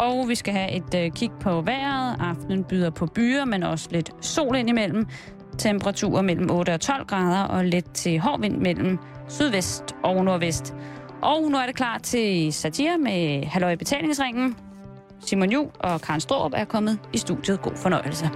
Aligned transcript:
Og 0.00 0.28
vi 0.28 0.34
skal 0.34 0.54
have 0.54 0.70
et 0.70 0.94
øh, 0.94 1.10
kig 1.10 1.30
på 1.40 1.60
vejret. 1.60 2.16
Aftenen 2.20 2.64
byder 2.64 2.90
på 2.90 3.06
byer, 3.06 3.44
men 3.44 3.62
også 3.62 3.88
lidt 3.90 4.24
sol 4.24 4.56
indimellem. 4.56 5.06
Temperaturer 5.58 6.22
mellem 6.22 6.50
8 6.50 6.74
og 6.74 6.80
12 6.80 7.06
grader 7.06 7.44
og 7.44 7.64
let 7.64 7.84
til 7.94 8.18
hård 8.18 8.40
vind 8.40 8.56
mellem 8.56 8.98
sydvest 9.28 9.82
og 10.02 10.24
nordvest. 10.24 10.74
Og 11.22 11.50
nu 11.50 11.56
er 11.58 11.66
det 11.66 11.74
klar 11.74 11.98
til 11.98 12.52
satire 12.52 12.98
med 12.98 13.44
Halløj 13.44 13.76
Betalingsringen. 13.76 14.56
Simon 15.26 15.50
Ju 15.52 15.70
og 15.80 16.00
Karen 16.00 16.20
Strohrup 16.20 16.52
er 16.56 16.64
kommet 16.64 16.98
i 17.12 17.18
studiet. 17.18 17.62
God 17.62 17.76
fornøjelse. 17.76 18.30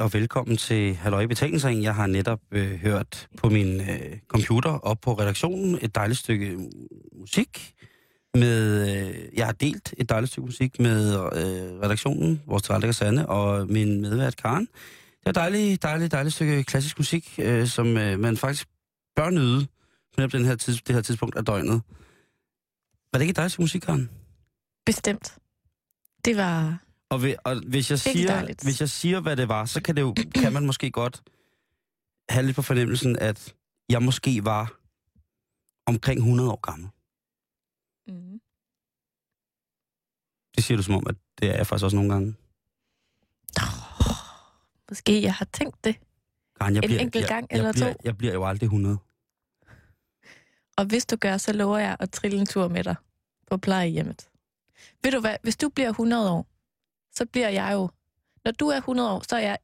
Og 0.00 0.12
velkommen 0.12 0.56
til 0.56 0.94
Halløj 0.94 1.26
Betalingsring. 1.26 1.82
Jeg 1.82 1.94
har 1.94 2.06
netop 2.06 2.40
øh, 2.50 2.70
hørt 2.70 3.28
på 3.36 3.48
min 3.48 3.80
øh, 3.80 4.18
computer 4.28 4.70
op 4.70 5.00
på 5.00 5.12
redaktionen 5.12 5.78
et 5.82 5.94
dejligt 5.94 6.18
stykke 6.18 6.46
øh, 6.46 6.58
musik. 7.20 7.74
Med, 8.34 8.88
øh, 8.88 9.38
jeg 9.38 9.46
har 9.46 9.52
delt 9.52 9.94
et 9.98 10.08
dejligt 10.08 10.30
stykke 10.30 10.46
musik 10.46 10.80
med 10.80 11.14
øh, 11.14 11.80
redaktionen, 11.82 12.42
vores 12.46 12.62
tilrettelægger 12.62 12.92
Sande, 12.92 13.26
og 13.26 13.66
min 13.66 14.00
medvært 14.00 14.36
Karen. 14.36 14.68
Det 15.20 15.26
er 15.26 15.30
et 15.30 15.34
dejligt, 15.34 15.82
dejligt, 15.82 16.12
dejligt 16.12 16.34
stykke 16.34 16.64
klassisk 16.64 16.98
musik, 16.98 17.34
øh, 17.38 17.66
som 17.66 17.96
øh, 17.96 18.18
man 18.18 18.36
faktisk 18.36 18.68
bør 19.16 19.30
nyde 19.30 19.66
på 20.14 20.26
den 20.26 20.44
her 20.44 20.56
tids, 20.56 20.82
det 20.82 20.94
her 20.94 21.02
tidspunkt 21.02 21.36
af 21.36 21.44
døgnet. 21.44 21.82
Var 23.12 23.18
det 23.18 23.20
ikke 23.20 23.30
et 23.30 23.36
dejligt 23.36 23.52
stykke 23.52 23.62
musik, 23.62 23.80
Karen? 23.80 24.10
Bestemt. 24.86 25.38
Det 26.24 26.36
var... 26.36 26.78
Og, 27.10 27.22
ved, 27.22 27.34
og 27.44 27.60
hvis, 27.68 27.90
jeg 27.90 27.98
siger, 27.98 28.54
hvis 28.62 28.80
jeg 28.80 28.88
siger, 28.88 29.20
hvad 29.20 29.36
det 29.36 29.48
var, 29.48 29.64
så 29.64 29.82
kan, 29.82 29.96
det 29.96 30.02
jo, 30.02 30.14
kan 30.34 30.52
man 30.52 30.66
måske 30.66 30.90
godt 30.90 31.22
have 32.28 32.46
lidt 32.46 32.56
på 32.56 32.62
fornemmelsen, 32.62 33.18
at 33.18 33.54
jeg 33.88 34.02
måske 34.02 34.44
var 34.44 34.80
omkring 35.86 36.18
100 36.18 36.50
år 36.50 36.60
gammel. 36.60 36.88
Mm. 38.06 38.40
Det 40.56 40.64
siger 40.64 40.76
du 40.76 40.82
som 40.82 40.94
om, 40.94 41.06
at 41.06 41.14
det 41.40 41.50
er 41.50 41.56
jeg 41.56 41.66
faktisk 41.66 41.84
også 41.84 41.96
nogle 41.96 42.12
gange. 42.12 42.34
Måske 44.88 45.22
jeg 45.22 45.34
har 45.34 45.48
tænkt 45.52 45.84
det. 45.84 45.96
Karen, 46.60 46.74
jeg 46.74 46.84
En 46.84 46.90
enkelt 46.90 47.28
gang 47.28 47.46
jeg, 47.50 47.56
eller 47.56 47.66
jeg 47.68 47.74
bliver, 47.74 47.92
to? 47.92 48.00
Jeg 48.04 48.18
bliver 48.18 48.32
jo 48.32 48.44
aldrig 48.44 48.66
100. 48.66 48.98
Og 50.76 50.84
hvis 50.84 51.06
du 51.06 51.16
gør, 51.16 51.36
så 51.36 51.52
lover 51.52 51.78
jeg 51.78 51.96
at 52.00 52.10
trille 52.10 52.40
en 52.40 52.46
tur 52.46 52.68
med 52.68 52.84
dig 52.84 52.94
på 53.50 53.56
plejehjemmet. 53.56 54.28
Ved 55.02 55.12
du 55.12 55.20
hvad, 55.20 55.36
hvis 55.42 55.56
du 55.56 55.68
bliver 55.68 55.88
100 55.88 56.30
år, 56.30 56.46
så 57.14 57.26
bliver 57.32 57.48
jeg 57.48 57.72
jo... 57.72 57.90
Når 58.44 58.52
du 58.52 58.68
er 58.68 58.76
100 58.76 59.10
år, 59.10 59.22
så 59.28 59.36
er 59.36 59.40
jeg 59.40 59.58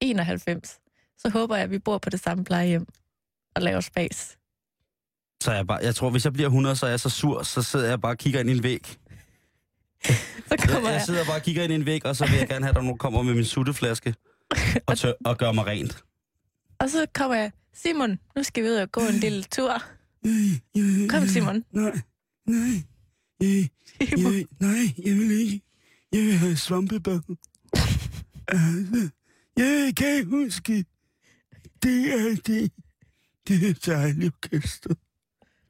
91. 0.00 0.78
Så 1.18 1.28
håber 1.30 1.56
jeg, 1.56 1.64
at 1.64 1.70
vi 1.70 1.78
bor 1.78 1.98
på 1.98 2.10
det 2.10 2.20
samme 2.20 2.44
plejehjem 2.44 2.86
og 3.56 3.62
laver 3.62 3.80
spas. 3.80 4.36
Så 5.42 5.50
er 5.50 5.54
jeg 5.54 5.66
bare, 5.66 5.78
jeg 5.82 5.94
tror, 5.94 6.10
hvis 6.10 6.24
jeg 6.24 6.32
bliver 6.32 6.46
100, 6.48 6.76
så 6.76 6.86
er 6.86 6.90
jeg 6.90 7.00
så 7.00 7.10
sur, 7.10 7.42
så 7.42 7.62
sidder 7.62 7.88
jeg 7.88 8.00
bare 8.00 8.12
og 8.12 8.18
kigger 8.18 8.40
ind 8.40 8.50
i 8.50 8.52
en 8.52 8.62
væg. 8.62 8.86
Så 10.04 10.12
Jeg, 10.50 10.58
kommer 10.58 10.88
jeg 10.88 10.94
jeg, 10.98 11.02
sidder 11.06 11.24
bare 11.24 11.36
og 11.36 11.42
kigger 11.42 11.62
ind 11.62 11.72
i 11.72 11.76
en 11.76 11.86
væg, 11.86 12.06
og 12.06 12.16
så 12.16 12.26
vil 12.26 12.38
jeg 12.38 12.48
gerne 12.48 12.64
have, 12.64 12.70
at 12.70 12.76
der 12.76 12.82
nogen 12.82 12.98
kommer 12.98 13.22
med 13.22 13.34
min 13.34 13.44
sutteflaske 13.44 14.14
og, 14.86 14.98
tør, 14.98 15.12
og 15.24 15.38
gør 15.38 15.52
mig 15.52 15.66
rent. 15.66 16.04
og 16.80 16.90
så 16.90 17.06
kommer 17.14 17.36
jeg, 17.36 17.52
Simon, 17.74 18.18
nu 18.36 18.42
skal 18.42 18.64
vi 18.64 18.68
ud 18.68 18.74
og 18.74 18.92
gå 18.92 19.00
en 19.00 19.14
lille 19.14 19.42
tur. 19.42 19.82
Kom, 21.08 21.26
Simon. 21.26 21.64
Nej, 21.70 22.00
nej, 22.46 22.82
jeg, 23.40 23.68
nej, 24.60 24.94
jeg 25.04 25.14
vil 25.16 25.30
ikke. 25.30 25.60
Jeg 26.14 26.22
vil 26.22 26.32
have 26.32 26.56
svampebad. 26.56 27.20
Altså, 28.48 29.10
jeg 29.56 29.92
kan 29.96 30.26
huske, 30.26 30.84
det 31.82 32.12
er 32.12 32.36
det. 32.46 32.72
Det 33.48 33.68
er 33.68 33.92
dejligt 33.92 34.34
orkester. 34.34 34.94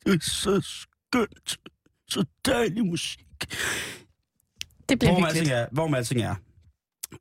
Det 0.06 0.14
er 0.14 0.18
så 0.20 0.60
skønt. 0.60 1.58
Så 2.08 2.24
dejlig 2.46 2.86
musik. 2.86 3.26
Det 4.88 4.98
bliver 4.98 5.12
Hvor 5.12 5.26
hyggeligt. 5.26 5.52
er, 5.52 5.66
hvor 5.72 5.94
alting 5.94 6.20
er. 6.22 6.34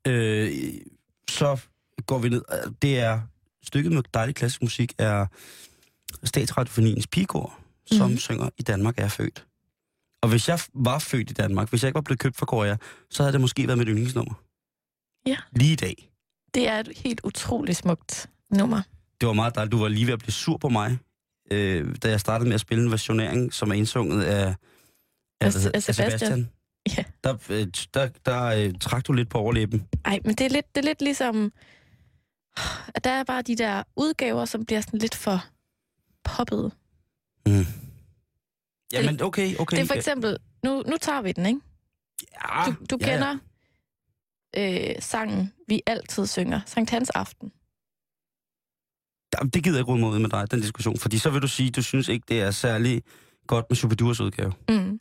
Øh, 0.08 0.52
så 1.30 1.60
går 2.06 2.20
vi 2.20 2.30
ned. 2.30 2.44
Det 2.82 3.00
er 3.00 3.22
stykket 3.64 3.92
med 3.92 4.04
dejlig 4.14 4.36
klassisk 4.36 4.62
musik 4.62 4.94
er 4.98 5.26
Statsradiofoniens 6.24 7.08
pigekor, 7.08 7.60
som 7.86 8.06
mm-hmm. 8.06 8.18
synger 8.18 8.50
I 8.58 8.64
Danmark 8.64 9.00
er 9.00 9.08
født. 9.08 9.46
Og 10.24 10.30
hvis 10.30 10.50
jeg 10.50 10.60
var 10.74 11.00
født 11.00 11.30
i 11.32 11.34
Danmark, 11.34 11.70
hvis 11.70 11.84
jeg 11.84 11.88
ikke 11.88 11.96
var 11.96 12.02
blevet 12.02 12.20
købt 12.20 12.38
for 12.38 12.46
Korea, 12.46 12.76
så 13.10 13.24
havde 13.24 13.34
det 13.34 13.42
måske 13.42 13.68
været 13.68 13.78
mit 13.78 13.88
yndlingsnummer. 13.88 14.34
Ja. 15.26 15.38
Lige 15.52 15.74
i 15.74 15.76
dag. 15.76 16.10
Det 16.54 16.68
er 16.68 16.80
et 16.80 16.90
helt 16.96 17.22
utroligt 17.24 17.78
smukt 17.78 18.30
nummer. 18.52 18.82
Det 19.22 19.28
var 19.28 19.34
meget 19.34 19.56
dejligt. 19.56 19.72
Du 19.72 19.80
var 19.80 19.88
lige 19.88 20.06
ved 20.06 20.14
at 20.14 20.20
blive 20.20 20.32
sur 20.32 20.58
på 20.58 20.70
mig, 20.70 20.98
øh, 21.52 21.96
da 22.04 22.10
jeg 22.10 22.20
startede 22.20 22.48
med 22.50 22.56
at 22.56 22.62
spille 22.62 22.84
en 22.84 22.92
versionering, 22.92 23.54
som 23.54 23.70
er 23.70 23.74
indsunget 23.74 24.24
af, 24.24 24.56
af, 25.42 25.48
Af- 25.48 25.72
af 25.74 25.84
Sebastian. 25.84 26.50
Ja. 26.98 27.04
Der, 27.24 27.38
øh, 27.50 27.68
der, 27.94 28.10
der 28.26 28.44
øh, 28.44 28.74
trak 28.80 29.08
du 29.08 29.14
lidt 29.14 29.30
på 29.30 29.38
overlæben. 29.38 29.88
Ej, 30.06 30.20
men 30.26 30.36
det 30.36 30.46
er 30.46 30.50
lidt, 30.50 30.76
det 30.76 30.82
er 30.82 30.86
lidt 30.86 31.02
ligesom, 31.02 31.52
at 32.96 33.04
der 33.04 33.10
er 33.12 33.24
bare 33.24 33.42
de 33.42 33.56
der 33.56 33.84
udgaver, 33.96 34.46
som 34.46 34.66
bliver 34.66 34.82
sådan 34.82 35.00
lidt 35.00 35.16
for 35.16 35.46
poppet. 36.24 36.72
Mm. 37.46 37.66
Jamen, 38.94 39.22
okay, 39.22 39.56
okay. 39.60 39.78
Det 39.78 39.84
er 39.84 39.88
for 39.88 39.94
eksempel, 39.94 40.38
nu, 40.64 40.84
nu 40.88 40.98
tager 41.02 41.22
vi 41.22 41.32
den, 41.32 41.46
ikke? 41.46 41.60
ja, 42.44 42.66
Du, 42.66 42.72
du 42.90 42.98
ja, 43.02 43.08
ja. 43.08 43.14
kender 43.14 43.38
Øh, 44.58 44.96
sangen, 45.00 45.54
vi 45.68 45.82
altid 45.88 46.28
synger, 46.28 46.62
Sankt 46.66 46.90
Hans 46.90 47.10
Aften. 47.10 47.52
Jamen, 49.36 49.50
Det 49.50 49.64
gider 49.64 49.78
jeg 49.78 49.82
ikke 49.82 49.92
råde 49.92 50.02
mod 50.02 50.20
med 50.20 50.30
dig, 50.30 50.52
den 50.52 50.62
diskussion. 50.62 50.98
Fordi 51.00 51.18
så 51.18 51.30
vil 51.30 51.42
du 51.42 51.48
sige, 51.48 51.72
du 51.72 51.82
synes 51.84 52.08
ikke, 52.08 52.26
det 52.28 52.42
er 52.42 52.52
særlig 52.52 53.04
godt 53.48 53.66
med 53.70 53.76
Shubidurs 53.76 54.20
udgave. 54.20 54.54
Mm. 54.70 55.00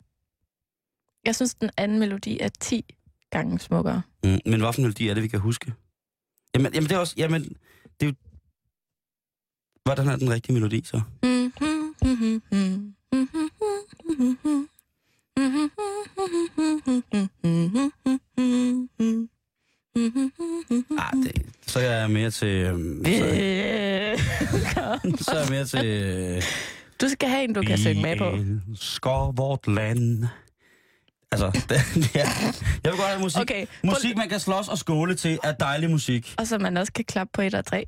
Jeg 1.25 1.35
synes, 1.35 1.55
den 1.55 1.69
anden 1.77 1.99
melodi 1.99 2.39
er 2.39 2.49
10 2.59 2.85
gange 3.31 3.59
smukkere. 3.59 4.01
Mm. 4.23 4.29
Men 4.45 4.61
hvad 4.61 4.73
for 4.73 4.79
en 4.79 4.81
melodi 4.81 5.09
er 5.09 5.13
det, 5.13 5.23
vi 5.23 5.27
kan 5.27 5.39
huske? 5.39 5.73
Jamen, 6.55 6.73
jamen 6.73 6.89
det 6.89 6.95
er 6.95 6.99
også... 6.99 7.13
Jamen, 7.17 7.43
det 7.99 8.01
er 8.01 8.05
jo... 8.05 8.13
Hvordan 9.83 10.07
er 10.07 10.15
den 10.15 10.29
rigtige 10.29 10.53
melodi, 10.53 10.81
så? 10.85 11.01
Ah, 20.99 21.13
det, 21.23 21.45
så 21.67 21.79
er 21.79 21.99
jeg 21.99 22.11
mere 22.11 22.31
til... 22.31 22.47
Øhm, 22.47 23.05
så, 23.05 23.11
så 25.23 25.31
er 25.31 25.39
jeg 25.39 25.47
mere 25.49 25.65
til... 25.65 25.85
Øh, 25.85 26.41
Du 27.01 27.09
skal 27.09 27.29
have 27.29 27.43
en, 27.43 27.53
du 27.53 27.61
kan 27.61 27.77
synge 27.77 28.01
med 28.01 28.17
på. 28.17 28.29
Elsker 28.71 29.31
vort 29.31 29.67
land. 29.67 30.25
Altså, 31.31 31.51
det, 31.69 31.77
er, 32.15 32.25
jeg 32.83 32.91
vil 32.91 32.99
godt 32.99 33.09
have 33.09 33.21
musik. 33.21 33.41
Okay, 33.41 33.65
Musik, 33.83 34.17
man 34.17 34.29
kan 34.29 34.39
slås 34.39 34.67
og 34.67 34.77
skåle 34.77 35.15
til, 35.15 35.39
er 35.43 35.51
dejlig 35.53 35.89
musik. 35.89 36.35
og 36.37 36.47
så 36.47 36.57
man 36.57 36.77
også 36.77 36.93
kan 36.93 37.05
klappe 37.05 37.31
på 37.33 37.41
et 37.41 37.53
og 37.53 37.65
tre. 37.65 37.85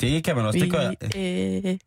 Det 0.00 0.24
kan 0.24 0.36
man 0.36 0.46
også, 0.46 0.58
det 0.58 0.70
gør 0.70 0.80
jeg. 0.80 0.96
Vi 1.00 1.06
elsker... 1.16 1.78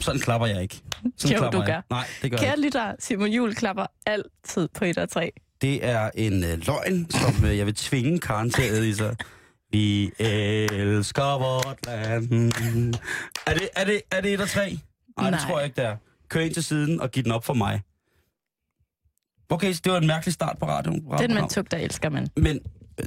Sådan 0.00 0.20
klapper 0.20 0.46
jeg 0.46 0.62
ikke. 0.62 0.82
Sådan 1.16 1.32
Jo, 1.34 1.38
klapper 1.38 1.60
du 1.60 1.66
gør. 1.66 1.80
Nej, 1.90 2.06
det 2.22 2.30
gør 2.30 2.38
jeg 2.38 2.46
Kære 2.46 2.56
ikke. 2.56 2.66
lytter, 2.66 2.94
Simon 2.98 3.28
Jul 3.28 3.54
klapper 3.54 3.86
altid 4.06 4.68
på 4.68 4.84
et 4.84 4.98
og 4.98 5.08
tre. 5.10 5.32
Det 5.60 5.84
er 5.86 6.10
en 6.14 6.44
øh, 6.44 6.58
løgn, 6.66 7.10
som 7.10 7.44
øh, 7.44 7.58
jeg 7.58 7.66
vil 7.66 7.74
tvinge 7.74 8.18
Karen 8.18 8.50
til 8.50 8.62
at 8.62 8.70
æde 8.72 8.88
i 8.88 8.92
sig. 8.92 9.16
Vi 9.70 10.04
elsker 10.20 11.38
vort 11.38 11.86
land. 11.86 12.52
Er 13.46 13.54
det, 13.54 13.68
er 13.76 13.84
det, 13.84 14.00
er 14.10 14.20
det 14.20 14.34
et 14.34 14.40
og 14.40 14.48
tre? 14.48 14.78
Nej, 15.20 15.30
det 15.30 15.38
tror 15.40 15.58
jeg 15.58 15.66
ikke, 15.66 15.76
det 15.76 15.84
er. 15.84 15.96
Kør 16.28 16.40
ind 16.40 16.54
til 16.54 16.64
siden 16.64 17.00
og 17.00 17.10
giv 17.10 17.22
den 17.22 17.32
op 17.32 17.44
for 17.44 17.54
mig. 17.54 17.82
Okay, 19.50 19.72
så 19.72 19.80
det 19.84 19.92
var 19.92 19.98
en 19.98 20.06
mærkelig 20.06 20.32
start 20.32 20.58
på 20.58 20.66
radioen. 20.66 20.96
Den 21.00 21.06
man 21.08 21.20
radioprogram. 21.20 21.48
tugter, 21.48 21.76
elsker 21.76 22.08
man. 22.10 22.26
Men, 22.36 22.60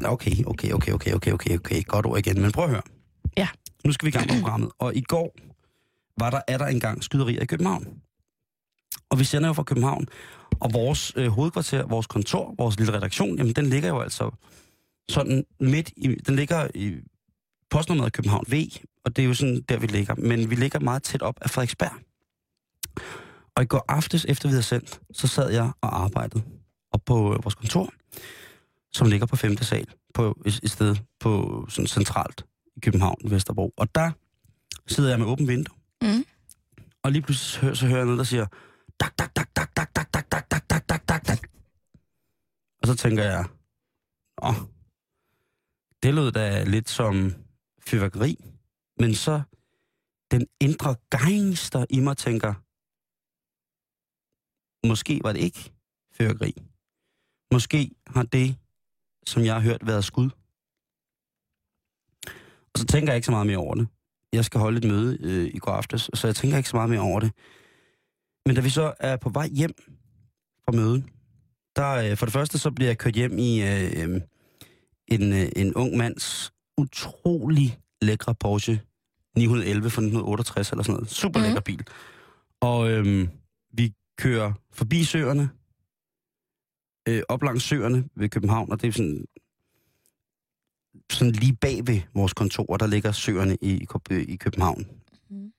okay, 0.05 0.31
okay, 0.45 0.71
okay, 0.71 0.91
okay, 0.91 1.13
okay, 1.13 1.31
okay, 1.31 1.55
okay, 1.57 1.83
godt 1.87 2.05
ord 2.05 2.19
igen. 2.19 2.41
Men 2.41 2.51
prøv 2.51 2.63
at 2.63 2.69
høre. 2.69 2.81
Ja. 3.37 3.47
Nu 3.85 3.91
skal 3.91 4.05
vi 4.05 4.09
i 4.09 4.11
gang 4.11 4.27
med 4.31 4.41
programmet. 4.41 4.69
Og 4.79 4.95
i 4.95 5.01
går 5.01 5.35
var 6.19 6.29
der, 6.29 6.41
er 6.47 6.57
der 6.57 6.65
engang 6.65 7.03
skyderier 7.03 7.41
i 7.41 7.45
København. 7.45 8.01
Og 9.09 9.19
vi 9.19 9.23
sender 9.23 9.49
jo 9.49 9.53
fra 9.53 9.63
København. 9.63 10.07
Og 10.59 10.73
vores 10.73 11.13
øh, 11.15 11.27
hovedkvarter, 11.27 11.85
vores 11.87 12.07
kontor, 12.07 12.55
vores 12.57 12.77
lille 12.77 12.93
redaktion, 12.93 13.37
jamen 13.37 13.53
den 13.53 13.65
ligger 13.65 13.89
jo 13.89 13.99
altså 13.99 14.31
sådan 15.09 15.45
midt 15.59 15.91
i, 15.97 16.15
den 16.15 16.35
ligger 16.35 16.67
i 16.75 16.95
postnummeret 17.69 18.13
København 18.13 18.45
V, 18.51 18.53
og 19.05 19.15
det 19.15 19.21
er 19.21 19.27
jo 19.27 19.33
sådan 19.33 19.61
der, 19.69 19.79
vi 19.79 19.87
ligger. 19.87 20.15
Men 20.15 20.49
vi 20.49 20.55
ligger 20.55 20.79
meget 20.79 21.03
tæt 21.03 21.21
op 21.21 21.37
af 21.41 21.49
Frederiksberg. 21.49 21.91
Og 23.55 23.63
i 23.63 23.65
går 23.65 23.85
aftes, 23.87 24.25
efter 24.25 24.47
vi 24.47 24.51
havde 24.51 24.63
sendt, 24.63 24.99
så 25.13 25.27
sad 25.27 25.51
jeg 25.51 25.71
og 25.81 26.03
arbejdede 26.03 26.43
op 26.91 27.01
på 27.05 27.33
øh, 27.33 27.43
vores 27.43 27.55
kontor, 27.55 27.89
som 28.91 29.07
ligger 29.07 29.25
på 29.25 29.35
5. 29.35 29.57
sal, 29.57 29.87
på 30.13 30.41
et, 30.45 30.59
et 30.63 30.71
sted 30.71 30.95
på 31.19 31.65
sådan 31.69 31.87
centralt 31.87 32.45
i 32.75 32.79
København, 32.79 33.17
Vesterbro. 33.23 33.73
Og 33.77 33.95
der 33.95 34.11
sidder 34.87 35.09
jeg 35.09 35.19
med 35.19 35.27
åbent 35.27 35.49
vindue, 35.49 35.76
Mm. 36.01 36.25
og 37.03 37.11
lige 37.11 37.21
pludselig 37.21 37.51
så 37.53 37.61
hører, 37.61 37.73
så 37.73 37.87
hører 37.87 37.97
jeg 37.97 38.05
noget, 38.05 38.17
der 38.17 38.23
siger, 38.23 38.45
dak, 38.99 39.17
dak, 39.17 39.35
dak, 39.35 39.55
dak, 39.55 39.75
dak, 39.75 39.95
dak, 39.95 40.13
dak, 40.13 40.31
dak, 40.31 40.49
dak, 40.49 40.69
dak, 40.69 40.87
dak, 40.89 41.07
dak, 41.07 41.23
tak. 41.25 41.49
Og 42.81 42.87
så 42.87 42.95
tænker 42.95 43.23
jeg, 43.23 43.45
åh, 44.41 44.55
det 46.03 46.13
lød 46.13 46.31
da 46.31 46.63
lidt 46.63 46.89
som 46.89 47.33
fyrværkeri. 47.87 48.37
Men 48.99 49.15
så 49.15 49.41
den 50.31 50.47
indre 50.59 50.95
gangster 51.09 51.85
i 51.89 51.99
mig 51.99 52.17
tænker, 52.17 52.53
måske 54.87 55.19
var 55.23 55.33
det 55.33 55.39
ikke 55.39 55.73
fyrværkeri. 56.11 56.53
Måske 57.51 57.91
har 58.07 58.23
det, 58.23 58.57
som 59.27 59.43
jeg 59.43 59.53
har 59.53 59.61
hørt, 59.61 59.87
været 59.87 60.05
skud. 60.05 60.29
Og 62.73 62.77
så 62.77 62.85
tænker 62.85 63.11
jeg 63.11 63.15
ikke 63.15 63.25
så 63.25 63.31
meget 63.31 63.47
mere 63.47 63.57
over 63.57 63.75
det. 63.75 63.87
Jeg 64.33 64.45
skal 64.45 64.59
holde 64.59 64.77
et 64.77 64.83
møde 64.83 65.17
øh, 65.21 65.51
i 65.53 65.57
går 65.57 65.71
aftes, 65.71 66.09
så 66.13 66.27
jeg 66.27 66.35
tænker 66.35 66.57
ikke 66.57 66.69
så 66.69 66.75
meget 66.77 66.89
mere 66.89 66.99
over 66.99 67.19
det. 67.19 67.31
Men 68.45 68.55
da 68.55 68.61
vi 68.61 68.69
så 68.69 68.93
er 68.99 69.17
på 69.17 69.29
vej 69.29 69.47
hjem 69.47 69.73
fra 70.65 70.71
mødet, 70.75 71.03
der 71.75 71.89
øh, 72.11 72.17
for 72.17 72.25
det 72.25 72.33
første 72.33 72.57
så 72.57 72.71
bliver 72.71 72.89
jeg 72.89 72.97
kørt 72.97 73.13
hjem 73.15 73.37
i 73.37 73.61
øh, 73.61 74.03
øh, 74.03 74.21
en, 75.07 75.33
øh, 75.33 75.49
en 75.55 75.73
ung 75.75 75.97
mands 75.97 76.53
utrolig 76.77 77.79
lækre 78.01 78.35
Porsche 78.35 78.81
911 79.37 79.81
fra 79.89 80.01
1968 80.01 80.71
eller 80.71 80.83
sådan 80.83 80.93
noget. 80.93 81.09
Super 81.09 81.39
lækker 81.39 81.55
Mhm. 81.59 81.63
bil. 81.63 81.87
Og 82.61 82.91
øhm, 82.91 83.29
vi 83.73 83.93
kører 84.17 84.53
forbi 84.71 85.03
søerne, 85.03 85.49
øh, 87.09 87.23
op 87.29 87.43
langs 87.43 87.63
søerne 87.63 88.09
ved 88.15 88.29
København, 88.29 88.71
og 88.71 88.81
det 88.81 88.87
er 88.87 88.91
sådan, 88.91 89.25
sådan 91.11 91.31
lige 91.31 91.53
bag 91.53 91.87
ved 91.87 92.01
vores 92.13 92.33
kontor, 92.33 92.77
der 92.77 92.87
ligger 92.87 93.11
søerne 93.11 93.57
i, 93.61 93.87
i 94.11 94.35
København. 94.35 94.85
Mhm. 95.29 95.53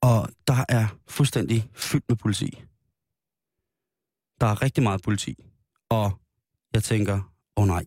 Og 0.00 0.28
der 0.48 0.64
er 0.68 0.86
fuldstændig 1.08 1.70
fyldt 1.74 2.04
med 2.08 2.16
politi. 2.16 2.62
Der 4.40 4.46
er 4.46 4.62
rigtig 4.62 4.82
meget 4.82 5.02
politi. 5.02 5.34
Og 5.88 6.20
jeg 6.74 6.82
tænker, 6.82 7.14
åh 7.56 7.62
oh 7.62 7.66
nej. 7.66 7.84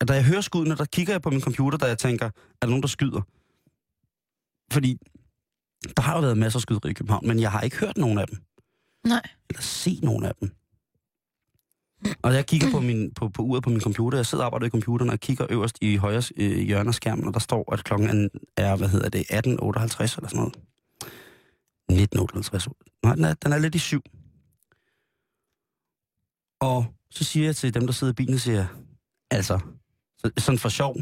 Og 0.00 0.08
da 0.08 0.14
jeg 0.14 0.24
hører 0.24 0.40
skuddene, 0.40 0.76
der 0.76 0.84
kigger 0.84 1.12
jeg 1.12 1.22
på 1.22 1.30
min 1.30 1.40
computer, 1.40 1.78
da 1.78 1.86
jeg 1.86 1.98
tænker, 1.98 2.26
er 2.26 2.30
der 2.62 2.68
nogen, 2.68 2.82
der 2.82 2.88
skyder? 2.88 3.20
Fordi 4.72 4.98
der 5.96 6.02
har 6.02 6.14
jo 6.14 6.20
været 6.20 6.38
masser 6.38 6.58
af 6.58 6.62
skyderier 6.62 6.90
i 6.90 6.94
København, 6.94 7.26
men 7.26 7.40
jeg 7.40 7.50
har 7.50 7.60
ikke 7.60 7.76
hørt 7.76 7.96
nogen 7.96 8.18
af 8.18 8.26
dem. 8.26 8.38
Nej. 9.04 9.22
Eller 9.50 9.62
set 9.62 10.04
nogen 10.04 10.24
af 10.24 10.34
dem. 10.40 10.50
Og 12.22 12.34
jeg 12.34 12.46
kigger 12.46 12.70
på, 12.70 12.80
min, 12.80 13.14
på, 13.14 13.28
på 13.28 13.42
uret 13.42 13.62
på 13.62 13.70
min 13.70 13.80
computer. 13.80 14.18
Jeg 14.18 14.26
sidder 14.26 14.44
og 14.44 14.46
arbejder 14.46 14.66
i 14.66 14.70
computeren 14.70 15.10
og 15.10 15.20
kigger 15.20 15.46
øverst 15.50 15.78
i 15.80 15.96
højre 15.96 16.22
øh, 16.36 16.58
hjørne 16.58 16.88
af 16.88 16.94
skærmen, 16.94 17.24
og 17.24 17.34
der 17.34 17.40
står, 17.40 17.72
at 17.72 17.84
klokken 17.84 18.30
er, 18.56 18.76
hvad 18.76 18.88
hedder 18.88 19.08
det, 19.08 19.20
18.58 19.20 19.36
eller 19.46 19.82
sådan 19.98 20.30
noget. 20.34 20.56
19.58. 21.92 23.00
Nej, 23.02 23.14
den 23.14 23.24
er, 23.24 23.34
den 23.34 23.52
er 23.52 23.58
lidt 23.58 23.74
i 23.74 23.78
syv. 23.78 24.02
Og 26.60 26.86
så 27.10 27.24
siger 27.24 27.46
jeg 27.46 27.56
til 27.56 27.74
dem, 27.74 27.86
der 27.86 27.92
sidder 27.92 28.12
i 28.12 28.14
bilen, 28.14 28.38
siger 28.38 28.56
jeg, 28.56 28.66
altså, 29.30 29.58
så, 30.18 30.30
sådan 30.38 30.58
for 30.58 30.68
sjov. 30.68 30.96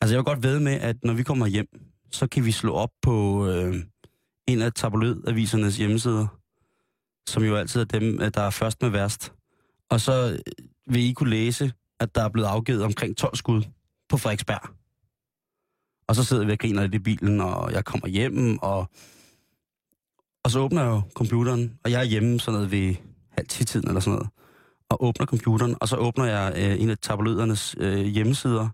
Altså, 0.00 0.14
jeg 0.14 0.18
vil 0.18 0.24
godt 0.24 0.42
ved 0.42 0.60
med, 0.60 0.72
at 0.72 0.96
når 1.04 1.12
vi 1.12 1.22
kommer 1.22 1.46
hjem, 1.46 1.66
så 2.10 2.26
kan 2.26 2.44
vi 2.44 2.52
slå 2.52 2.72
op 2.72 2.90
på 3.02 3.46
øh, 3.48 3.74
en 4.46 4.62
af 4.62 4.72
tabloidavisernes 4.72 5.76
hjemmesider, 5.76 6.26
som 7.28 7.42
jo 7.42 7.56
altid 7.56 7.80
er 7.80 7.84
dem, 7.84 8.20
øh, 8.20 8.30
der 8.34 8.42
er 8.42 8.50
først 8.50 8.82
med 8.82 8.90
værst. 8.90 9.32
Og 9.90 10.00
så 10.00 10.32
øh, 10.32 10.38
vil 10.94 11.02
I 11.02 11.12
kunne 11.12 11.30
læse, 11.30 11.72
at 12.00 12.14
der 12.14 12.22
er 12.24 12.28
blevet 12.28 12.48
afgivet 12.48 12.82
omkring 12.84 13.16
12 13.16 13.36
skud 13.36 13.62
på 14.08 14.16
Frederiksberg. 14.16 14.68
Og 16.08 16.14
så 16.16 16.24
sidder 16.24 16.44
vi 16.46 16.52
og 16.52 16.58
griner 16.58 16.82
lidt 16.82 16.94
i 16.94 16.98
bilen, 16.98 17.40
og 17.40 17.72
jeg 17.72 17.84
kommer 17.84 18.06
hjem, 18.08 18.58
og, 18.58 18.90
og 20.44 20.50
så 20.50 20.58
åbner 20.58 20.82
jeg 20.82 20.90
jo 20.90 21.02
computeren, 21.14 21.78
og 21.84 21.90
jeg 21.90 22.00
er 22.00 22.04
hjemme 22.04 22.40
sådan 22.40 22.54
noget 22.54 22.70
ved 22.70 22.94
halv 23.30 23.48
10 23.48 23.64
tiden 23.64 23.88
eller 23.88 24.00
sådan 24.00 24.12
noget, 24.14 24.28
og 24.88 25.04
åbner 25.04 25.26
computeren, 25.26 25.76
og 25.80 25.88
så 25.88 25.96
åbner 25.96 26.24
jeg 26.24 26.52
øh, 26.56 26.82
en 26.82 26.90
af 26.90 26.98
tabloidernes 26.98 27.74
øh, 27.78 28.04
hjemmesider, 28.04 28.68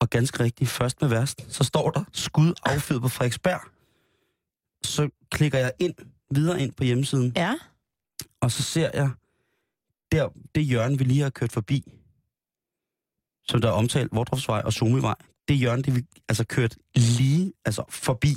og 0.00 0.10
ganske 0.10 0.44
rigtigt, 0.44 0.70
først 0.70 1.00
med 1.00 1.08
værst, 1.08 1.46
så 1.54 1.64
står 1.64 1.90
der 1.90 2.04
skud 2.12 2.54
affyret 2.64 3.02
på 3.02 3.08
Frederiksberg. 3.08 3.60
Så 4.84 5.08
klikker 5.30 5.58
jeg 5.58 5.72
ind, 5.78 5.94
videre 6.30 6.62
ind 6.62 6.72
på 6.72 6.84
hjemmesiden, 6.84 7.32
Ja. 7.36 7.54
og 8.40 8.50
så 8.50 8.62
ser 8.62 8.90
jeg 8.94 9.10
der, 10.12 10.28
det 10.54 10.64
hjørne, 10.64 10.98
vi 10.98 11.04
lige 11.04 11.22
har 11.22 11.30
kørt 11.30 11.52
forbi, 11.52 11.84
som 13.48 13.60
der 13.60 13.68
er 13.68 13.72
omtalt, 13.72 14.12
Vordrupsvej 14.12 14.62
og 14.64 14.72
Somevej, 14.72 15.14
det 15.48 15.56
hjørne, 15.56 15.82
det 15.82 15.96
vi 15.96 16.02
altså 16.28 16.44
kørt 16.44 16.76
lige 16.94 17.52
altså 17.64 17.84
forbi, 17.88 18.34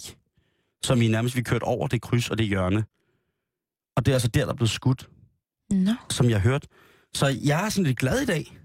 som 0.84 1.02
i 1.02 1.08
nærmest 1.08 1.36
vi 1.36 1.42
kørt 1.42 1.64
over 1.64 1.88
det 1.88 2.02
kryds 2.02 2.30
og 2.30 2.38
det 2.38 2.48
hjørne. 2.48 2.86
Og 3.96 4.06
det 4.06 4.12
er 4.12 4.16
altså 4.16 4.28
der, 4.28 4.46
der 4.46 4.52
er 4.52 4.56
blevet 4.56 4.70
skudt, 4.70 5.10
Nå. 5.72 5.94
som 6.10 6.30
jeg 6.30 6.42
har 6.42 6.50
hørt. 6.50 6.68
Så 7.14 7.28
jeg 7.28 7.66
er 7.66 7.70
sådan 7.70 7.86
lidt 7.86 8.00
glad 8.00 8.22
i 8.22 8.26
dag, 8.26 8.58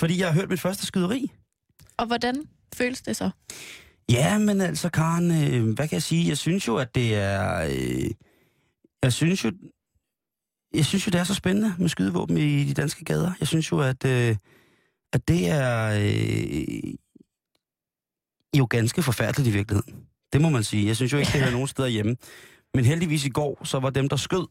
fordi 0.00 0.18
jeg 0.18 0.26
har 0.26 0.34
hørt 0.34 0.48
mit 0.48 0.60
første 0.60 0.86
skyderi. 0.86 1.32
Og 1.96 2.06
hvordan 2.06 2.44
føles 2.74 3.02
det 3.02 3.16
så? 3.16 3.30
Ja, 4.10 4.38
men 4.38 4.60
altså, 4.60 4.88
Karen, 4.88 5.30
øh, 5.30 5.74
hvad 5.74 5.88
kan 5.88 5.94
jeg 5.96 6.02
sige? 6.02 6.28
Jeg 6.28 6.38
synes 6.38 6.68
jo, 6.68 6.76
at 6.76 6.94
det 6.94 7.14
er... 7.14 7.64
Øh, 7.70 8.10
jeg 9.02 9.12
synes 9.12 9.44
jo... 9.44 9.52
Jeg 10.74 10.84
synes 10.84 11.06
jo, 11.06 11.10
det 11.10 11.20
er 11.20 11.24
så 11.24 11.34
spændende 11.34 11.74
med 11.78 11.88
skydevåben 11.88 12.38
i 12.38 12.64
de 12.64 12.74
danske 12.74 13.04
gader. 13.04 13.32
Jeg 13.40 13.48
synes 13.48 13.72
jo, 13.72 13.80
at, 13.80 14.04
øh, 14.04 14.36
at 15.12 15.28
det 15.28 15.48
er 15.48 15.98
øh, 16.00 16.94
jo 18.58 18.66
ganske 18.70 19.02
forfærdeligt 19.02 19.48
i 19.48 19.52
virkeligheden. 19.52 19.94
Det 20.32 20.40
må 20.40 20.48
man 20.48 20.64
sige. 20.64 20.86
Jeg 20.86 20.96
synes 20.96 21.12
jo 21.12 21.18
ikke, 21.18 21.32
det 21.32 21.40
hører 21.40 21.52
nogen 21.52 21.68
steder 21.68 21.88
hjemme. 21.88 22.16
Men 22.74 22.84
heldigvis 22.84 23.24
i 23.24 23.28
går, 23.28 23.64
så 23.64 23.78
var 23.78 23.90
dem, 23.90 24.08
der 24.08 24.16
skød, 24.16 24.46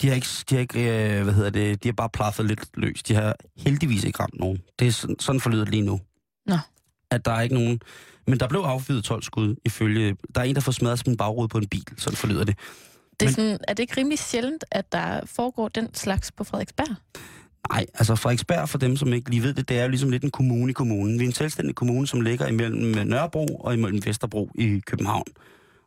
de 0.00 0.08
har 0.08 0.14
ikke, 0.14 0.26
de 0.50 0.54
har 0.54 0.60
ikke 0.60 1.18
øh, 1.18 1.22
hvad 1.24 1.34
hedder 1.34 1.50
det, 1.50 1.82
de 1.82 1.88
har 1.88 1.92
bare 1.92 2.08
plaffet 2.08 2.46
lidt 2.46 2.64
løs. 2.74 3.02
De 3.02 3.14
har 3.14 3.36
heldigvis 3.56 4.04
ikke 4.04 4.20
ramt 4.20 4.38
nogen. 4.38 4.62
Det 4.78 4.86
er 4.86 4.92
sådan, 4.92 5.16
sådan 5.18 5.40
forlyder 5.40 5.64
lige 5.64 5.82
nu. 5.82 6.00
Nå. 6.46 6.56
At 7.10 7.24
der 7.24 7.32
er 7.32 7.40
ikke 7.40 7.54
nogen... 7.54 7.80
Men 8.26 8.40
der 8.40 8.48
blev 8.48 8.60
affyret 8.60 9.04
12 9.04 9.22
skud 9.22 9.56
ifølge... 9.64 10.16
Der 10.34 10.40
er 10.40 10.44
en, 10.44 10.54
der 10.54 10.60
får 10.60 10.72
smadret 10.72 10.98
sin 10.98 11.16
bagrude 11.16 11.48
på 11.48 11.58
en 11.58 11.68
bil. 11.68 11.84
Sådan 11.96 12.16
forlyder 12.16 12.44
det. 12.44 12.58
Det 13.20 13.26
er, 13.26 13.28
Men- 13.30 13.34
sådan, 13.34 13.58
er 13.68 13.74
det 13.74 13.82
ikke 13.82 13.96
rimelig 13.96 14.18
sjældent, 14.18 14.64
at 14.70 14.92
der 14.92 15.20
foregår 15.26 15.68
den 15.68 15.94
slags 15.94 16.32
på 16.32 16.44
Frederiksberg? 16.44 16.96
Nej, 17.72 17.86
altså 17.94 18.14
Frederiksberg, 18.14 18.68
for 18.68 18.78
dem, 18.78 18.96
som 18.96 19.12
ikke 19.12 19.30
lige 19.30 19.42
ved 19.42 19.54
det, 19.54 19.68
det 19.68 19.78
er 19.78 19.82
jo 19.82 19.88
ligesom 19.88 20.10
lidt 20.10 20.24
en 20.24 20.30
kommune 20.30 20.70
i 20.70 20.72
kommunen. 20.72 21.18
Vi 21.18 21.24
er 21.24 21.28
en 21.28 21.32
selvstændig 21.34 21.74
kommune, 21.74 22.06
som 22.06 22.20
ligger 22.20 22.46
imellem 22.46 23.06
Nørrebro 23.08 23.46
og 23.46 23.74
imellem 23.74 24.00
Vesterbro 24.06 24.50
i 24.54 24.80
København. 24.86 25.24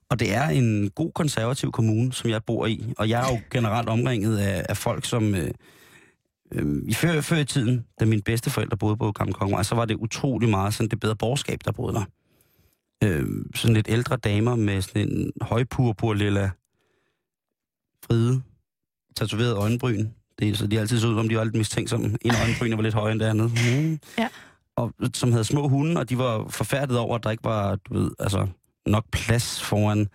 Og 0.10 0.20
det 0.20 0.34
er 0.34 0.48
en 0.48 0.90
god 0.90 1.12
konservativ 1.12 1.72
kommune, 1.72 2.14
som 2.14 2.30
jeg 2.30 2.44
bor 2.44 2.66
i. 2.66 2.94
Og 2.98 3.10
jeg 3.10 3.22
er 3.30 3.34
jo 3.34 3.40
generelt 3.52 3.90
omringet 3.90 4.38
af, 4.38 4.66
af 4.70 4.78
folk, 4.78 5.06
som... 5.06 5.36
Øh, 5.36 5.52
øh, 6.52 6.82
i 6.88 6.94
før, 6.94 7.22
før 7.22 7.38
i 7.38 7.46
tiden, 7.46 7.86
da 8.00 8.06
mine 8.06 8.22
bedsteforældre 8.22 8.78
boede 8.78 8.98
på 8.98 9.12
Gamle 9.12 9.34
Kongevej, 9.34 9.64
så 9.64 9.76
var 9.76 9.86
det 9.86 9.96
utrolig 9.96 10.50
meget 10.50 10.74
sådan 10.74 10.90
det 10.90 11.00
bedre 11.00 11.16
borgerskab, 11.16 11.60
der 11.66 11.72
boede 11.72 11.94
der. 11.94 12.04
Øh, 13.04 13.26
sådan 13.56 13.74
lidt 13.74 13.88
ældre 13.90 14.18
damer 14.18 14.56
med 14.56 14.82
sådan 14.82 15.10
en 15.10 15.32
højpurpur 15.42 16.14
lilla 16.14 16.50
fride, 18.04 18.42
tatoveret 19.16 19.56
øjenbryn. 19.56 20.08
Det, 20.40 20.58
så 20.58 20.68
de 20.68 20.80
altid 20.80 21.00
så 21.00 21.08
ud, 21.08 21.16
som 21.16 21.30
de 21.30 21.38
var 21.38 21.44
lidt 21.44 21.56
mistænksomme. 21.56 22.18
En 22.22 22.32
af 22.32 22.42
øjenbrynene 22.46 22.78
var 22.78 22.84
lidt 22.84 22.94
højere 22.94 23.12
end 23.12 23.20
det 23.20 23.26
andet. 23.26 23.52
Mm. 23.52 24.00
Ja. 24.18 24.28
Og 24.76 24.94
som 25.14 25.32
havde 25.32 25.44
små 25.44 25.68
hunde, 25.68 26.00
og 26.00 26.10
de 26.10 26.18
var 26.18 26.48
forfærdet 26.50 26.98
over, 26.98 27.16
at 27.16 27.24
der 27.24 27.32
ikke 27.32 27.44
var, 27.44 27.76
du 27.76 27.94
ved, 27.94 28.12
altså 28.20 28.48
nok 28.86 29.06
plads 29.12 29.62
foran, 29.64 30.08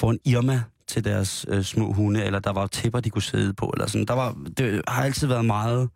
foran 0.00 0.18
Irma 0.24 0.62
til 0.88 1.04
deres 1.04 1.46
øh, 1.48 1.62
små 1.62 1.92
hunde, 1.92 2.24
eller 2.24 2.38
der 2.38 2.52
var 2.52 2.66
tæpper, 2.66 3.00
de 3.00 3.10
kunne 3.10 3.22
sidde 3.22 3.54
på, 3.54 3.66
eller 3.74 3.86
sådan. 3.86 4.06
Der 4.06 4.14
var, 4.14 4.36
det 4.56 4.82
har 4.88 5.04
altid 5.04 5.26
været 5.26 5.44
meget... 5.44 5.90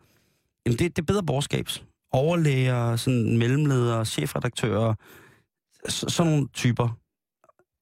Jamen, 0.66 0.78
det, 0.78 0.96
det 0.96 1.02
er 1.02 1.06
bedre 1.06 1.22
borgerskabs. 1.22 1.84
Overlæger, 2.12 2.96
sådan 2.96 3.38
mellemledere, 3.38 4.04
chefredaktører, 4.04 4.94
så, 5.88 6.08
sådan 6.08 6.32
nogle 6.32 6.48
typer. 6.48 6.98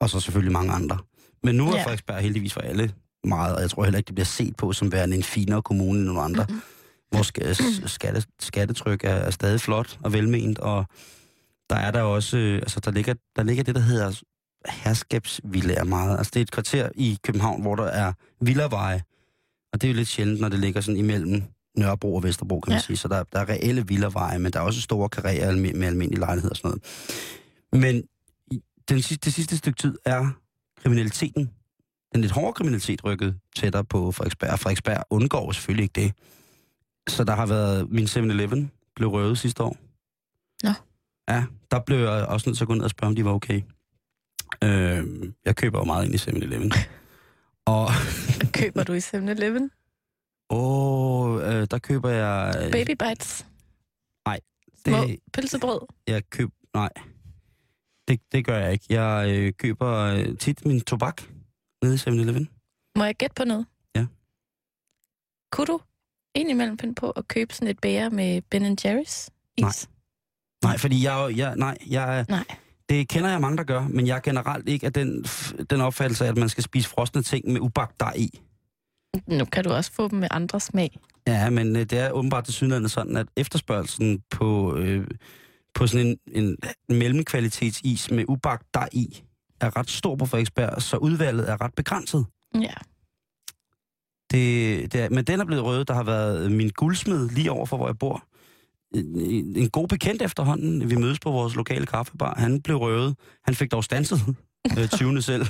Og 0.00 0.10
så 0.10 0.20
selvfølgelig 0.20 0.52
mange 0.52 0.72
andre. 0.72 0.98
Men 1.42 1.54
nu 1.54 1.68
er 1.68 1.76
ja. 1.76 1.82
Frederiksberg 1.82 2.22
heldigvis 2.22 2.52
for 2.52 2.60
alle 2.60 2.92
meget, 3.24 3.54
og 3.56 3.62
jeg 3.62 3.70
tror 3.70 3.84
heller 3.84 3.98
ikke, 3.98 4.06
det 4.06 4.14
bliver 4.14 4.24
set 4.26 4.56
på 4.56 4.72
som 4.72 4.92
værende 4.92 5.16
en 5.16 5.22
finere 5.22 5.62
kommune 5.62 5.98
end 5.98 6.06
nogle 6.06 6.20
andre. 6.20 6.46
Mhm. 6.48 6.60
Vores 7.12 7.32
ska- 7.38 7.86
skatte, 7.86 8.22
skattetryk 8.40 9.04
er, 9.04 9.08
er 9.10 9.30
stadig 9.30 9.60
flot 9.60 9.98
og 10.04 10.12
velment, 10.12 10.58
og 10.58 10.84
der 11.70 11.76
er 11.76 11.90
der 11.90 12.02
også, 12.02 12.36
øh, 12.36 12.54
altså 12.56 12.80
der 12.80 12.90
ligger, 12.90 13.14
der 13.36 13.42
ligger 13.42 13.64
det, 13.64 13.74
der 13.74 13.80
hedder 13.80 14.20
herskabsvillager 14.68 15.84
meget. 15.84 16.18
Altså 16.18 16.30
det 16.34 16.40
er 16.40 16.42
et 16.44 16.50
kvarter 16.50 16.88
i 16.94 17.18
København, 17.24 17.62
hvor 17.62 17.74
der 17.74 17.84
er 17.84 18.12
villaveje, 18.40 19.02
Og 19.72 19.80
det 19.80 19.88
er 19.88 19.92
jo 19.92 19.96
lidt 19.96 20.08
sjældent, 20.08 20.40
når 20.40 20.48
det 20.48 20.58
ligger 20.58 20.80
sådan 20.80 20.96
imellem 20.98 21.42
Nørrebro 21.78 22.14
og 22.16 22.22
Vesterbro, 22.22 22.60
kan 22.60 22.70
man 22.70 22.78
Ja. 22.78 22.82
sige. 22.82 22.96
Så 22.96 23.08
der, 23.08 23.22
der 23.32 23.38
er 23.40 23.48
reelle 23.48 23.86
villaveje, 23.86 24.38
men 24.38 24.52
der 24.52 24.58
er 24.60 24.64
også 24.64 24.80
store 24.80 25.08
karrierer 25.08 25.56
med 25.56 25.84
almindelige 25.86 26.20
lejligheder 26.20 26.50
og 26.50 26.56
sådan 26.56 26.68
noget. 26.68 26.82
Men 27.84 28.02
den 28.88 29.02
sidste, 29.02 29.24
det 29.24 29.34
sidste 29.34 29.56
stykke 29.56 29.78
tid 29.82 29.94
er 30.04 30.26
kriminaliteten, 30.82 31.50
den 32.14 32.20
lidt 32.20 32.32
hårde 32.32 32.52
kriminalitet, 32.52 33.04
rykket 33.04 33.38
tættere 33.56 33.84
på 33.84 34.12
Frederiksberg. 34.12 34.50
Og 34.50 34.58
Frederiksberg 34.58 35.04
undgår 35.10 35.52
selvfølgelig 35.52 35.82
ikke 35.82 36.00
det. 36.00 36.12
Så 37.08 37.24
der 37.24 37.34
har 37.34 37.46
været, 37.46 37.90
min 37.90 38.04
7-Eleven 38.04 38.70
blev 38.96 39.08
røvet 39.08 39.38
sidste 39.38 39.62
år. 39.62 39.76
Nå. 40.62 40.70
Ja, 41.28 41.44
der 41.70 41.80
blev 41.80 41.98
jeg 41.98 42.08
også 42.26 42.48
nødt 42.48 42.56
til 42.56 42.64
at 42.64 42.68
gå 42.68 42.74
ned 42.74 42.84
og 42.84 42.90
spørge, 42.90 43.08
om 43.08 43.16
de 43.16 43.24
var 43.24 43.30
okay. 43.32 43.62
Øh, 44.64 45.06
jeg 45.44 45.56
køber 45.56 45.78
jo 45.78 45.84
meget 45.84 46.04
ind 46.06 46.14
i 46.14 46.18
7-Eleven. 46.18 46.72
og 47.66 47.88
Køber 48.52 48.82
du 48.84 48.92
i 48.92 48.98
7-Eleven? 48.98 49.70
åh, 50.50 51.40
øh, 51.42 51.66
der 51.70 51.78
køber 51.78 52.10
jeg... 52.10 52.68
Baby 52.72 52.90
bites. 52.90 53.46
det, 54.86 54.94
Små 54.94 55.06
pølsebrød. 55.32 55.80
jeg 56.06 56.22
køb, 56.30 56.50
nej, 56.74 56.88
det, 58.08 58.20
det 58.32 58.44
gør 58.46 58.58
jeg 58.58 58.72
ikke. 58.72 58.84
Jeg 58.90 59.30
øh, 59.30 59.52
køber 59.52 59.92
øh, 59.96 60.38
tit 60.38 60.66
min 60.66 60.80
tobak 60.80 61.22
nede 61.84 61.94
i 61.94 61.98
7-Eleven. 61.98 62.48
Må 62.96 63.04
jeg 63.04 63.14
gætte 63.14 63.34
på 63.34 63.44
noget? 63.44 63.66
Ja. 63.96 64.06
Kunne 65.52 65.66
du 65.66 65.80
indimellem 66.34 66.78
finde 66.78 66.94
på 66.94 67.10
at 67.10 67.28
købe 67.28 67.54
sådan 67.54 67.68
et 67.68 67.80
bære 67.80 68.10
med 68.10 68.42
Ben 68.42 68.76
Jerry's 68.86 69.00
is? 69.00 69.30
Nej. 69.60 69.70
Nej, 70.64 70.78
fordi 70.78 71.04
jeg, 71.04 71.32
jeg, 71.36 71.56
nej, 71.56 71.76
jeg, 71.90 72.26
Nej. 72.28 72.44
det 72.88 73.08
kender 73.08 73.30
jeg 73.30 73.40
mange, 73.40 73.56
der 73.56 73.64
gør, 73.64 73.88
men 73.88 74.06
jeg 74.06 74.16
er 74.16 74.20
generelt 74.20 74.68
ikke 74.68 74.86
af 74.86 74.92
den, 74.92 75.24
den 75.70 75.80
opfattelse 75.80 76.26
at 76.26 76.36
man 76.36 76.48
skal 76.48 76.64
spise 76.64 76.88
frosne 76.88 77.22
ting 77.22 77.52
med 77.52 77.60
ubagt 77.60 78.00
dej 78.00 78.14
i. 78.16 78.40
Nu 79.26 79.44
kan 79.44 79.64
du 79.64 79.70
også 79.70 79.92
få 79.92 80.08
dem 80.08 80.18
med 80.18 80.28
andre 80.30 80.60
smag. 80.60 80.98
Ja, 81.26 81.50
men 81.50 81.76
øh, 81.76 81.82
det 81.82 81.98
er 81.98 82.10
åbenbart 82.10 82.44
til 82.44 82.54
synligheden 82.54 82.88
sådan, 82.88 83.16
at 83.16 83.26
efterspørgelsen 83.36 84.22
på, 84.30 84.76
øh, 84.76 85.06
på 85.74 85.86
sådan 85.86 86.18
en, 86.32 86.56
en 86.88 86.96
mellemkvalitetsis 86.98 88.10
med 88.10 88.24
ubagt 88.28 88.74
dej 88.74 88.88
i 88.92 89.22
er 89.66 89.76
ret 89.76 89.90
stor 89.90 90.16
på 90.16 90.26
Frederiksberg, 90.26 90.82
så 90.82 90.96
udvalget 90.96 91.50
er 91.50 91.60
ret 91.60 91.74
begrænset. 91.74 92.26
Ja. 92.54 92.74
Det, 94.30 94.92
det 94.92 95.00
er, 95.00 95.08
men 95.10 95.24
den 95.24 95.40
er 95.40 95.44
blevet 95.44 95.64
rød. 95.64 95.84
Der 95.84 95.94
har 95.94 96.02
været 96.02 96.52
min 96.52 96.70
guldsmed 96.70 97.28
lige 97.28 97.50
over 97.50 97.66
for, 97.66 97.76
hvor 97.76 97.88
jeg 97.88 97.98
bor. 97.98 98.24
En, 98.94 99.56
en 99.56 99.70
god 99.70 99.88
bekendt 99.88 100.22
efterhånden. 100.22 100.90
Vi 100.90 100.96
mødes 100.96 101.20
på 101.20 101.30
vores 101.30 101.54
lokale 101.54 101.86
kaffebar. 101.86 102.34
Han 102.38 102.62
blev 102.62 102.76
røvet. 102.76 103.16
Han 103.44 103.54
fik 103.54 103.72
dog 103.72 103.84
stanset 103.84 104.36
øh, 104.78 104.88
20. 104.98 105.22
selv. 105.22 105.46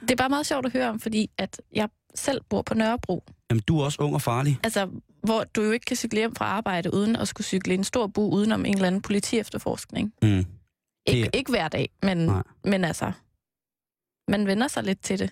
Det 0.00 0.10
er 0.10 0.16
bare 0.16 0.28
meget 0.28 0.46
sjovt 0.46 0.66
at 0.66 0.72
høre 0.72 0.88
om, 0.88 1.00
fordi 1.00 1.30
at 1.38 1.60
jeg 1.72 1.88
selv 2.14 2.40
bor 2.50 2.62
på 2.62 2.74
Nørrebro. 2.74 3.24
Jamen, 3.50 3.62
du 3.68 3.80
er 3.80 3.84
også 3.84 4.02
ung 4.02 4.14
og 4.14 4.22
farlig. 4.22 4.60
Altså, 4.64 4.88
hvor 5.22 5.44
du 5.44 5.62
jo 5.62 5.70
ikke 5.70 5.84
kan 5.84 5.96
cykle 5.96 6.18
hjem 6.18 6.34
fra 6.34 6.44
arbejde 6.44 6.94
uden 6.94 7.16
at 7.16 7.28
skulle 7.28 7.44
cykle 7.44 7.74
en 7.74 7.84
stor 7.84 8.06
bu 8.06 8.30
udenom 8.30 8.64
en 8.64 8.74
eller 8.74 8.86
anden 8.86 9.02
politiefterforskning. 9.02 10.12
Mm. 10.22 10.44
Ikke, 11.06 11.22
Det- 11.22 11.34
ikke 11.36 11.50
hver 11.50 11.68
dag, 11.68 11.88
men, 12.02 12.16
Nej. 12.18 12.42
men 12.64 12.84
altså, 12.84 13.12
man 14.28 14.46
vender 14.46 14.68
sig 14.68 14.82
lidt 14.84 15.00
til 15.02 15.18
det. 15.18 15.30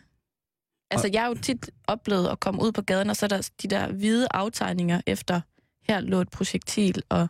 Altså, 0.91 1.11
jeg 1.13 1.23
har 1.23 1.29
jo 1.29 1.35
tit 1.35 1.71
oplevet 1.87 2.29
at 2.29 2.41
komme 2.41 2.63
ud 2.63 2.73
på 2.73 2.83
gaden, 2.83 3.11
og 3.11 3.17
så 3.17 3.27
er 3.27 3.29
der 3.29 3.51
de 3.63 3.69
der 3.69 3.93
hvide 3.93 4.27
aftegninger 4.31 5.01
efter, 5.07 5.41
her 5.89 6.01
lå 6.01 6.21
et 6.21 6.31
projektil, 6.31 7.03
og 7.09 7.29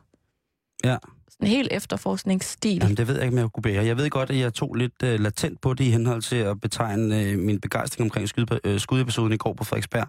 Ja. 0.85 0.97
sådan 1.29 1.47
en 1.47 1.47
helt 1.47 1.69
efterforskningsstil. 1.73 2.77
Jamen, 2.83 2.97
det 2.97 3.09
ved 3.09 3.15
jeg 3.15 3.25
ikke, 3.25 3.35
om 3.35 3.39
jeg 3.39 3.51
kunne 3.53 3.63
bære. 3.63 3.85
Jeg 3.85 3.97
ved 3.97 4.11
godt, 4.11 4.31
at 4.31 4.39
jeg 4.39 4.55
tog 4.55 4.75
lidt 4.75 5.03
uh, 5.03 5.09
latent 5.09 5.61
på 5.61 5.75
det 5.75 5.85
i 5.85 5.91
henhold 5.91 6.23
til 6.23 6.37
at 6.37 6.61
betegne 6.61 7.33
uh, 7.33 7.39
min 7.39 7.61
begejstring 7.61 8.07
omkring 8.07 8.29
skyd, 8.29 8.47
uh, 8.67 8.79
skudepisoden 8.81 9.33
i 9.33 9.37
går 9.37 9.53
på 9.55 9.65
Frederiksberg. 9.65 10.09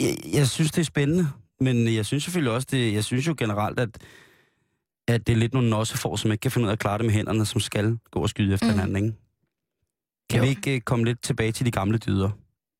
Jeg, 0.00 0.16
jeg 0.34 0.48
synes, 0.48 0.70
det 0.70 0.80
er 0.80 0.84
spændende, 0.84 1.28
men 1.60 1.94
jeg 1.94 2.06
synes 2.06 2.24
selvfølgelig 2.24 2.52
også, 2.52 2.68
det, 2.70 2.92
jeg 2.94 3.04
synes 3.04 3.26
jo 3.26 3.34
generelt, 3.38 3.80
at, 3.80 3.98
at 5.14 5.26
det 5.26 5.32
er 5.32 5.36
lidt 5.36 5.54
nogle 5.54 5.86
får, 5.86 6.16
som 6.16 6.32
ikke 6.32 6.42
kan 6.42 6.50
finde 6.50 6.64
ud 6.66 6.68
af 6.68 6.72
at 6.72 6.78
klare 6.78 6.98
det 6.98 7.06
med 7.06 7.14
hænderne, 7.14 7.46
som 7.46 7.60
skal 7.60 7.98
gå 8.10 8.20
og 8.20 8.28
skyde 8.28 8.54
efter 8.54 8.66
Mm. 8.66 8.72
hinanden, 8.72 8.96
ikke? 8.96 9.18
Kan 10.30 10.38
Jo. 10.38 10.42
vi 10.44 10.48
ikke 10.48 10.74
uh, 10.74 10.80
komme 10.80 11.04
lidt 11.04 11.22
tilbage 11.22 11.52
til 11.52 11.66
de 11.66 11.70
gamle 11.70 11.98
dyder? 11.98 12.30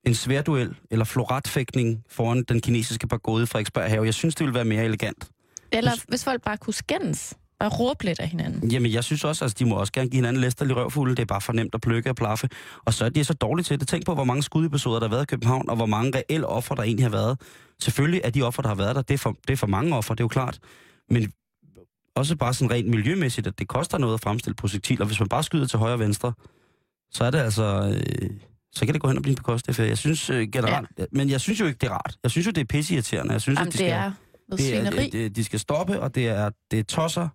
En 0.07 0.15
sværduel 0.15 0.75
eller 0.91 1.05
floratfægtning 1.05 2.05
foran 2.11 2.43
den 2.49 2.61
kinesiske 2.61 3.07
pagode 3.09 3.43
i 3.43 3.47
Frederiksberg 3.47 3.91
have. 3.91 4.05
Jeg 4.05 4.15
synes, 4.15 4.35
det 4.35 4.45
ville 4.45 4.55
være 4.55 4.65
mere 4.65 4.85
elegant. 4.85 5.29
Eller 5.73 5.93
hvis 6.09 6.25
folk 6.25 6.43
bare 6.43 6.57
kunne 6.57 6.75
skændes 6.75 7.35
og 7.61 7.81
råbe 7.81 8.05
lidt 8.05 8.21
af 8.21 8.29
hinanden. 8.29 8.71
Jamen, 8.71 8.93
jeg 8.93 9.05
synes 9.05 9.25
også, 9.25 9.45
at 9.45 9.47
altså, 9.47 9.57
de 9.65 9.69
må 9.69 9.75
også 9.75 9.93
gerne 9.93 10.09
give 10.11 10.17
hinanden 10.19 10.41
læsterlig 10.41 10.77
røvfulde. 10.77 11.15
Det 11.17 11.23
er 11.23 11.27
bare 11.27 11.41
for 11.41 11.53
nemt 11.53 11.75
at 11.75 11.81
plukke 11.81 12.11
og 12.11 12.17
plaffe. 12.17 12.49
Og 12.85 12.95
så 12.95 13.05
er 13.05 13.09
de 13.09 13.25
så 13.25 13.33
dårlige 13.35 13.65
til 13.65 13.81
det. 13.81 13.89
Tænk 13.89 14.07
på, 14.07 14.15
hvor 14.15 14.25
mange 14.25 14.43
skudepisoder, 14.43 14.99
der 15.01 15.07
har 15.09 15.15
været 15.15 15.23
i 15.23 15.27
København, 15.27 15.69
og 15.71 15.77
hvor 15.77 15.87
mange 15.87 16.13
reelle 16.19 16.47
offer, 16.47 16.75
der 16.75 16.83
egentlig 16.83 17.05
har 17.05 17.11
været. 17.11 17.41
Selvfølgelig 17.83 18.21
er 18.25 18.31
de 18.31 18.43
offer, 18.43 18.63
der 18.63 18.69
har 18.69 18.77
været 18.77 18.97
der, 18.97 19.03
det 19.03 19.15
er 19.15 19.19
for, 19.19 19.37
det 19.47 19.53
er 19.53 19.57
for 19.57 19.67
mange 19.67 19.97
offer, 19.97 20.15
det 20.15 20.21
er 20.21 20.25
jo 20.25 20.29
klart. 20.29 20.59
Men 21.11 21.33
også 22.14 22.37
bare 22.37 22.55
sådan 22.55 22.71
rent 22.71 22.88
miljømæssigt, 22.88 23.47
at 23.47 23.59
det 23.59 23.69
koster 23.69 23.99
noget 23.99 24.14
at 24.14 24.21
fremstille 24.21 24.55
projektiler. 24.55 25.07
Hvis 25.07 25.21
man 25.21 25.29
bare 25.29 25.43
skyder 25.43 25.67
til 25.67 25.79
højre 25.79 25.95
og 25.95 25.99
venstre, 25.99 26.33
så 27.11 27.25
er 27.25 27.31
det 27.31 27.38
altså... 27.38 27.95
Øh, 27.95 28.31
så 28.73 28.85
kan 28.85 28.95
det 28.95 29.02
gå 29.02 29.09
hen 29.09 29.17
og 29.17 29.23
blive 29.23 29.33
en 29.33 29.37
bekostet 29.37 29.79
Jeg 29.79 29.99
synes 29.99 30.31
øh, 30.31 30.49
generelt... 30.52 30.88
Ja. 30.99 31.05
Men 31.12 31.31
jeg 31.31 31.40
synes 31.40 31.61
jo 31.61 31.67
ikke, 31.67 31.79
det 31.79 31.87
er 31.87 31.93
rart. 31.93 32.17
Jeg 32.23 32.31
synes 32.31 32.47
jo, 32.47 32.50
det 32.50 32.61
er 32.61 32.64
pisseirriterende. 32.64 33.33
Jeg 33.33 33.40
synes, 33.40 33.59
Jamen, 33.59 33.69
at 33.69 33.73
de 33.73 33.79
det 33.79 33.87
skal, 33.87 33.93
er 33.93 34.12
det 34.57 34.76
er, 34.76 34.90
det, 34.90 35.12
det, 35.12 35.37
de 35.37 35.45
skal 35.45 35.59
stoppe, 35.59 36.00
og 36.00 36.14
det 36.14 36.29
er, 36.29 36.50
det 36.71 36.79
er 36.79 36.83
tosser, 36.83 37.29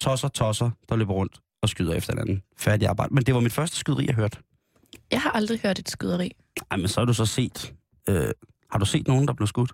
tosser, 0.00 0.28
tosser, 0.28 0.70
der 0.88 0.96
løber 0.96 1.14
rundt 1.14 1.40
og 1.62 1.68
skyder 1.68 1.94
efter 1.94 2.12
hinanden. 2.12 2.42
Færdig 2.56 2.88
arbejde. 2.88 3.14
Men 3.14 3.24
det 3.24 3.34
var 3.34 3.40
mit 3.40 3.52
første 3.52 3.76
skyderi, 3.76 4.06
jeg 4.06 4.14
hørte. 4.14 4.38
Jeg 5.10 5.20
har 5.20 5.30
aldrig 5.30 5.60
hørt 5.60 5.78
et 5.78 5.90
skyderi. 5.90 6.30
Ej, 6.70 6.76
men 6.76 6.88
så 6.88 7.00
har 7.00 7.04
du 7.04 7.14
så 7.14 7.26
set... 7.26 7.74
Øh, 8.08 8.30
har 8.70 8.78
du 8.78 8.86
set 8.86 9.08
nogen, 9.08 9.28
der 9.28 9.34
blev 9.34 9.46
skudt? 9.46 9.72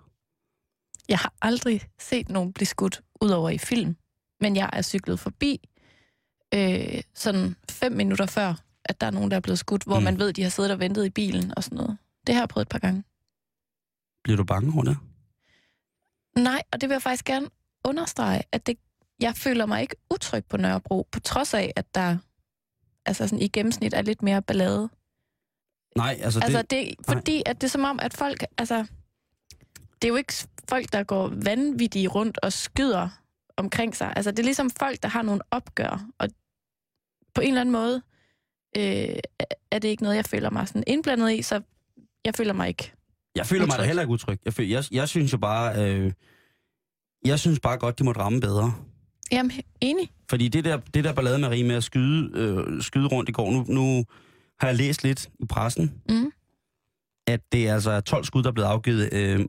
Jeg 1.09 1.17
har 1.17 1.33
aldrig 1.41 1.81
set 1.99 2.29
nogen 2.29 2.53
blive 2.53 2.67
skudt, 2.67 3.01
udover 3.21 3.49
i 3.49 3.57
film. 3.57 3.95
Men 4.41 4.55
jeg 4.55 4.69
er 4.73 4.81
cyklet 4.81 5.19
forbi 5.19 5.69
øh, 6.53 7.01
sådan 7.13 7.55
fem 7.69 7.91
minutter 7.91 8.25
før, 8.25 8.53
at 8.85 9.01
der 9.01 9.07
er 9.07 9.11
nogen, 9.11 9.31
der 9.31 9.37
er 9.37 9.41
blevet 9.41 9.59
skudt, 9.59 9.83
hvor 9.83 9.97
Mm. 9.99 10.03
man 10.03 10.19
ved, 10.19 10.33
de 10.33 10.43
har 10.43 10.49
siddet 10.49 10.71
og 10.71 10.79
ventet 10.79 11.05
i 11.05 11.09
bilen 11.09 11.53
og 11.57 11.63
sådan 11.63 11.75
noget. 11.77 11.97
Det 12.27 12.35
har 12.35 12.41
jeg 12.41 12.49
prøvet 12.49 12.65
et 12.65 12.69
par 12.69 12.79
gange. 12.79 13.03
Bliver 14.23 14.37
du 14.37 14.43
bange 14.43 14.85
det? 14.85 14.97
Nej, 16.37 16.61
og 16.73 16.81
det 16.81 16.89
vil 16.89 16.93
jeg 16.95 17.01
faktisk 17.01 17.25
gerne 17.25 17.47
understrege, 17.85 18.41
at 18.51 18.67
det, 18.67 18.77
jeg 19.19 19.35
føler 19.35 19.65
mig 19.65 19.81
ikke 19.81 19.95
utryg 20.13 20.45
på 20.45 20.57
Nørrebro, 20.57 21.07
på 21.11 21.19
trods 21.19 21.53
af, 21.53 21.71
at 21.75 21.95
der 21.95 22.17
altså 23.05 23.27
sådan, 23.27 23.39
i 23.41 23.47
gennemsnit 23.47 23.93
er 23.93 24.01
lidt 24.01 24.21
mere 24.21 24.41
ballade. 24.41 24.89
Nej, 25.97 26.17
altså, 26.21 26.39
Altså, 26.43 26.61
det... 26.61 26.71
det, 26.71 26.95
fordi 27.09 27.43
at 27.45 27.61
det 27.61 27.67
er 27.67 27.71
som 27.71 27.83
om, 27.83 27.99
at 27.99 28.13
folk, 28.13 28.43
altså, 28.57 28.85
det 30.01 30.03
er 30.03 30.07
jo 30.07 30.15
ikke 30.15 30.33
folk, 30.69 30.93
der 30.93 31.03
går 31.03 31.27
vanvittige 31.27 32.07
rundt 32.07 32.37
og 32.43 32.53
skyder 32.53 33.09
omkring 33.61 33.95
sig. 33.95 34.13
Altså, 34.15 34.31
det 34.31 34.39
er 34.39 34.43
ligesom 34.43 34.69
folk, 34.79 35.03
der 35.03 35.09
har 35.09 35.21
nogle 35.21 35.41
opgør, 35.51 36.05
og 36.19 36.27
på 37.35 37.41
en 37.41 37.47
eller 37.47 37.61
anden 37.61 37.73
måde 37.73 38.01
øh, 38.77 39.15
er 39.71 39.79
det 39.79 39.87
ikke 39.87 40.03
noget, 40.03 40.15
jeg 40.15 40.25
føler 40.25 40.49
mig 40.49 40.67
sådan 40.67 40.83
indblandet 40.87 41.31
i, 41.33 41.41
så 41.41 41.61
jeg 42.25 42.35
føler 42.35 42.53
mig 42.53 42.67
ikke. 42.67 42.91
Jeg 43.35 43.45
føler 43.45 43.65
mig 43.65 43.69
da 43.71 43.75
utryg. 43.75 43.85
heller 43.87 44.01
ikke 44.01 44.13
utryg. 44.13 44.39
Jeg, 44.45 44.53
føler, 44.53 44.69
jeg, 44.69 44.83
jeg 44.91 45.09
synes 45.09 45.33
jo 45.33 45.37
bare... 45.37 45.89
Øh, 45.95 46.11
jeg 47.25 47.39
synes 47.39 47.59
bare 47.59 47.77
godt, 47.77 47.99
de 47.99 48.03
må 48.03 48.11
ramme 48.11 48.41
bedre. 48.41 48.73
Jamen, 49.31 49.51
enig. 49.81 50.11
Fordi 50.29 50.47
det 50.47 50.65
der, 50.65 50.77
det 50.93 51.03
der 51.03 51.13
ballade 51.13 51.39
med 51.39 51.49
Marie 51.49 51.63
med 51.63 51.75
at 51.75 51.83
skyde, 51.83 52.31
øh, 52.35 52.81
skyde 52.83 53.07
rundt 53.07 53.29
i 53.29 53.31
går, 53.31 53.51
nu, 53.51 53.65
nu 53.67 54.05
har 54.59 54.67
jeg 54.67 54.75
læst 54.77 55.03
lidt 55.03 55.29
i 55.39 55.45
pressen, 55.45 56.01
Mm. 56.09 56.31
at 57.27 57.41
det 57.51 57.67
er 57.67 57.73
altså 57.73 58.01
12 58.01 58.23
skud, 58.25 58.43
der 58.43 58.49
er 58.49 58.53
blevet 58.53 58.67
afgivet, 58.67 59.13
øh, 59.13 59.45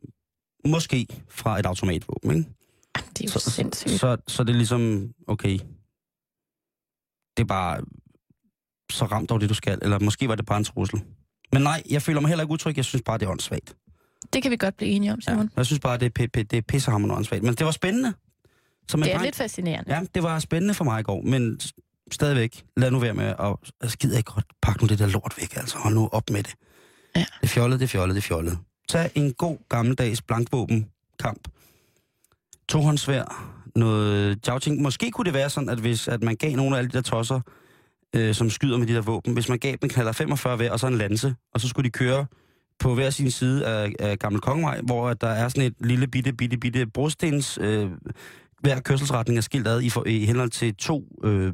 måske 0.66 1.06
fra 1.28 1.58
et 1.58 1.66
automatvåben, 1.66 2.30
ikke? 2.36 2.50
Jamen, 2.96 3.10
det 3.18 3.20
er 3.20 3.24
jo 3.34 3.40
Så, 3.40 3.50
sindssygt. 3.50 4.00
så, 4.00 4.16
så 4.28 4.44
det 4.44 4.50
er 4.52 4.56
ligesom, 4.56 5.12
okay, 5.28 5.58
det 7.36 7.42
er 7.42 7.44
bare, 7.44 7.80
så 8.90 9.04
ramt 9.04 9.30
dog 9.30 9.40
det, 9.40 9.48
du 9.48 9.54
skal. 9.54 9.78
Eller 9.82 9.98
måske 9.98 10.28
var 10.28 10.34
det 10.34 10.46
bare 10.46 10.58
en 10.58 10.64
trussel. 10.64 11.02
Men 11.52 11.62
nej, 11.62 11.82
jeg 11.90 12.02
føler 12.02 12.20
mig 12.20 12.28
heller 12.28 12.44
ikke 12.44 12.52
utryg. 12.52 12.76
Jeg 12.76 12.84
synes 12.84 13.02
bare, 13.02 13.18
det 13.18 13.26
er 13.26 13.30
åndssvagt. 13.30 13.76
Det 14.32 14.42
kan 14.42 14.50
vi 14.50 14.56
godt 14.56 14.76
blive 14.76 14.90
enige 14.90 15.12
om, 15.12 15.18
Ja. 15.26 15.32
Simon. 15.32 15.50
Jeg 15.56 15.66
synes 15.66 15.80
bare, 15.80 15.98
det 15.98 16.06
er, 16.18 16.22
p- 16.22 16.38
p- 16.38 16.42
det 16.42 16.52
er 16.52 16.62
pissehammerende 16.62 17.14
åndssvagt. 17.16 17.42
Men 17.42 17.54
det 17.54 17.66
var 17.66 17.72
spændende. 17.72 18.08
En 18.08 18.14
Det 19.02 19.08
er 19.08 19.12
dreng. 19.12 19.22
lidt 19.24 19.36
fascinerende. 19.36 19.94
Ja, 19.94 20.02
det 20.14 20.22
var 20.22 20.38
spændende 20.38 20.74
for 20.74 20.84
mig 20.84 21.00
i 21.00 21.02
går, 21.02 21.22
men 21.22 21.60
stadigvæk, 22.10 22.64
lad 22.76 22.90
nu 22.90 22.98
være 22.98 23.14
med 23.14 23.24
at... 23.24 23.56
Jeg 23.82 23.90
skider 23.90 24.16
ikke 24.18 24.32
godt. 24.32 24.44
Pak 24.62 24.80
nu 24.82 24.86
det 24.88 24.98
der 24.98 25.06
lort 25.06 25.34
væk, 25.38 25.56
altså. 25.56 25.78
Hold 25.78 25.94
nu 25.94 26.08
op 26.12 26.30
med 26.30 26.42
det. 26.42 26.54
Ja. 27.16 27.24
Det 27.40 27.48
fjollet, 27.50 27.80
det 27.80 27.90
fjollet, 27.90 28.14
det 28.14 28.24
fjollet. 28.24 28.58
Tag 28.88 29.10
en 29.14 29.32
god 29.32 29.58
gammeldags 29.68 30.22
blankvåben 30.22 30.88
kamp. 31.18 31.48
Tohåndsvær, 32.68 33.52
noget 33.76 34.38
jagting. 34.46 34.82
Måske 34.82 35.10
kunne 35.10 35.24
det 35.24 35.34
være 35.34 35.50
sådan, 35.50 35.68
at 35.68 35.78
hvis 35.78 36.08
at 36.08 36.22
man 36.22 36.36
gav 36.36 36.56
nogle 36.56 36.76
af 36.76 36.78
alle 36.78 36.90
de 36.90 36.96
der 36.96 37.02
tosser, 37.02 37.40
øh, 38.16 38.34
som 38.34 38.50
skyder 38.50 38.78
med 38.78 38.86
de 38.86 38.94
der 38.94 39.00
våben, 39.00 39.32
hvis 39.32 39.48
man 39.48 39.58
gav 39.58 39.76
dem 39.82 39.90
knaller 39.90 40.12
45 40.12 40.56
hver, 40.56 40.70
og 40.70 40.80
så 40.80 40.86
en 40.86 40.98
lanse, 40.98 41.34
og 41.54 41.60
så 41.60 41.68
skulle 41.68 41.84
de 41.84 41.90
køre 41.90 42.26
på 42.80 42.94
hver 42.94 43.10
sin 43.10 43.30
side 43.30 43.66
af, 43.66 43.92
af 43.98 44.18
Gammel 44.18 44.40
Kongevej, 44.40 44.80
hvor 44.80 45.08
at 45.08 45.20
der 45.20 45.28
er 45.28 45.48
sådan 45.48 45.62
et 45.62 45.74
lille 45.80 46.06
bitte, 46.06 46.32
bitte, 46.32 46.56
bitte 46.56 46.86
brostens... 46.86 47.58
Øh, 47.62 47.90
hver 48.60 48.80
kørselsretning 48.80 49.38
er 49.38 49.42
skilt 49.42 49.68
ad 49.68 49.82
i, 49.82 49.90
for, 49.90 50.04
i 50.06 50.24
henhold 50.24 50.50
til 50.50 50.74
to, 50.74 51.04
øh, 51.24 51.52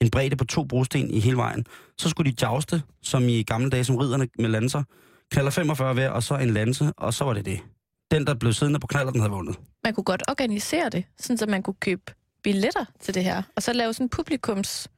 en 0.00 0.10
bredde 0.10 0.36
på 0.36 0.44
to 0.44 0.64
brosten 0.64 1.10
i 1.10 1.20
hele 1.20 1.36
vejen. 1.36 1.66
Så 1.98 2.08
skulle 2.08 2.32
de 2.32 2.46
jouste, 2.46 2.82
som 3.02 3.28
i 3.28 3.42
gamle 3.42 3.70
dage 3.70 3.84
som 3.84 3.96
ridderne 3.96 4.28
med 4.38 4.48
lanser, 4.48 4.82
knaller 5.30 5.50
45 5.50 5.94
hver, 5.94 6.10
og 6.10 6.22
så 6.22 6.36
en 6.36 6.50
lanse, 6.50 6.92
og 6.96 7.14
så 7.14 7.24
var 7.24 7.32
det 7.32 7.44
det. 7.46 7.60
Den, 8.10 8.26
der 8.26 8.34
blev 8.34 8.52
siddende 8.52 8.80
på 8.80 8.86
knaller, 8.86 9.12
den 9.12 9.20
havde 9.20 9.32
vundet. 9.32 9.56
Man 9.84 9.94
kunne 9.94 10.04
godt 10.04 10.22
organisere 10.28 10.88
det, 10.88 11.04
sådan 11.18 11.38
så 11.38 11.46
man 11.46 11.62
kunne 11.62 11.74
købe 11.80 12.02
billetter 12.42 12.84
til 13.00 13.14
det 13.14 13.24
her, 13.24 13.42
og 13.56 13.62
så 13.62 13.72
lave 13.72 13.92
sådan 13.92 14.08
publikums 14.08 14.88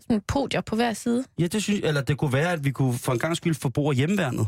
sådan 0.00 0.20
podier 0.28 0.60
på 0.60 0.76
hver 0.76 0.92
side. 0.92 1.24
Ja, 1.38 1.46
det 1.46 1.62
synes 1.62 1.80
eller 1.84 2.00
det 2.00 2.18
kunne 2.18 2.32
være, 2.32 2.52
at 2.52 2.64
vi 2.64 2.70
kunne 2.70 2.94
for 2.94 3.12
en 3.12 3.18
gang 3.18 3.36
skyld 3.36 3.54
få 3.54 3.68
brug 3.68 3.90
af 3.90 3.96
hjemmeværnet. 3.96 4.46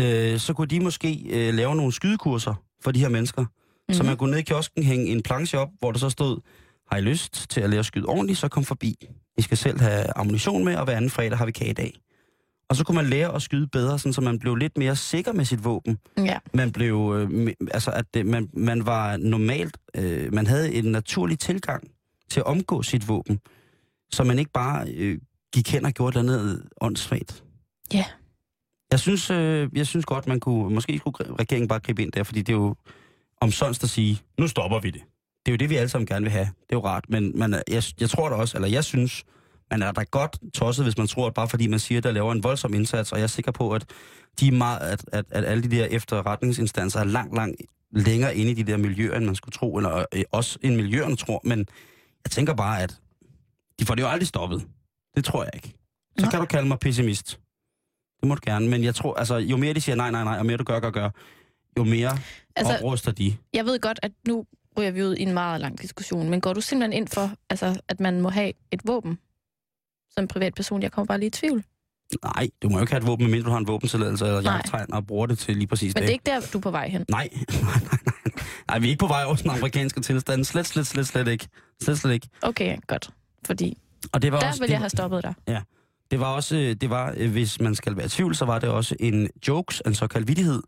Øh, 0.00 0.38
så 0.38 0.52
kunne 0.54 0.66
de 0.66 0.80
måske 0.80 1.22
øh, 1.30 1.54
lave 1.54 1.74
nogle 1.76 1.92
skydekurser 1.92 2.54
for 2.84 2.90
de 2.92 3.00
her 3.00 3.08
mennesker. 3.08 3.42
Mm-hmm. 3.42 3.94
Så 3.94 4.02
Mhm. 4.02 4.08
man 4.08 4.16
kunne 4.16 4.30
ned 4.30 4.38
i 4.38 4.42
kiosken 4.42 4.82
hænge 4.82 5.06
en 5.06 5.22
planche 5.22 5.58
op, 5.58 5.68
hvor 5.78 5.92
der 5.92 5.98
så 5.98 6.10
stod, 6.10 6.40
har 6.90 6.98
I 6.98 7.00
lyst 7.00 7.50
til 7.50 7.60
at 7.60 7.70
lære 7.70 7.78
at 7.78 7.86
skyde 7.86 8.04
ordentligt, 8.06 8.38
så 8.38 8.48
kom 8.48 8.64
forbi. 8.64 8.94
I 9.38 9.42
skal 9.42 9.56
selv 9.56 9.80
have 9.80 10.06
ammunition 10.18 10.64
med, 10.64 10.76
og 10.76 10.84
hver 10.84 10.96
anden 10.96 11.10
fredag 11.10 11.38
har 11.38 11.46
vi 11.46 11.52
kagedag. 11.52 11.94
Og 12.68 12.76
så 12.76 12.84
kunne 12.84 12.94
man 12.94 13.06
lære 13.06 13.34
at 13.34 13.42
skyde 13.42 13.66
bedre, 13.66 13.98
sådan, 13.98 14.12
så 14.12 14.20
man 14.20 14.38
blev 14.38 14.54
lidt 14.56 14.78
mere 14.78 14.96
sikker 14.96 15.32
med 15.32 15.44
sit 15.44 15.64
våben. 15.64 15.98
Ja. 16.18 16.38
Man 16.54 16.72
blev, 16.72 17.14
øh, 17.16 17.52
altså 17.70 17.90
at 17.90 18.04
det, 18.14 18.26
man, 18.26 18.50
man 18.52 18.86
var 18.86 19.16
normalt, 19.16 19.76
øh, 19.96 20.34
man 20.34 20.46
havde 20.46 20.74
en 20.74 20.84
naturlig 20.84 21.38
tilgang 21.38 21.90
til 22.30 22.40
at 22.40 22.46
omgå 22.46 22.82
sit 22.82 23.08
våben, 23.08 23.40
så 24.12 24.24
man 24.24 24.38
ikke 24.38 24.50
bare 24.50 24.88
øh, 24.88 25.18
gik 25.54 25.72
hen 25.72 25.84
og 25.84 25.92
gjorde 25.92 26.18
et 26.18 26.24
eller 26.24 26.38
andet 26.38 26.68
åndssvagt. 26.80 27.44
Ja. 27.92 28.04
Jeg 28.92 29.00
synes, 29.00 29.30
øh, 29.30 29.68
jeg 29.74 29.86
synes 29.86 30.04
godt, 30.04 30.26
man 30.26 30.40
kunne, 30.40 30.74
måske 30.74 30.98
skulle 30.98 31.34
regeringen 31.38 31.68
bare 31.68 31.80
gribe 31.80 32.02
ind 32.02 32.12
der, 32.12 32.22
fordi 32.22 32.42
det 32.42 32.52
er 32.52 32.56
jo 32.56 32.74
omsonst 33.40 33.82
at 33.82 33.90
sige, 33.90 34.20
nu 34.38 34.48
stopper 34.48 34.80
vi 34.80 34.90
det. 34.90 35.02
Det 35.46 35.52
er 35.52 35.52
jo 35.52 35.56
det, 35.56 35.70
vi 35.70 35.76
alle 35.76 35.88
sammen 35.88 36.06
gerne 36.06 36.22
vil 36.22 36.32
have. 36.32 36.44
Det 36.46 36.72
er 36.72 36.76
jo 36.76 36.84
rart, 36.84 37.04
men 37.08 37.38
man, 37.38 37.62
jeg, 37.68 37.82
jeg 38.00 38.10
tror 38.10 38.28
da 38.28 38.34
også, 38.34 38.56
eller 38.56 38.68
jeg 38.68 38.84
synes, 38.84 39.24
man 39.70 39.82
er 39.82 39.92
da 39.92 40.02
godt 40.02 40.38
tosset, 40.54 40.84
hvis 40.84 40.98
man 40.98 41.06
tror, 41.06 41.26
at 41.26 41.34
bare 41.34 41.48
fordi 41.48 41.66
man 41.66 41.78
siger, 41.78 41.98
at 41.98 42.04
der 42.04 42.10
laver 42.12 42.32
en 42.32 42.42
voldsom 42.42 42.74
indsats, 42.74 43.12
og 43.12 43.18
jeg 43.18 43.22
er 43.22 43.28
sikker 43.28 43.52
på, 43.52 43.70
at, 43.70 43.84
de 44.40 44.48
er 44.48 44.52
meget, 44.52 44.78
at, 44.80 45.04
at, 45.12 45.24
at 45.30 45.44
alle 45.44 45.62
de 45.62 45.76
der 45.76 45.84
efterretningsinstanser 45.84 47.00
er 47.00 47.04
langt, 47.04 47.34
langt 47.34 47.56
længere 47.92 48.36
inde 48.36 48.50
i 48.50 48.54
de 48.54 48.64
der 48.64 48.76
miljøer, 48.76 49.16
end 49.16 49.24
man 49.24 49.34
skulle 49.34 49.52
tro, 49.52 49.76
eller 49.76 50.04
øh, 50.14 50.24
også 50.32 50.58
end 50.62 50.76
miljøerne 50.76 51.16
tror, 51.16 51.40
men 51.44 51.58
jeg 52.24 52.30
tænker 52.30 52.54
bare, 52.54 52.82
at 52.82 53.00
de 53.80 53.86
får 53.86 53.94
det 53.94 54.02
jo 54.02 54.08
aldrig 54.08 54.28
stoppet. 54.28 54.66
Det 55.16 55.24
tror 55.24 55.42
jeg 55.44 55.50
ikke. 55.54 55.68
Så 56.18 56.24
Nej. 56.24 56.30
kan 56.30 56.40
du 56.40 56.46
kalde 56.46 56.68
mig 56.68 56.78
pessimist. 56.78 57.40
Det 58.20 58.28
må 58.28 58.34
du 58.34 58.40
gerne, 58.44 58.68
men 58.68 58.84
jeg 58.84 58.94
tror, 58.94 59.14
altså, 59.14 59.36
jo 59.36 59.56
mere 59.56 59.74
de 59.74 59.80
siger 59.80 59.96
nej, 59.96 60.10
nej, 60.10 60.24
nej, 60.24 60.38
og 60.38 60.46
mere 60.46 60.56
du 60.56 60.64
gør, 60.64 60.80
gør, 60.80 60.90
gør, 60.90 61.10
jo 61.78 61.84
mere 61.84 62.18
Altså, 62.56 62.76
opruster 62.76 63.12
de. 63.12 63.36
jeg 63.52 63.64
ved 63.64 63.80
godt, 63.80 64.00
at 64.02 64.12
nu 64.28 64.44
ryger 64.78 64.90
vi 64.90 65.02
ud 65.02 65.16
i 65.16 65.22
en 65.22 65.34
meget 65.34 65.60
lang 65.60 65.82
diskussion, 65.82 66.30
men 66.30 66.40
går 66.40 66.52
du 66.52 66.60
simpelthen 66.60 66.92
ind 67.02 67.08
for, 67.08 67.30
altså, 67.50 67.80
at 67.88 68.00
man 68.00 68.20
må 68.20 68.28
have 68.28 68.52
et 68.70 68.80
våben 68.84 69.18
som 70.14 70.28
privatperson? 70.28 70.82
Jeg 70.82 70.92
kommer 70.92 71.06
bare 71.06 71.18
lige 71.18 71.26
i 71.26 71.30
tvivl. 71.30 71.64
Nej, 72.24 72.48
du 72.62 72.68
må 72.68 72.76
jo 72.76 72.80
ikke 72.82 72.92
have 72.92 73.00
et 73.00 73.06
våben, 73.06 73.24
medmindre 73.26 73.46
du 73.46 73.50
har 73.52 73.58
en 73.58 73.66
våbentilladelse 73.66 74.26
eller 74.26 74.40
jagttegn 74.42 74.92
og 74.92 75.06
bruger 75.06 75.26
det 75.26 75.38
til 75.38 75.56
lige 75.56 75.66
præcis 75.66 75.94
Men 75.94 76.02
det 76.02 76.02
det. 76.02 76.08
er 76.08 76.12
ikke 76.12 76.40
der, 76.46 76.50
du 76.52 76.58
er 76.58 76.62
på 76.62 76.70
vej 76.70 76.88
hen. 76.88 77.04
Nej, 77.10 77.28
nej, 77.32 77.44
nej, 77.62 77.72
nej. 77.92 77.98
Nej, 78.68 78.78
vi 78.78 78.86
er 78.86 78.90
ikke 78.90 79.00
på 79.00 79.06
vej 79.06 79.24
over 79.24 79.34
den 79.36 79.50
amerikanske 79.50 80.00
tilstand. 80.00 80.44
Slet, 80.44 80.66
slet, 80.66 80.86
slet, 80.86 81.06
slet 81.06 81.28
ikke. 81.28 81.48
Slet, 81.82 81.98
slet 81.98 82.12
ikke. 82.12 82.28
Okay, 82.42 82.76
godt. 82.86 83.10
Fordi 83.46 83.78
Og 84.12 84.22
det 84.22 84.32
var 84.32 84.40
der 84.40 84.46
også, 84.48 84.60
vil 84.60 84.68
det, 84.68 84.72
jeg 84.72 84.80
have 84.80 84.90
stoppet 84.90 85.22
dig. 85.24 85.62
det 86.10 86.20
var 86.20 86.26
også, 86.26 86.56
øh, 86.56 86.74
det 86.80 86.90
var, 86.90 87.14
øh, 87.16 87.30
hvis 87.30 87.60
man 87.60 87.74
skal 87.74 87.96
være 87.96 88.06
i 88.06 88.08
tvivl, 88.08 88.34
så 88.34 88.44
var 88.44 88.58
det 88.58 88.68
også 88.68 88.96
en 89.00 89.28
jokes, 89.48 89.82
en 89.86 89.94
såkaldt 89.94 90.28
vittighed, 90.28 90.62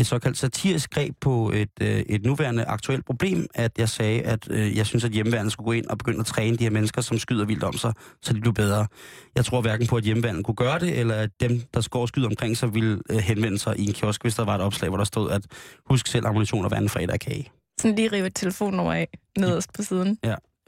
et 0.00 0.06
såkaldt 0.06 0.38
satirisk 0.38 0.90
greb 0.90 1.14
på 1.20 1.52
et, 1.54 1.68
øh, 1.80 1.88
et 1.88 2.24
nuværende 2.24 2.64
aktuelt 2.64 3.04
problem, 3.04 3.46
at 3.54 3.72
jeg 3.78 3.88
sagde, 3.88 4.22
at 4.22 4.48
øh, 4.50 4.76
jeg 4.76 4.86
synes, 4.86 5.04
at 5.04 5.10
hjemmeværnet 5.10 5.52
skulle 5.52 5.64
gå 5.64 5.72
ind 5.72 5.86
og 5.86 5.98
begynde 5.98 6.20
at 6.20 6.26
træne 6.26 6.56
de 6.56 6.62
her 6.64 6.70
mennesker, 6.70 7.02
som 7.02 7.18
skyder 7.18 7.44
vildt 7.44 7.64
om 7.64 7.72
sig, 7.72 7.92
så 8.22 8.32
de 8.32 8.40
blev 8.40 8.54
bedre. 8.54 8.86
Jeg 9.34 9.44
tror 9.44 9.60
hverken 9.60 9.86
på, 9.86 9.96
at 9.96 10.04
hjemmeværnet 10.04 10.44
kunne 10.44 10.54
gøre 10.54 10.78
det, 10.78 10.98
eller 10.98 11.14
at 11.14 11.30
dem, 11.40 11.62
der 11.74 11.88
går 11.90 12.00
og 12.00 12.08
skyder 12.08 12.28
omkring 12.28 12.56
sig, 12.56 12.74
ville 12.74 13.00
øh, 13.10 13.18
henvende 13.18 13.58
sig 13.58 13.78
i 13.78 13.86
en 13.86 13.92
kiosk, 13.92 14.22
hvis 14.22 14.34
der 14.34 14.44
var 14.44 14.54
et 14.54 14.60
opslag, 14.60 14.88
hvor 14.88 14.98
der 14.98 15.04
stod, 15.04 15.30
at 15.30 15.42
husk 15.86 16.06
selv 16.06 16.26
ammunition 16.26 16.64
og 16.64 16.68
hver 16.68 16.76
anden 16.76 16.88
fredag 16.88 17.20
kage. 17.20 17.50
Sådan 17.80 17.96
lige 17.96 18.08
rive 18.12 18.26
et 18.26 18.34
telefonnummer 18.34 18.92
af 18.92 19.08
nederst 19.38 19.72
på 19.72 19.82
siden. 19.82 20.18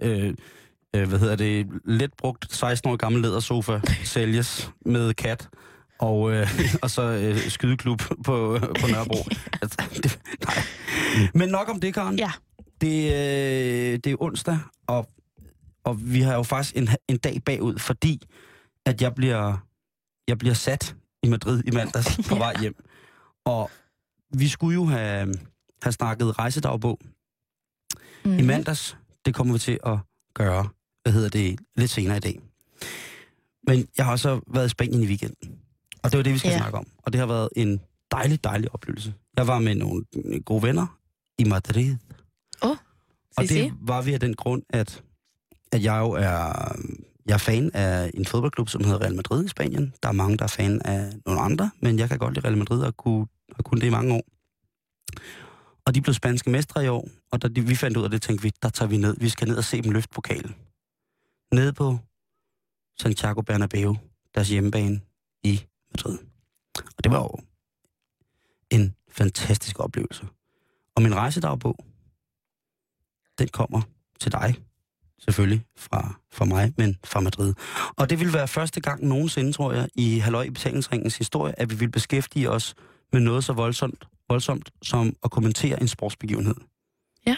øh, 0.03 0.35
øh, 0.97 1.09
hvad 1.09 1.18
hedder 1.18 1.37
det, 1.37 1.66
let 1.85 2.11
brugt 2.18 2.55
16 2.55 2.90
år 2.90 2.97
gammel 2.97 3.23
lædersofa 3.23 3.81
sælges 4.05 4.71
med 4.87 5.14
kat. 5.14 5.49
Og, 5.98 6.33
øh, 6.33 6.48
og 6.83 6.90
så 6.90 7.02
øh, 7.02 7.38
skydeklub 7.38 7.98
på, 8.24 8.59
på 8.81 8.87
Nørrebro. 8.87 9.24
Altså, 9.62 10.00
det, 10.02 10.20
nej. 10.44 10.55
Men 11.35 11.48
nok 11.48 11.68
om 11.68 11.81
det, 11.81 11.94
Karen. 11.94 12.18
Ja. 12.18 12.33
Det, 12.81 13.05
øh, 13.05 13.98
det 14.05 14.07
er 14.07 14.16
onsdag, 14.22 14.59
og, 14.87 15.09
og 15.85 16.12
vi 16.14 16.20
har 16.20 16.35
jo 16.35 16.42
faktisk 16.42 16.76
en, 16.76 16.88
en 17.09 17.16
dag 17.18 17.42
bagud, 17.46 17.78
fordi 17.78 18.22
at 18.87 19.02
jeg 19.02 19.14
bliver, 19.14 19.66
jeg 20.28 20.38
bliver 20.38 20.55
sat 20.55 20.96
i 21.22 21.28
Madrid 21.28 21.62
i 21.66 21.70
mandags 21.70 22.16
på 22.28 22.35
vej 22.35 22.55
hjem. 22.61 22.85
Og 23.44 23.70
vi 24.35 24.48
skulle 24.48 24.74
jo 24.74 24.85
have, 24.85 25.35
have 25.83 25.92
snakket 25.92 26.38
rejsedagbog 26.38 26.98
Mm. 28.24 28.38
i 28.38 28.42
mandags. 28.42 28.96
Det 29.24 29.35
kommer 29.35 29.52
vi 29.52 29.59
til 29.59 29.78
at 29.87 29.98
gøre, 30.35 30.68
hvad 31.02 31.12
hedder 31.12 31.28
det, 31.28 31.59
lidt 31.76 31.90
senere 31.90 32.16
i 32.16 32.20
dag. 32.20 32.40
Men 33.66 33.88
jeg 33.96 34.05
har 34.05 34.12
også 34.12 34.40
været 34.46 34.66
i 34.66 34.68
Spanien 34.68 35.02
i 35.02 35.07
weekenden. 35.07 35.59
Og 36.05 36.11
det 36.12 36.17
var 36.17 36.23
det, 36.23 36.33
vi 36.33 36.38
skal 36.38 36.51
Ja. 36.51 36.59
snakke 36.59 36.79
om. 36.79 36.87
Og 37.03 37.12
det 37.12 37.19
har 37.19 37.27
været 37.27 37.49
en 37.57 37.81
dejlig, 38.11 38.45
dejlig 38.45 38.75
oplevelse. 38.75 39.15
Jeg 39.37 39.47
var 39.47 39.59
med 39.59 39.75
nogle 39.75 40.05
gode 40.45 40.62
venner 40.62 40.99
i 41.38 41.45
Madrid. 41.45 41.97
Åh, 42.62 42.77
Og 43.37 43.43
det 43.49 43.73
var 43.81 44.03
vi 44.03 44.12
af 44.15 44.21
den 44.21 44.35
grund, 44.35 44.62
at, 44.71 45.03
at 45.73 45.83
jeg 45.85 45.99
jo 45.99 46.11
er, 46.11 46.73
jeg 47.27 47.35
er 47.35 47.38
fan 47.38 47.71
af 47.75 48.11
en 48.15 48.27
fodboldklub, 48.27 48.69
som 48.69 48.85
hedder 48.85 49.01
Real 49.01 49.15
Madrid 49.15 49.45
i 49.45 49.49
Spanien. 49.49 49.95
Der 50.03 50.09
er 50.09 50.12
mange, 50.12 50.37
der 50.37 50.45
er 50.45 50.49
fan 50.49 50.83
af 50.83 51.12
nogle 51.27 51.41
andre, 51.41 51.71
men 51.81 51.99
jeg 51.99 52.09
kan 52.09 52.19
godt 52.19 52.35
lide 52.35 52.47
Real 52.47 52.59
Madrid 52.59 52.83
og 52.83 52.97
kunne, 52.97 53.27
og 53.59 53.65
kunne 53.65 53.81
det 53.81 53.87
i 53.87 53.91
mange 53.91 54.15
år. 54.15 54.23
Og 55.87 55.95
de 55.95 56.01
blev 56.03 56.15
spanske 56.15 56.51
mestre 56.51 56.85
i 56.85 56.88
år, 56.88 57.09
og 57.33 57.43
da 57.43 57.49
de, 57.49 57.67
vi 57.67 57.75
fandt 57.75 57.97
ud 57.97 58.05
af 58.05 58.11
det, 58.11 58.23
tænkte 58.23 58.43
vi, 58.43 58.53
der 58.62 58.69
tager 58.69 58.88
vi 58.88 58.97
ned. 58.97 59.17
Vi 59.21 59.29
skal 59.29 59.49
ned 59.49 59.57
og 59.57 59.65
se 59.65 59.83
dem 59.83 59.93
løfte 59.93 60.09
pokalen. 60.15 60.55
Nede 61.55 61.73
på 61.73 61.99
Santiago 63.01 63.41
Bernabeu, 63.43 63.97
deres 64.35 64.49
hjemmebane 64.49 65.01
i 65.45 65.62
Madrid. 65.96 66.18
Og 66.96 67.05
det 67.05 67.12
var 67.12 67.18
jo 67.18 67.38
en 68.70 68.94
fantastisk 69.11 69.81
oplevelse. 69.81 70.26
Og 70.96 71.02
min 71.02 71.14
rejsedagbog, 71.14 71.76
den 73.38 73.48
kommer 73.48 73.83
til 74.20 74.33
dig, 74.33 74.55
selvfølgelig 75.18 75.66
fra, 75.76 76.14
fra 76.33 76.44
mig, 76.44 76.74
men 76.76 76.96
fra 77.05 77.20
Madrid. 77.20 77.55
Og 77.96 78.11
det 78.11 78.20
vil 78.20 78.33
være 78.33 78.48
første 78.48 78.81
gang 78.81 79.05
nogensinde, 79.05 79.52
tror 79.52 79.72
jeg, 79.72 79.88
i 79.94 80.18
Halløj 80.18 80.42
i 80.42 80.50
betalingsringens 80.50 81.18
historie, 81.18 81.61
at 81.61 81.70
vi 81.70 81.74
vil 81.74 81.90
beskæftige 81.90 82.50
os 82.50 82.74
med 83.12 83.20
noget 83.20 83.44
så 83.44 83.52
voldsomt, 83.52 84.09
voldsomt 84.28 84.70
som 84.83 85.16
at 85.24 85.31
kommentere 85.31 85.81
en 85.81 85.88
sportsbegivenhed. 85.88 86.55
Ja. 87.26 87.37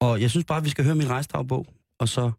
Og 0.00 0.20
jeg 0.20 0.30
synes 0.30 0.46
bare, 0.46 0.58
at 0.58 0.64
vi 0.64 0.70
skal 0.70 0.84
høre 0.84 0.94
min 0.94 1.10
rejsedagbog, 1.10 1.66
og 1.98 2.08
så 2.08 2.32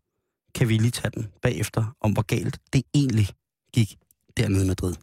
kan 0.56 0.70
vi 0.70 0.78
lige 0.78 0.92
tage 0.92 1.12
den 1.12 1.32
bagefter, 1.42 1.96
om 2.02 2.12
hvor 2.12 2.22
galt 2.22 2.60
det 2.74 2.84
egentlig 2.94 3.28
gik 3.74 3.98
dernede 4.38 4.66
i 4.66 4.68
Madrid. 4.68 4.94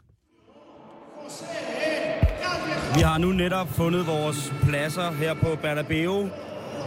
Vi 2.95 3.01
har 3.01 3.19
nu 3.19 3.33
netop 3.33 3.69
fundet 3.69 4.07
vores 4.07 4.53
pladser 4.63 5.11
her 5.13 5.35
på 5.35 5.59
Bernabeu. 5.63 6.29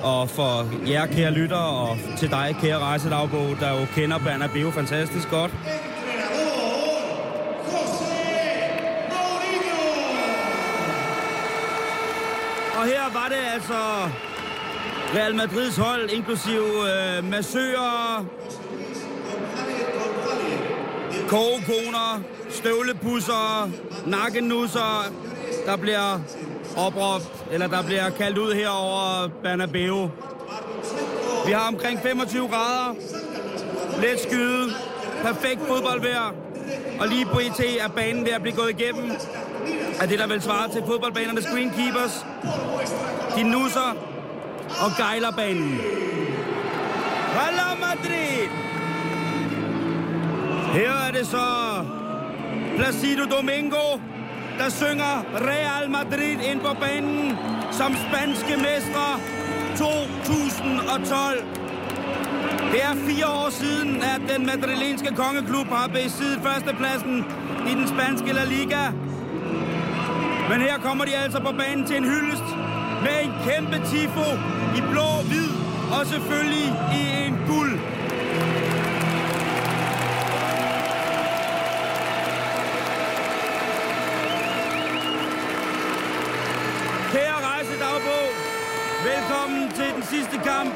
Og 0.04 0.30
for 0.30 0.88
jer, 0.90 1.06
kære 1.06 1.32
lytter, 1.32 1.58
og 1.58 1.98
til 2.18 2.30
dig, 2.32 2.56
kære 2.62 2.80
rejsedagbog, 2.80 3.56
der 3.60 3.80
jo 3.80 3.86
kender 3.96 4.18
Bernabeu 4.18 4.72
fantastisk 4.72 5.30
godt. 5.30 5.52
Og 12.78 12.86
her 12.86 13.14
var 13.14 13.28
det 13.30 13.54
altså 13.54 13.80
Real 15.16 15.36
Madrids 15.36 15.78
hold, 15.78 16.10
inklusive 16.10 16.70
øh, 16.94 17.24
massører, 17.24 18.26
kogekoner, 21.34 22.22
støvlepusser, 22.50 23.72
nakkenusser, 24.06 25.12
der 25.66 25.78
bliver 25.78 26.20
opråbt, 26.78 27.46
eller 27.52 27.68
der 27.68 27.84
bliver 27.84 28.10
kaldt 28.10 28.38
ud 28.38 28.54
her 28.54 28.70
over 28.70 29.30
Bernabeu. 29.44 30.12
Vi 31.46 31.52
har 31.52 31.68
omkring 31.68 32.00
25 32.00 32.48
grader, 32.48 32.96
let 34.02 34.20
skyde, 34.20 34.74
perfekt 35.24 35.62
fodboldvejr, 35.68 36.34
og 37.00 37.08
lige 37.08 37.26
på 37.26 37.40
IT 37.40 37.60
er 37.80 37.88
banen 37.88 38.26
ved 38.26 38.32
at 38.32 38.42
blive 38.42 38.56
gået 38.56 38.70
igennem 38.80 39.12
af 40.02 40.08
det, 40.08 40.20
der 40.20 40.28
vil 40.28 40.42
svare 40.42 40.72
til 40.72 40.84
fodboldbanernes 40.88 41.46
greenkeepers. 41.46 42.26
De 43.36 43.44
nusser 43.44 43.98
og 44.86 44.92
gejler 44.98 45.32
banen. 45.32 45.82
Real 47.36 47.78
Madrid! 47.80 48.63
Her 50.74 50.92
er 51.08 51.12
det 51.12 51.28
så 51.28 51.48
Placido 52.78 53.24
Domingo, 53.38 53.86
der 54.60 54.70
synger 54.70 55.26
Real 55.36 55.90
Madrid 55.90 56.38
ind 56.52 56.60
på 56.62 56.74
banen 56.80 57.38
som 57.72 57.96
spanske 58.08 58.58
mestre 58.58 59.08
2012. 59.78 61.46
Det 62.72 62.84
er 62.84 62.96
fire 63.08 63.28
år 63.28 63.50
siden, 63.50 64.04
at 64.04 64.22
den 64.36 64.46
madrilenske 64.46 65.16
kongeklub 65.16 65.68
har 65.68 65.88
besiddet 65.88 66.40
førstepladsen 66.44 67.26
i 67.70 67.74
den 67.80 67.88
spanske 67.88 68.34
La 68.34 68.44
Liga. 68.44 68.84
Men 70.50 70.62
her 70.62 70.78
kommer 70.78 71.06
de 71.06 71.16
altså 71.16 71.40
på 71.40 71.52
banen 71.58 71.86
til 71.86 71.98
en 71.98 72.04
hyldest 72.04 72.50
med 73.06 73.16
en 73.24 73.32
kæmpe 73.48 73.78
tifo 73.90 74.28
i 74.78 74.82
blå, 74.92 75.10
hvid 75.30 75.50
og 75.96 76.06
selvfølgelig 76.06 76.68
i 77.00 77.28
en 77.28 77.36
guld. 77.48 77.80
Velkommen 89.04 89.72
til 89.72 89.94
den 89.96 90.04
sidste 90.04 90.38
kamp 90.50 90.74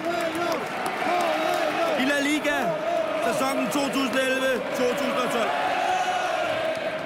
i 2.02 2.04
La 2.12 2.20
Liga, 2.30 2.58
sæsonen 3.28 3.68
2011-2012. 3.68 3.78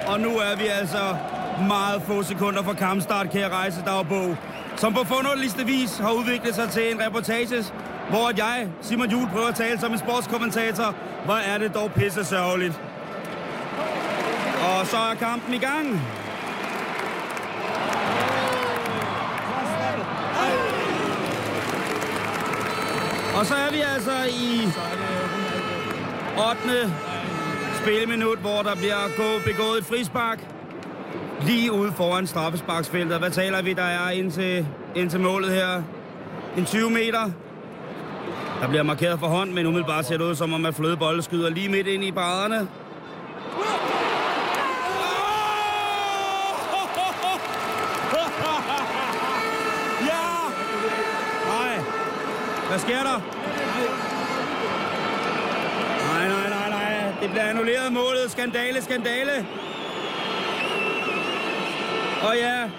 Og 0.06 0.20
nu 0.20 0.28
er 0.28 0.56
vi 0.56 0.66
altså 0.66 1.16
meget 1.68 2.02
få 2.02 2.22
sekunder 2.22 2.62
fra 2.62 2.74
kampstart, 2.74 3.30
kære 3.30 3.48
rejsedagbog, 3.48 4.36
som 4.76 4.94
på 4.94 5.04
forunderligste 5.04 5.66
vis 5.66 5.98
har 5.98 6.12
udviklet 6.12 6.54
sig 6.54 6.68
til 6.70 6.92
en 6.92 7.00
reportage, 7.06 7.64
hvor 8.10 8.32
jeg, 8.36 8.68
Simon 8.80 9.10
Juhl, 9.10 9.28
prøver 9.28 9.48
at 9.48 9.54
tale 9.54 9.80
som 9.80 9.92
en 9.92 9.98
sportskommentator. 9.98 10.94
Hvor 11.24 11.34
er 11.34 11.58
det 11.58 11.74
dog 11.74 11.92
pisse 11.92 12.24
sørgeligt. 12.24 12.80
Og 14.62 14.86
så 14.86 14.96
er 14.96 15.14
kampen 15.14 15.54
i 15.54 15.58
gang. 15.58 16.00
Og 23.42 23.46
så 23.48 23.54
er 23.54 23.70
vi 23.70 23.80
altså 23.94 24.10
i 24.30 24.68
8. 26.50 26.92
spilminut, 27.82 28.38
hvor 28.38 28.62
der 28.62 28.74
bliver 28.74 29.40
begået 29.44 29.78
et 29.78 29.84
frispark 29.84 30.46
lige 31.40 31.72
ude 31.72 31.92
foran 31.92 32.26
straffesparksfeltet. 32.26 33.18
Hvad 33.18 33.30
taler 33.30 33.62
vi, 33.62 33.72
der 33.72 33.82
er 33.82 34.10
ind 34.10 34.32
til, 34.32 34.66
ind 34.94 35.10
til 35.10 35.20
målet 35.20 35.50
her? 35.50 35.82
En 36.56 36.64
20 36.64 36.90
meter. 36.90 37.30
Der 38.60 38.68
bliver 38.68 38.82
markeret 38.82 39.18
for 39.18 39.26
hånd, 39.26 39.50
men 39.50 39.66
umiddelbart 39.66 40.06
ser 40.06 40.16
det 40.16 40.24
ud 40.24 40.34
som 40.34 40.52
om, 40.52 40.66
at 40.66 40.74
flødebolde 40.74 41.22
skyder 41.22 41.50
lige 41.50 41.68
midt 41.68 41.86
ind 41.86 42.04
i 42.04 42.10
brædderne. 42.10 42.68
Ja! 50.06 50.24
Nej. 51.48 51.84
Hvad 52.68 52.78
sker 52.78 53.02
der? 53.02 53.22
Nej, 56.08 56.28
nej, 56.28 56.48
nej, 56.48 56.68
nej. 56.70 57.12
Det 57.22 57.30
bliver 57.30 57.41
annulleret 57.52 57.92
målet. 57.92 58.30
Skandale, 58.30 58.82
skandale. 58.82 59.46
Og 62.28 62.36
ja, 62.36 62.70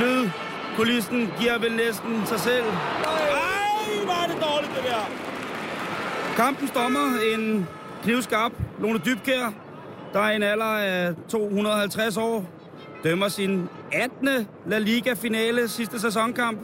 lyd, 0.00 0.30
kulissen 0.76 1.32
giver 1.40 1.58
vel 1.58 1.72
næsten 1.76 2.26
sig 2.26 2.40
selv. 2.40 2.64
Ej, 2.64 4.04
hvor 4.04 4.24
er 4.24 4.28
det 4.32 4.42
dårligt, 4.42 4.72
det 4.76 4.84
der. 4.84 5.10
Kampen 6.36 6.70
dommer 6.74 7.08
en 7.34 7.68
knivskarp 8.02 8.52
Lone 8.80 8.98
Dybkær, 8.98 9.52
der 10.12 10.20
er 10.20 10.30
en 10.36 10.42
alder 10.42 10.64
af 10.64 11.14
250 11.28 12.16
år, 12.16 12.44
dømmer 13.04 13.28
sin 13.28 13.68
18. 13.92 14.28
La 14.66 14.78
Liga-finale 14.78 15.68
sidste 15.68 16.00
sæsonkamp. 16.00 16.58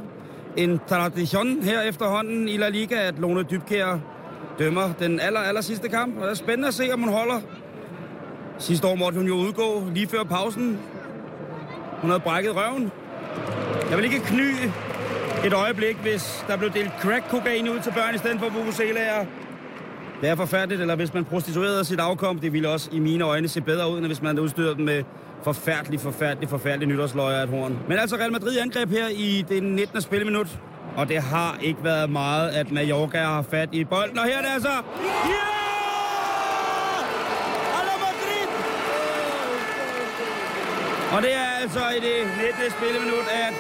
En 0.57 0.81
tradition 0.89 1.63
her 1.63 1.81
efterhånden 1.81 2.49
i 2.49 2.57
La 2.57 2.69
Liga, 2.69 3.09
at 3.09 3.19
Lone 3.19 3.43
Dybkær 3.43 3.99
dømmer 4.59 4.93
den 4.99 5.21
aller, 5.21 5.41
aller 5.41 5.61
sidste 5.61 5.89
kamp. 5.89 6.17
Og 6.17 6.23
det 6.23 6.31
er 6.31 6.35
spændende 6.35 6.69
at 6.69 6.75
se, 6.75 6.93
om 6.93 7.01
hun 7.01 7.09
holder. 7.09 7.41
Sidste 8.59 8.87
år 8.87 8.95
måtte 8.95 9.19
hun 9.19 9.27
jo 9.27 9.35
udgå 9.35 9.83
lige 9.95 10.07
før 10.07 10.23
pausen. 10.23 10.79
Hun 12.01 12.11
havde 12.11 12.21
brækket 12.21 12.57
røven. 12.57 12.91
Jeg 13.91 13.97
vil 13.97 14.05
ikke 14.05 14.21
kny 14.21 14.51
et 15.47 15.53
øjeblik, 15.53 15.97
hvis 15.97 16.45
der 16.49 16.57
blev 16.57 16.71
delt 16.73 16.91
crack-kokain 17.01 17.69
ud 17.69 17.81
til 17.81 17.93
børn 17.93 18.15
i 18.15 18.19
stedet 18.19 18.41
for 18.41 18.49
vuvuzelaer. 18.49 19.25
Det 20.21 20.29
er 20.29 20.35
forfærdeligt, 20.35 20.81
eller 20.81 20.97
hvis 20.97 21.15
man 21.15 21.25
prostituerede 21.25 21.85
sit 21.85 22.01
afkom, 22.01 22.39
det 22.39 22.53
ville 22.53 22.69
også 22.69 22.89
i 22.93 22.99
mine 22.99 23.25
øjne 23.25 23.49
se 23.49 23.61
bedre 23.61 23.91
ud, 23.91 23.99
end 23.99 24.07
hvis 24.07 24.23
man 24.23 24.39
udstyrede 24.39 24.75
dem 24.75 24.85
med 24.85 25.03
forfærdelig, 25.43 26.01
forfærdelig, 26.01 26.49
forfærdelig 26.49 26.89
nytårsløjer 26.89 27.39
af 27.39 27.43
et 27.43 27.49
horn. 27.49 27.79
Men 27.89 27.99
altså 27.99 28.17
Real 28.17 28.33
Madrid 28.33 28.59
angreb 28.59 28.91
her 28.91 29.09
i 29.09 29.45
det 29.49 29.63
19. 29.63 30.01
spilminut, 30.01 30.59
og 30.97 31.09
det 31.09 31.23
har 31.23 31.59
ikke 31.61 31.85
været 31.85 32.11
meget, 32.11 32.51
at 32.51 32.73
Mallorca 32.73 33.19
har 33.19 33.45
fat 33.51 33.69
i 33.73 33.85
bolden. 33.85 34.19
Og 34.19 34.25
her 34.25 34.39
er 34.39 34.43
det 34.43 34.51
altså... 34.55 34.69
Madrid! 38.05 38.49
Og 41.17 41.23
det 41.23 41.35
er 41.35 41.49
altså 41.63 41.81
i 41.97 42.01
det 42.01 42.17
19. 42.37 42.71
spilleminut, 42.79 43.27
at 43.33 43.55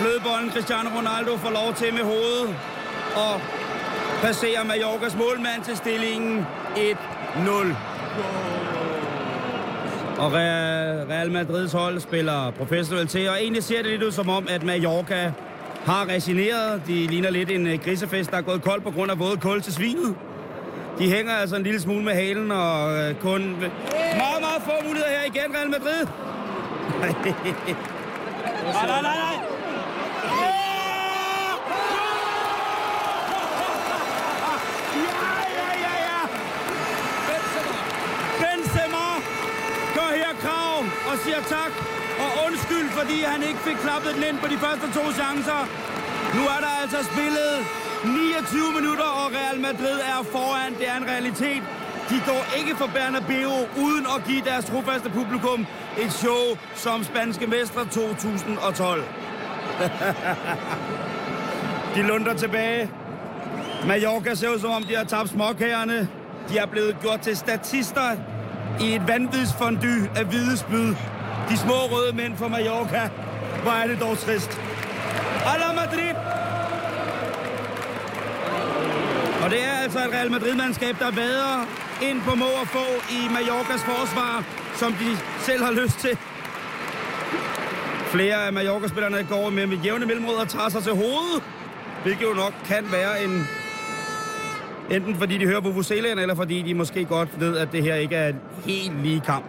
flødebollen 0.00 0.50
Cristiano 0.50 0.90
Ronaldo 0.96 1.36
får 1.36 1.50
lov 1.50 1.74
til 1.74 1.94
med 1.94 2.02
hovedet 2.02 2.56
og 3.16 3.40
passerer 4.22 4.64
Mallorcas 4.64 5.16
målmand 5.16 5.62
til 5.64 5.76
stillingen 5.76 6.46
1-0. 6.76 6.80
Og 10.18 10.32
Real 10.32 11.30
Madrids 11.32 11.72
hold 11.72 12.00
spiller 12.00 12.50
professionelt 12.50 13.10
til, 13.10 13.28
og 13.28 13.36
egentlig 13.42 13.64
ser 13.64 13.82
det 13.82 13.90
lidt 13.90 14.02
ud 14.02 14.12
som 14.12 14.28
om, 14.28 14.46
at 14.50 14.62
Mallorca 14.62 15.32
har 15.88 16.08
resigneret. 16.08 16.82
De 16.86 17.06
ligner 17.06 17.30
lidt 17.30 17.50
en 17.50 17.66
øh, 17.66 17.78
grisefest, 17.84 18.30
der 18.30 18.36
er 18.36 18.42
gået 18.42 18.62
kold 18.62 18.80
på 18.80 18.90
grund 18.90 19.10
af 19.10 19.18
våde 19.18 19.36
kul 19.36 19.62
til 19.62 19.72
svinet. 19.72 20.16
De 20.98 21.10
hænger 21.10 21.32
altså 21.32 21.56
en 21.56 21.62
lille 21.62 21.80
smule 21.80 22.04
med 22.04 22.14
halen, 22.14 22.50
og 22.50 22.96
øh, 22.98 23.14
kun 23.20 23.42
meget, 24.22 24.40
meget 24.40 24.62
få 24.64 24.72
muligheder 24.86 25.10
her 25.10 25.24
igen, 25.24 25.56
Real 25.56 25.70
Madrid. 25.70 26.06
nej, 27.00 27.12
nej, 28.86 29.02
nej, 29.02 29.16
nej. 29.24 29.36
Ja, 34.94 35.32
ja, 35.58 35.70
ja, 35.84 35.94
ja. 36.08 36.20
Benzema 38.40 39.06
gør 39.94 40.10
her 40.16 40.32
krav 40.42 40.78
og 41.12 41.18
siger 41.24 41.40
tak 41.48 41.97
skyld, 42.68 42.90
fordi 42.98 43.18
han 43.32 43.40
ikke 43.48 43.60
fik 43.68 43.78
klappet 43.86 44.10
den 44.16 44.22
ind 44.28 44.38
på 44.42 44.48
de 44.52 44.58
første 44.64 44.86
to 44.96 45.04
chancer. 45.20 45.60
Nu 46.36 46.42
er 46.54 46.60
der 46.64 46.72
altså 46.82 47.00
spillet 47.12 47.52
29 48.04 48.72
minutter, 48.78 49.08
og 49.20 49.26
Real 49.38 49.58
Madrid 49.60 49.98
er 50.12 50.18
foran. 50.34 50.70
Det 50.78 50.88
er 50.92 50.96
en 51.02 51.08
realitet. 51.12 51.62
De 52.10 52.16
går 52.26 52.42
ikke 52.58 52.76
for 52.76 52.88
Bernabeu 52.94 53.52
uden 53.84 54.04
at 54.16 54.24
give 54.28 54.42
deres 54.50 54.64
trofaste 54.64 55.10
publikum 55.10 55.66
et 55.98 56.12
show 56.12 56.42
som 56.74 57.04
spanske 57.04 57.46
mestre 57.46 57.84
2012. 57.84 59.04
de 61.94 62.02
lunder 62.02 62.34
tilbage. 62.34 62.90
Mallorca 63.86 64.34
ser 64.34 64.48
ud 64.48 64.58
som 64.58 64.70
om, 64.70 64.82
de 64.82 64.96
har 64.96 65.04
tabt 65.04 65.28
småkagerne. 65.28 66.08
De 66.48 66.58
er 66.58 66.66
blevet 66.66 66.96
gjort 67.00 67.20
til 67.20 67.36
statister 67.36 68.10
i 68.80 68.94
et 68.94 69.08
vanvidsfondy 69.08 70.08
af 70.16 70.24
hvide 70.24 70.56
spyd. 70.56 70.94
De 71.50 71.56
små 71.56 71.74
røde 71.74 72.16
mænd 72.16 72.36
fra 72.36 72.48
Mallorca. 72.48 73.08
Hvor 73.62 73.72
er 73.72 73.86
det 73.86 74.00
dog 74.00 74.18
trist. 74.18 74.60
Alla 75.52 75.72
Madrid! 75.80 76.14
Og 79.44 79.50
det 79.50 79.64
er 79.64 79.76
altså 79.82 79.98
et 79.98 80.12
Real 80.12 80.30
Madrid-mandskab, 80.30 80.94
der 80.98 81.10
vader 81.10 81.66
ind 82.02 82.20
på 82.22 82.34
må 82.34 82.44
og 82.44 82.66
få 82.66 82.86
i 83.10 83.20
Mallorcas 83.34 83.82
forsvar, 83.84 84.44
som 84.74 84.92
de 84.92 85.18
selv 85.38 85.64
har 85.64 85.72
lyst 85.72 85.98
til. 85.98 86.18
Flere 88.14 88.46
af 88.46 88.52
Mallorca-spillerne 88.52 89.26
går 89.30 89.50
med, 89.50 89.66
med 89.66 89.76
jævne 89.76 90.06
mellemråd 90.06 90.34
og 90.34 90.48
tager 90.48 90.68
sig 90.68 90.82
til 90.82 90.92
hovedet, 90.92 91.42
hvilket 92.02 92.22
jo 92.22 92.34
nok 92.34 92.52
kan 92.64 92.84
være 92.92 93.24
en... 93.24 93.46
Enten 94.90 95.16
fordi 95.16 95.38
de 95.38 95.46
hører 95.46 95.60
på 95.60 95.68
Vuvuzelaen, 95.68 96.18
eller 96.18 96.34
fordi 96.34 96.62
de 96.62 96.74
måske 96.74 97.04
godt 97.04 97.40
ved, 97.40 97.56
at 97.56 97.72
det 97.72 97.82
her 97.82 97.94
ikke 97.94 98.16
er 98.16 98.28
en 98.28 98.40
helt 98.64 99.02
lige 99.02 99.20
kamp. 99.20 99.44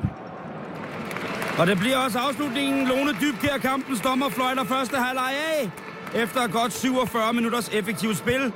Og 1.60 1.68
det 1.68 1.80
bliver 1.80 1.98
også 1.98 2.20
afslutningen. 2.20 2.88
Lone 2.88 3.12
Dybkær 3.22 3.58
kampens 3.58 4.02
dommer 4.02 4.30
fløjter 4.30 4.64
første 4.64 4.98
halvleg 4.98 5.34
af. 5.54 5.70
Efter 6.16 6.48
godt 6.48 6.74
47 6.74 7.34
minutters 7.34 7.70
effektivt 7.70 8.18
spil. 8.18 8.54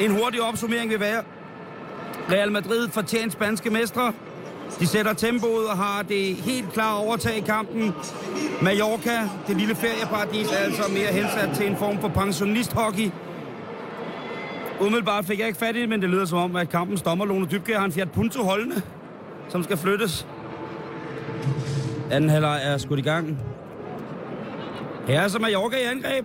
En 0.00 0.10
hurtig 0.10 0.42
opsummering 0.42 0.90
vil 0.90 1.00
være. 1.00 1.22
Real 2.30 2.52
Madrid 2.52 2.88
fortjent 2.88 3.32
spanske 3.32 3.70
mestre. 3.70 4.12
De 4.80 4.86
sætter 4.86 5.12
tempoet 5.12 5.66
og 5.66 5.76
har 5.76 6.02
det 6.02 6.36
helt 6.36 6.72
klare 6.72 6.96
overtag 6.96 7.36
i 7.36 7.40
kampen. 7.40 7.94
Mallorca, 8.62 9.28
det 9.46 9.56
lille 9.56 9.74
ferieparadis, 9.74 10.52
er 10.52 10.56
altså 10.56 10.82
mere 10.92 11.12
hensat 11.12 11.50
til 11.56 11.66
en 11.66 11.76
form 11.76 12.00
for 12.00 12.08
pensionisthockey. 12.08 13.10
Umiddelbart 14.80 15.24
fik 15.24 15.38
jeg 15.38 15.46
ikke 15.46 15.58
fat 15.58 15.76
i 15.76 15.80
det, 15.80 15.88
men 15.88 16.02
det 16.02 16.10
lyder 16.10 16.24
som 16.24 16.38
om, 16.38 16.56
at 16.56 16.68
kampens 16.68 17.02
dommer 17.02 17.24
Lone 17.24 17.46
Dybkær 17.46 17.78
har 17.78 17.84
en 17.84 17.92
Fiat 17.92 18.12
Punto 18.12 18.42
holdende, 18.42 18.82
som 19.48 19.62
skal 19.62 19.76
flyttes. 19.76 20.26
Anden 22.10 22.30
halvleg 22.30 22.60
er 22.64 22.78
skudt 22.78 22.98
i 22.98 23.02
gang. 23.02 23.38
Her 25.06 25.20
er 25.20 25.28
så 25.28 25.38
Mallorca 25.38 25.76
i 25.76 25.82
angreb. 25.84 26.24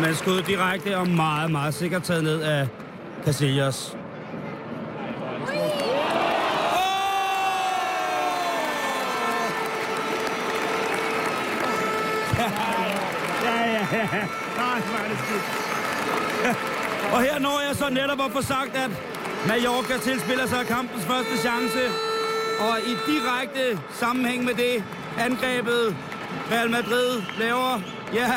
Men 0.00 0.14
skud 0.14 0.42
direkte 0.42 0.96
og 0.98 1.08
meget, 1.08 1.50
meget 1.50 1.74
sikkert 1.74 2.02
taget 2.02 2.24
ned 2.24 2.42
af 2.42 2.68
Casillas. 3.24 3.96
Ja, 13.44 13.52
ja, 13.64 13.86
ja. 13.92 14.22
Det. 16.42 16.56
Og 17.14 17.20
her 17.22 17.38
når 17.38 17.60
jeg 17.68 17.76
så 17.76 17.88
netop 17.90 18.20
at 18.26 18.32
få 18.32 18.42
sagt, 18.42 18.76
at 18.76 18.90
Mallorca 19.48 19.98
tilspiller 20.02 20.46
sig 20.46 20.66
kampens 20.66 21.04
første 21.04 21.36
chance. 21.38 21.78
Og 22.60 22.78
i 22.80 22.96
direkte 23.12 23.82
sammenhæng 23.90 24.44
med 24.44 24.54
det, 24.54 24.84
angrebet 25.18 25.96
Real 26.52 26.70
Madrid 26.70 27.22
laver, 27.38 27.80
ja, 28.14 28.32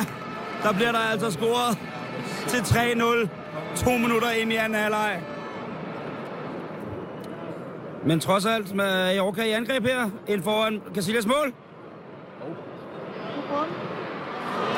der 0.64 0.74
bliver 0.74 0.92
der 0.92 1.00
altså 1.00 1.32
scoret 1.32 1.78
til 2.48 2.58
3-0. 2.58 3.28
To 3.76 3.98
minutter 3.98 4.30
ind 4.30 4.54
i 4.54 4.56
anden 4.56 4.80
halvleg. 4.80 5.22
Men 8.06 8.20
trods 8.20 8.46
alt, 8.46 8.76
med 8.76 8.86
Mallorca 8.86 9.44
i 9.44 9.52
angreb 9.52 9.84
her, 9.84 10.10
ind 10.28 10.44
foran 10.44 10.82
Casillas 10.96 11.26
mål. 11.26 11.54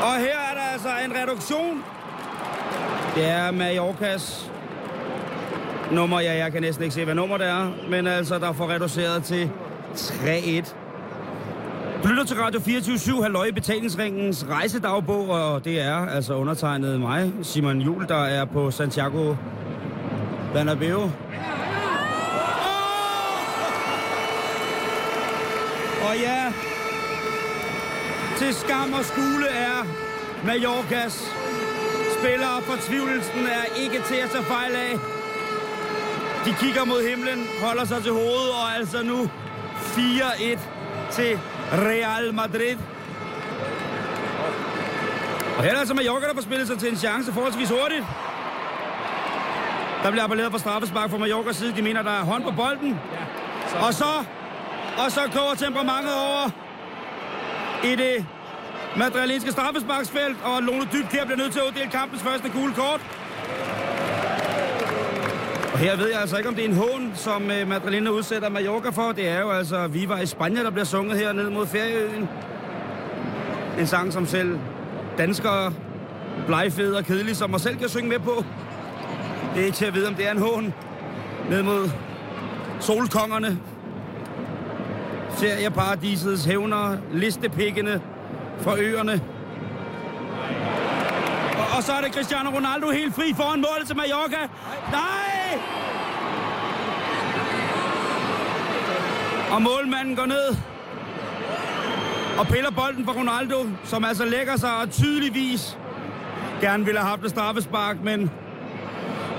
Og 0.02 0.18
her 0.18 0.38
er 0.52 0.54
der 0.54 0.62
altså 0.74 0.90
en 1.06 1.14
reduktion. 1.16 1.84
Det 3.16 3.30
er 3.30 3.52
Mallorcas 3.52 4.51
nummer. 5.92 6.20
Ja, 6.20 6.38
jeg 6.38 6.52
kan 6.52 6.62
næsten 6.62 6.84
ikke 6.84 6.96
se, 6.96 7.06
hvad 7.06 7.16
nummer 7.16 7.38
det 7.38 7.48
er. 7.48 7.72
Men 7.90 8.08
altså, 8.08 8.40
der 8.40 8.54
får 8.54 8.70
reduceret 8.70 9.24
til 9.24 9.50
3-1. 9.96 10.74
Du 12.04 12.08
lytter 12.08 12.24
til 12.24 12.38
Radio 12.38 12.60
24-7, 12.60 13.22
halløj 13.22 13.46
i 13.46 13.52
betalingsringens 13.52 14.46
rejsedagbog, 14.50 15.30
og 15.30 15.66
det 15.66 15.82
er 15.82 15.96
altså 15.96 16.34
undertegnet 16.34 17.00
mig, 17.00 17.32
Simon 17.42 17.82
Jul, 17.82 18.08
der 18.08 18.24
er 18.24 18.46
på 18.46 18.72
Santiago 18.72 19.36
Bernabeu. 20.54 21.02
Og 26.10 26.18
ja, 26.20 26.54
til 28.38 28.54
skam 28.54 28.94
og 28.94 29.06
skule 29.06 29.48
er 29.48 29.86
Mallorcas 30.46 31.36
spillere. 32.20 32.62
Fortvivlelsen 32.62 33.40
er 33.40 33.82
ikke 33.84 34.02
til 34.08 34.16
at 34.16 34.30
tage 34.30 34.44
fejl 34.44 34.76
af. 34.76 35.21
De 36.46 36.54
kigger 36.60 36.86
mod 36.86 37.10
himlen, 37.10 37.48
holder 37.64 37.86
sig 37.86 38.04
til 38.04 38.12
hovedet, 38.12 38.52
og 38.64 38.76
altså 38.78 39.04
nu 39.04 39.30
4-1 39.76 40.60
til 41.12 41.40
Real 41.74 42.34
Madrid. 42.34 42.78
Og 45.58 45.64
her 45.64 45.74
er 45.74 45.80
altså 45.80 45.94
Mallorca, 45.94 46.28
der 46.28 46.34
får 46.34 46.42
spillet 46.42 46.68
sig 46.68 46.80
til 46.80 46.90
en 46.90 46.98
chance 46.98 47.34
forholdsvis 47.34 47.70
hurtigt. 47.70 48.06
Der 50.04 50.12
bliver 50.12 50.24
appelleret 50.24 50.52
for 50.52 50.60
straffespark 50.60 51.10
fra 51.10 51.18
Mallorcas 51.18 51.56
side. 51.56 51.76
De 51.76 51.82
mener, 51.82 52.02
der 52.02 52.12
er 52.12 52.24
hånd 52.24 52.44
på 52.44 52.52
bolden. 52.52 53.00
Og 53.82 53.94
så, 53.94 54.26
og 54.98 55.12
så 55.12 55.22
koger 55.34 55.54
temperamentet 55.54 56.14
over 56.14 56.50
i 57.84 57.96
det 57.96 58.26
madrilenske 58.98 59.52
straffesparksfelt, 59.52 60.38
og 60.44 60.64
Lone 60.64 60.88
her 61.12 61.26
bliver 61.26 61.38
nødt 61.38 61.54
til 61.54 61.60
at 61.60 61.66
uddele 61.66 61.92
kampens 61.92 62.24
første 62.24 62.50
gule 62.50 62.74
kort. 62.74 63.02
Her 65.82 65.98
ved 65.98 66.10
jeg 66.10 66.22
altså 66.22 66.38
ikke, 66.38 66.50
om 66.50 66.56
det 66.56 66.66
er 66.66 66.70
en 66.70 66.76
hån, 66.76 67.12
som 67.16 67.52
øh, 67.52 67.62
uh, 67.62 67.68
Madrilena 67.68 68.10
udsætter 68.10 68.50
Mallorca 68.50 68.90
for. 68.90 69.12
Det 69.12 69.28
er 69.28 69.42
jo 69.42 69.50
altså 69.50 69.88
Viva 69.88 70.16
i 70.16 70.26
Spanien, 70.26 70.66
der 70.66 70.72
bliver 70.72 70.86
sunget 70.86 71.18
her 71.18 71.34
ned 71.34 71.50
mod 71.50 71.68
ferieøen. 71.68 72.30
En 73.80 73.88
sang, 73.88 74.14
som 74.14 74.26
selv 74.26 74.60
danskere, 75.18 75.74
blegfede 76.48 76.98
og 76.98 77.06
kedelige, 77.06 77.36
som 77.36 77.50
mig 77.50 77.60
selv 77.60 77.78
kan 77.78 77.90
synge 77.90 78.10
med 78.10 78.20
på. 78.20 78.46
Det 79.54 79.62
er 79.62 79.66
ikke 79.66 79.78
til 79.78 79.86
at 79.86 79.94
vide, 79.94 80.08
om 80.08 80.16
det 80.16 80.28
er 80.28 80.32
en 80.32 80.38
hån. 80.38 80.74
Ned 81.50 81.64
mod 81.64 81.90
solkongerne. 82.80 83.60
Ferieparadisets 85.30 86.46
hævner, 86.46 86.98
listepikkene 87.12 88.02
fra 88.60 88.78
øerne. 88.78 89.22
Og, 91.78 91.84
så 91.84 91.92
er 91.94 92.02
det 92.02 92.14
Cristiano 92.14 92.50
Ronaldo 92.50 92.90
helt 92.90 93.16
fri 93.16 93.34
foran 93.34 93.62
målet 93.62 93.88
til 93.88 93.96
Mallorca. 93.96 94.50
Nej! 94.92 95.60
Og 99.52 99.62
målmanden 99.62 100.16
går 100.16 100.26
ned 100.26 100.56
og 102.40 102.48
piller 102.48 102.72
bolden 102.72 103.06
fra 103.06 103.14
Ronaldo, 103.14 103.70
som 103.84 104.04
altså 104.04 104.26
lægger 104.26 104.58
sig 104.58 104.78
og 104.78 104.90
tydeligvis 104.90 105.78
gerne 106.62 106.86
ville 106.86 107.00
have 107.00 107.10
haft 107.10 107.24
et 107.24 107.30
straffespark, 107.30 107.98
men 108.04 108.32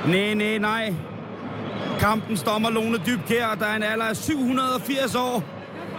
nej, 0.07 0.35
nej, 0.35 0.59
nej. 0.59 0.95
Kampen 2.01 2.37
stommer 2.37 2.71
Lone 2.71 2.99
Dybkjær, 3.07 3.55
der 3.55 3.67
er 3.67 3.77
en 3.77 3.83
alder 3.83 4.05
af 4.05 4.17
780 4.17 5.15
år. 5.15 5.45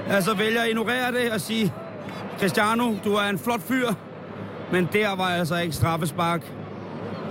Altså 0.09 0.33
vælger 0.33 0.61
at 0.61 0.69
ignorere 0.69 1.11
det 1.11 1.31
og 1.31 1.41
sige, 1.41 1.73
Cristiano, 2.39 2.95
du 3.03 3.13
er 3.13 3.23
en 3.29 3.39
flot 3.39 3.61
fyr, 3.61 3.87
men 4.73 4.89
der 4.93 5.15
var 5.15 5.29
altså 5.29 5.55
ikke 5.55 5.75
straffespark. 5.75 6.41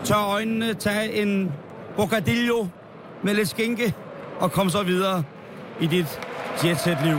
Tør 0.04 0.32
øjnene, 0.32 0.74
tag 0.74 1.22
en 1.22 1.52
bocadillo 1.96 2.66
med 3.22 3.34
lidt 3.34 3.48
skinke, 3.48 3.94
og 4.40 4.52
kom 4.52 4.70
så 4.70 4.82
videre 4.82 5.22
i 5.80 5.86
dit 5.86 6.20
jetset-liv. 6.64 7.16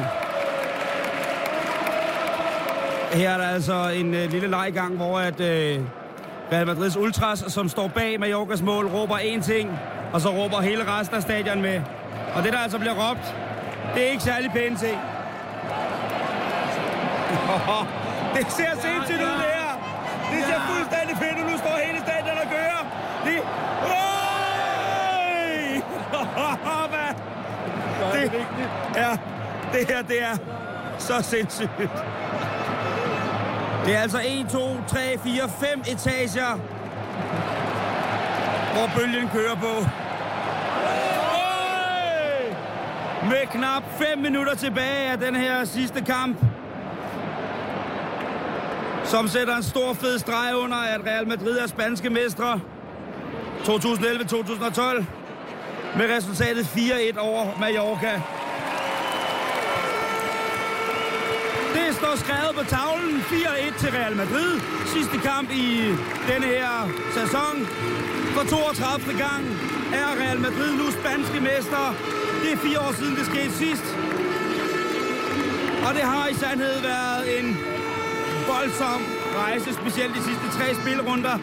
Her 3.13 3.29
er 3.29 3.37
der 3.37 3.47
altså 3.47 3.89
en 3.89 4.13
øh, 4.13 4.31
lille 4.31 4.47
leg 4.47 4.65
i 4.69 4.71
gang, 4.71 4.95
hvor 4.95 5.19
at, 5.19 5.39
øh, 5.39 5.79
Real 6.51 6.67
Madrids 6.67 6.97
Ultras, 6.97 7.43
som 7.47 7.69
står 7.69 7.87
bag 7.87 8.19
Mallorcas 8.19 8.61
mål, 8.61 8.87
råber 8.87 9.15
én 9.15 9.41
ting, 9.41 9.79
og 10.13 10.21
så 10.21 10.29
råber 10.29 10.61
hele 10.61 10.83
resten 10.87 11.15
af 11.15 11.21
stadion 11.21 11.61
med. 11.61 11.81
Og 12.35 12.43
det, 12.43 12.53
der 12.53 12.59
altså 12.59 12.79
bliver 12.79 13.09
råbt, 13.09 13.35
det 13.95 14.07
er 14.07 14.11
ikke 14.11 14.23
særlig 14.23 14.51
pænt 14.51 14.79
ting. 14.79 14.97
det 18.35 18.51
ser 18.51 18.71
sindssygt 18.81 19.21
ud, 19.21 19.42
fuldstændig 20.71 21.15
fedt 21.17 21.37
ud. 21.39 21.45
Nu 21.51 21.57
står 21.57 21.75
hele 21.85 21.99
stadion 22.07 22.37
og 22.43 22.47
kører. 22.55 22.81
Det... 23.25 23.37
Hvad? 23.87 24.13
Det, 28.13 28.31
ja, 28.95 29.17
det 29.73 29.87
her, 29.87 30.01
det 30.01 30.23
er 30.23 30.37
så 30.97 31.21
sindssygt. 31.21 31.69
Det 33.85 33.95
er 33.95 34.01
altså 34.01 34.19
1, 34.25 34.49
2, 34.49 34.59
3, 34.87 35.19
4, 35.23 35.49
5 35.49 35.79
etager, 35.87 36.59
hvor 38.73 38.99
bølgen 38.99 39.29
kører 39.29 39.55
på. 39.55 39.89
Med 43.29 43.47
knap 43.51 43.83
5 43.97 44.19
minutter 44.19 44.55
tilbage 44.55 45.11
af 45.11 45.17
den 45.17 45.35
her 45.35 45.65
sidste 45.65 46.01
kamp, 46.01 46.37
som 49.13 49.27
sætter 49.27 49.55
en 49.55 49.63
stor 49.63 49.93
fed 49.93 50.19
streg 50.19 50.55
under, 50.55 50.77
at 50.77 51.01
Real 51.05 51.27
Madrid 51.27 51.57
er 51.57 51.67
spanske 51.67 52.09
mestre 52.09 52.59
2011-2012 53.63 55.03
med 55.97 56.05
resultatet 56.17 56.63
4-1 56.63 57.19
over 57.19 57.59
Mallorca. 57.59 58.21
Det 61.77 61.95
står 61.99 62.15
skrevet 62.15 62.53
på 62.57 62.63
tavlen 62.75 63.15
4-1 63.19 63.79
til 63.79 63.91
Real 63.91 64.15
Madrid. 64.15 64.51
Sidste 64.85 65.17
kamp 65.29 65.49
i 65.51 65.67
denne 66.29 66.47
her 66.55 66.89
sæson. 67.17 67.55
For 68.35 68.43
32. 68.43 69.17
gang 69.25 69.43
er 69.93 70.09
Real 70.23 70.39
Madrid 70.39 70.71
nu 70.77 70.91
spanske 70.91 71.39
mester. 71.39 71.95
Det 72.43 72.51
er 72.53 72.57
fire 72.57 72.79
år 72.79 72.93
siden, 72.99 73.15
det 73.15 73.25
skete 73.25 73.51
sidst. 73.51 73.87
Og 75.87 75.93
det 75.93 76.03
har 76.03 76.27
i 76.27 76.33
sandhed 76.33 76.81
været 76.81 77.39
en 77.39 77.72
voldsom 78.47 79.01
rejse, 79.43 79.73
specielt 79.73 80.13
de 80.15 80.23
sidste 80.23 80.47
tre 80.57 80.75
spilrunder. 80.81 81.35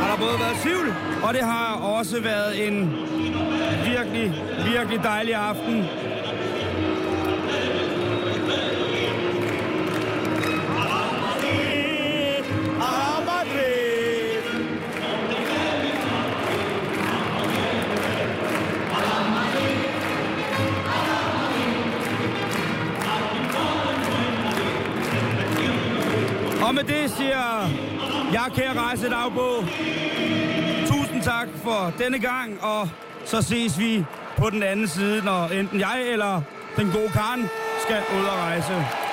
Har 0.00 0.08
der 0.10 0.16
både 0.16 0.36
været 0.44 0.56
tvivl, 0.62 0.94
og 1.22 1.34
det 1.34 1.42
har 1.42 1.74
også 1.74 2.20
været 2.20 2.68
en 2.68 2.76
virkelig, 3.84 4.34
virkelig 4.72 5.02
dejlig 5.02 5.34
aften. 5.34 5.84
Det 27.06 27.14
siger 27.16 27.68
jeg, 28.32 28.50
kære 28.54 28.74
rejsedagbog, 28.78 29.64
tusind 30.86 31.22
tak 31.22 31.48
for 31.64 31.92
denne 31.98 32.18
gang, 32.18 32.62
og 32.62 32.88
så 33.24 33.42
ses 33.42 33.78
vi 33.78 34.04
på 34.36 34.50
den 34.50 34.62
anden 34.62 34.88
side, 34.88 35.24
når 35.24 35.46
enten 35.46 35.80
jeg 35.80 36.02
eller 36.12 36.42
den 36.76 36.90
gode 36.92 37.08
Karen 37.08 37.48
skal 37.84 38.02
ud 38.18 38.24
og 38.24 38.36
rejse. 38.38 39.05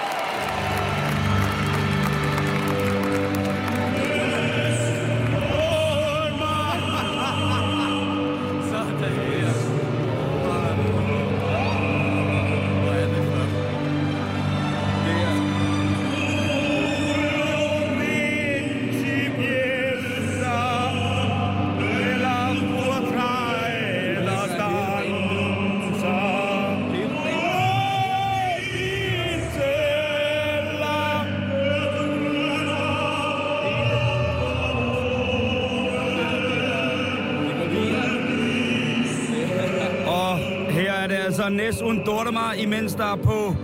Imens 42.54 42.94
der 42.94 43.16
på 43.16 43.56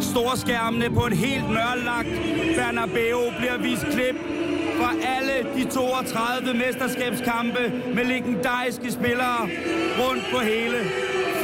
storskærmene 0.00 0.90
på 0.90 1.06
et 1.06 1.16
helt 1.16 1.48
mørlagt 1.50 2.08
Bernabeu 2.56 3.20
bliver 3.38 3.58
vist 3.58 3.86
klip 3.92 4.16
fra 4.80 4.90
alle 5.16 5.36
de 5.56 5.70
32 5.70 6.54
mesterskabskampe 6.54 7.72
med 7.94 8.04
legendariske 8.04 8.92
spillere 8.92 9.42
rundt 10.00 10.24
på 10.32 10.38
hele. 10.38 10.78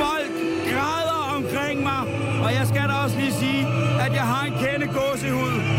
Folk 0.02 0.32
græder 0.72 1.22
omkring 1.36 1.82
mig, 1.82 2.02
og 2.44 2.52
jeg 2.58 2.66
skal 2.66 2.82
da 2.88 2.94
også 3.04 3.16
lige 3.18 3.32
sige, 3.32 3.66
at 4.06 4.12
jeg 4.12 4.26
har 4.32 4.46
en 4.46 4.52
kende 4.52 4.86
gåsehud. 4.86 5.71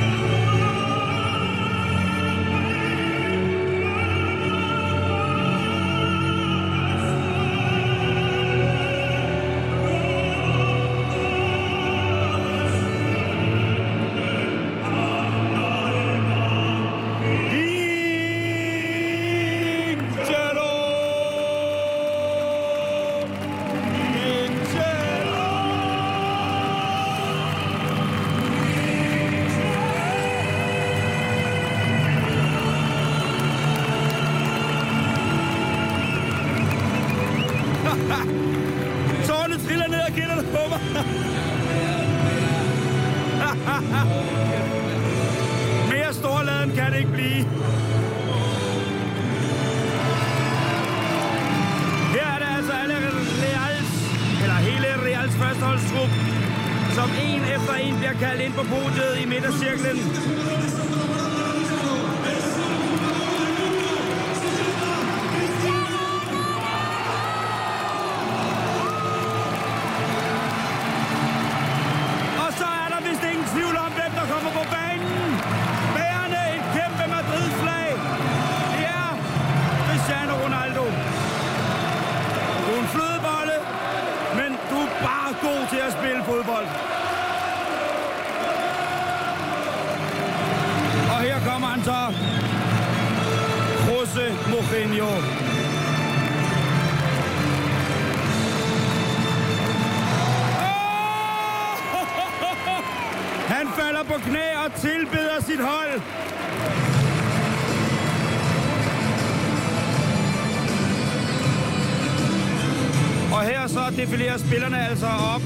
Så 114.34 114.48
spillerne 114.48 114.90
altså 114.90 115.06
op 115.36 115.42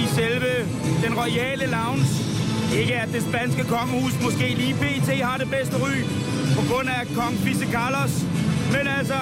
i 0.00 0.02
selve 0.14 0.52
den 1.04 1.12
royale 1.20 1.66
lounge. 1.76 2.04
Ikke 2.80 2.94
at 2.94 3.08
det 3.12 3.22
spanske 3.22 3.64
kongehus 3.64 4.14
måske 4.22 4.46
lige 4.60 4.74
pt. 4.74 5.08
har 5.28 5.38
det 5.38 5.50
bedste 5.50 5.76
ry 5.84 5.94
på 6.56 6.62
grund 6.70 6.88
af 6.88 7.00
kong 7.16 7.34
Fisse 7.44 7.66
Carlos. 7.72 8.14
Men 8.74 8.84
altså, 8.98 9.18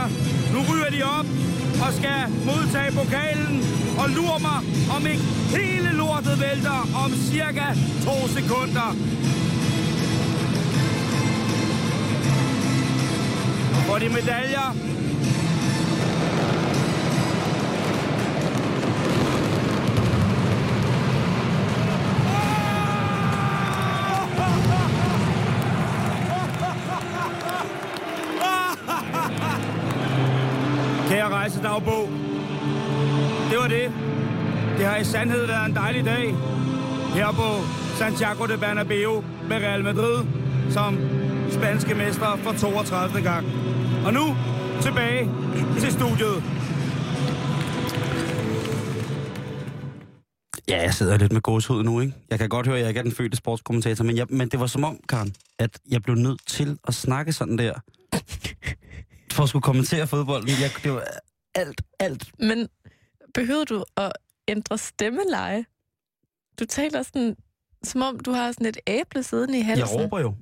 nu 0.53 0.59
ryger 0.71 0.91
de 0.97 1.03
op 1.19 1.27
og 1.85 1.91
skal 1.99 2.21
modtage 2.51 2.93
pokalen. 3.01 3.57
Og 4.03 4.07
lurer 4.17 4.41
mig, 4.49 4.59
om 4.97 5.03
ikke 5.13 5.25
hele 5.59 5.91
lortet 6.01 6.37
vælter 6.45 6.79
om 7.05 7.11
cirka 7.31 7.67
to 8.07 8.17
sekunder. 8.37 8.89
Og 13.93 14.01
de 14.01 14.09
medaljer, 14.09 14.69
dagbog. 31.75 32.09
det 33.51 33.59
var 33.59 33.69
det. 33.69 33.93
Det 34.79 34.87
har 34.87 34.97
i 34.97 35.05
sandhed 35.05 35.47
været 35.47 35.67
en 35.69 35.75
dejlig 35.75 36.05
dag 36.05 36.35
her 37.15 37.33
på 37.33 37.49
Santiago 37.99 38.47
de 38.47 38.59
Bernabeu 38.59 39.25
med 39.49 39.57
Real 39.57 39.85
Madrid 39.85 40.25
som 40.71 40.99
spanske 41.51 41.95
mestre 41.95 42.39
for 42.39 42.53
32. 42.53 43.23
gang. 43.23 43.47
Og 44.07 44.13
nu 44.13 44.37
tilbage 44.83 45.31
til 45.81 45.93
studiet. 45.93 46.43
Ja, 50.69 50.83
jeg 50.83 50.95
sidder 50.95 51.19
lidt 51.19 51.33
med 51.33 51.41
gåshud 51.41 51.83
nu, 51.83 52.01
ikke? 52.01 52.15
Jeg 52.31 52.39
kan 52.39 52.49
godt 52.49 52.67
høre, 52.67 52.77
at 52.77 52.81
jeg 52.81 52.89
ikke 52.89 52.99
er 52.99 53.03
den 53.03 53.13
fødte 53.13 53.37
sportskommentator, 53.37 54.05
men, 54.05 54.17
jeg, 54.17 54.27
men 54.31 54.49
det 54.49 54.61
var 54.61 54.67
som 54.67 54.85
om, 54.85 54.99
Karen, 55.09 55.35
at 55.59 55.79
jeg 55.91 56.03
blev 56.03 56.17
nødt 56.17 56.41
til 56.47 56.79
at 56.89 56.95
snakke 56.95 57.33
sådan 57.33 57.59
der. 57.59 57.73
For 59.33 59.43
at 59.43 59.49
skulle 59.49 59.63
kommentere 59.63 60.07
fodbolden. 60.07 60.49
Jeg, 60.49 60.71
det 60.85 60.93
var 60.93 61.03
alt, 61.55 61.83
alt. 61.99 62.33
Men 62.39 62.69
behøver 63.35 63.65
du 63.65 63.85
at 63.97 64.13
ændre 64.49 64.79
stemmeleje? 64.79 65.65
Du 66.59 66.65
taler 66.65 67.03
sådan, 67.03 67.37
som 67.83 68.03
om 68.03 68.21
du 68.21 68.33
har 68.33 68.53
sådan 68.53 68.67
et 68.67 68.77
æble 68.87 69.23
siddende 69.23 69.59
i 69.59 69.63
halsen. 69.63 69.89
Jeg 69.89 70.05
råber 70.05 70.21
jo. 70.21 70.35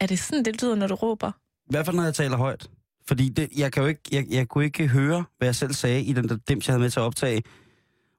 Er 0.00 0.06
det 0.06 0.18
sådan, 0.18 0.44
det 0.44 0.62
lyder, 0.62 0.74
når 0.74 0.86
du 0.86 0.94
råber? 0.94 1.32
I 1.64 1.70
hvert 1.70 1.86
fald, 1.86 1.96
når 1.96 2.04
jeg 2.04 2.14
taler 2.14 2.36
højt. 2.36 2.70
Fordi 3.06 3.28
det, 3.28 3.48
jeg, 3.56 3.72
kan 3.72 3.82
jo 3.82 3.88
ikke, 3.88 4.00
jeg, 4.12 4.26
jeg 4.30 4.48
kunne 4.48 4.64
ikke 4.64 4.88
høre, 4.88 5.24
hvad 5.38 5.48
jeg 5.48 5.54
selv 5.54 5.72
sagde 5.72 6.02
i 6.02 6.12
den 6.12 6.28
der 6.28 6.36
dims, 6.48 6.68
jeg 6.68 6.72
havde 6.72 6.82
med 6.82 6.90
til 6.90 7.00
at 7.00 7.04
optage. 7.04 7.42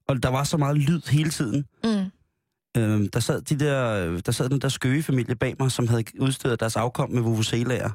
Og 0.07 0.23
der 0.23 0.29
var 0.29 0.43
så 0.43 0.57
meget 0.57 0.77
lyd 0.77 1.01
hele 1.09 1.29
tiden. 1.29 1.65
Mm. 1.83 2.11
Øhm, 2.77 3.09
der, 3.09 3.19
sad 3.19 3.41
de 3.41 3.59
der, 3.59 4.21
der 4.21 4.31
sad 4.31 4.49
den 4.49 4.61
der 4.61 4.69
skøgefamilie 4.69 5.35
bag 5.35 5.55
mig, 5.59 5.71
som 5.71 5.87
havde 5.87 6.03
udstedet 6.19 6.59
deres 6.59 6.75
afkom 6.75 7.11
med 7.11 7.21
vuvuzelaer. 7.21 7.89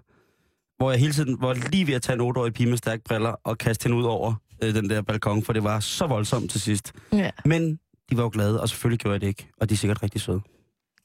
Hvor 0.79 0.91
jeg 0.91 1.01
hele 1.01 1.13
tiden 1.13 1.41
var 1.41 1.55
lige 1.55 1.87
ved 1.87 1.95
at 1.95 2.03
tage 2.03 2.23
en 2.23 2.31
8-årig 2.31 2.53
pige 2.55 2.69
med 2.69 2.79
stærke 2.79 3.05
briller 3.05 3.31
og 3.45 3.59
kaste 3.59 3.85
hende 3.85 3.97
ud 3.99 4.05
over 4.05 4.35
øh, 4.63 4.75
den 4.75 4.91
der 4.91 5.03
balkon, 5.03 5.43
for 5.43 5.53
det 5.53 5.65
var 5.65 5.81
så 5.81 6.07
voldsomt 6.07 6.51
til 6.51 6.61
sidst. 6.61 6.93
Ja. 7.13 7.31
Men 7.45 7.79
de 8.11 8.17
var 8.17 8.23
jo 8.23 8.31
glade, 8.33 8.61
og 8.61 8.69
selvfølgelig 8.69 9.01
gjorde 9.01 9.13
jeg 9.13 9.21
det 9.21 9.27
ikke. 9.27 9.49
Og 9.61 9.69
de 9.69 9.75
er 9.75 9.79
sikkert 9.79 10.03
rigtig 10.03 10.21
søde. 10.21 10.41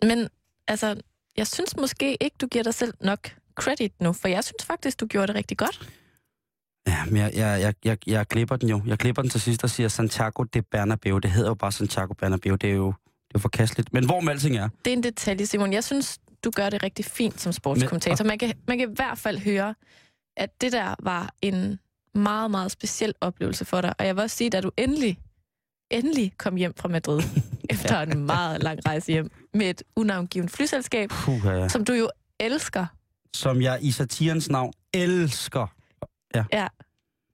Men 0.02 0.28
altså, 0.68 1.02
jeg 1.38 1.48
synes 1.48 1.78
måske 1.78 2.18
ikke, 2.24 2.36
du 2.42 2.48
giver 2.48 2.64
dig 2.64 2.74
selv 2.74 2.94
nok 3.02 3.36
credit 3.56 4.02
nu, 4.02 4.14
for 4.14 4.28
jeg 4.28 4.44
synes 4.44 4.66
faktisk, 4.66 5.00
du 5.00 5.06
gjorde 5.08 5.28
det 5.28 5.36
rigtig 5.36 5.58
godt. 5.58 5.90
Ja, 6.88 7.06
men 7.06 7.18
jeg, 7.18 7.32
jeg, 7.36 7.62
jeg, 7.62 7.74
jeg, 7.86 7.98
jeg 8.08 8.28
klipper 8.28 8.56
den 8.56 8.70
jo. 8.70 8.82
Jeg 8.86 9.00
klipper 9.00 9.22
den 9.22 9.32
til 9.32 9.42
sidst 9.42 9.64
og 9.64 9.70
siger 9.70 9.90
Santiago 9.90 10.44
de 10.44 10.62
Bernabeu. 10.62 11.18
Det 11.20 11.32
hedder 11.32 11.50
jo 11.50 11.54
bare 11.54 11.72
Santiago 11.72 12.14
Bernabeu. 12.14 12.56
Det 12.56 12.70
er 12.70 12.74
jo, 12.74 12.94
det 13.28 13.36
er 13.36 13.40
forkasteligt. 13.40 13.94
Men 13.94 14.06
hvor 14.06 14.30
alting 14.30 14.58
er, 14.58 14.70
Det 14.86 14.94
er 14.94 14.98
en 14.98 15.04
detalje, 15.04 15.46
Simon. 15.46 15.74
Jeg 15.74 15.84
synes, 15.84 16.20
du 16.44 16.52
gør 16.52 16.70
det 16.70 16.84
rigtig 16.84 17.06
fint 17.06 17.42
som 17.42 17.52
sportskommentator. 17.52 18.26
Man 18.26 18.38
kan, 18.38 18.54
man 18.68 18.78
kan 18.78 18.90
i 18.90 18.94
hvert 18.96 19.18
fald 19.18 19.38
høre, 19.38 19.76
at 20.38 20.62
det 20.62 20.72
der 20.72 20.96
var 21.00 21.34
en 21.42 21.80
meget, 22.14 22.52
meget 22.52 22.72
speciel 22.72 23.14
oplevelse 23.22 23.66
for 23.66 23.82
dig. 23.82 23.94
Og 24.00 24.06
jeg 24.06 24.16
vil 24.16 24.22
også 24.22 24.38
sige, 24.38 24.50
da 24.50 24.62
du 24.62 24.72
endelig, 24.78 25.20
endelig 25.92 26.34
kom 26.38 26.56
hjem 26.56 26.74
fra 26.78 26.88
Madrid, 26.90 27.22
efter 27.70 28.00
en 28.02 28.26
meget 28.26 28.64
lang 28.64 28.86
rejse 28.86 29.12
hjem, 29.12 29.32
med 29.54 29.70
et 29.70 29.84
unavngivet 29.96 30.52
flyselskab, 30.52 31.10
puha, 31.10 31.52
ja. 31.52 31.70
som 31.70 31.86
du 31.86 31.94
jo 31.94 32.10
elsker. 32.40 32.86
som 33.36 33.62
jeg 33.62 33.80
i 33.82 33.92
satirens 33.92 34.50
navn 34.50 34.74
elsker. 34.94 35.68
Ja. 36.36 36.68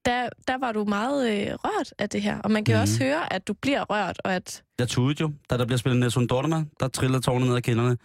Der, 0.06 0.30
der 0.48 0.58
var 0.58 0.72
du 0.72 0.84
meget 0.84 1.32
øh, 1.32 1.54
rørt 1.54 1.94
af 2.00 2.10
det 2.10 2.22
her. 2.22 2.40
Og 2.40 2.52
man 2.52 2.64
kan 2.64 2.76
mm. 2.76 2.82
Også 2.82 3.04
høre, 3.04 3.34
at 3.34 3.48
du 3.48 3.54
bliver 3.54 3.84
rørt, 3.90 4.22
og 4.24 4.36
at... 4.36 4.64
Jeg 4.80 4.88
tudede 4.88 5.22
jo, 5.22 5.32
da 5.50 5.58
der 5.58 5.66
bliver 5.66 5.78
spillet 5.78 6.00
Nelson 6.00 6.28
Dortmund, 6.28 6.66
der 6.80 6.88
triller 6.88 7.20
tårnet 7.20 7.48
ned 7.48 7.56
ad 7.56 7.62
kinderne. 7.62 7.98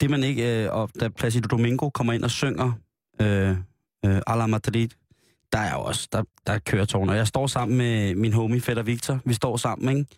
Det 0.00 0.10
man 0.10 0.24
ikke, 0.24 0.64
øh, 0.64 0.72
og 0.72 0.90
da 1.00 1.08
Placido 1.08 1.46
Domingo 1.46 1.90
kommer 1.90 2.12
ind 2.12 2.24
og 2.24 2.30
synger 2.30 2.72
øh, 3.20 3.50
øh, 4.04 4.22
A 4.26 4.36
la 4.36 4.46
Madrid, 4.46 4.88
der 5.52 5.58
er 5.58 5.74
også, 5.74 6.08
der, 6.12 6.22
der 6.46 6.52
er 6.52 6.58
køretårn. 6.58 7.08
Og 7.08 7.16
jeg 7.16 7.26
står 7.26 7.46
sammen 7.46 7.78
med 7.78 8.14
min 8.14 8.32
homie, 8.32 8.60
Fætter 8.60 8.82
Victor. 8.82 9.20
Vi 9.24 9.34
står 9.34 9.56
sammen, 9.56 9.96
ikke? 9.96 10.10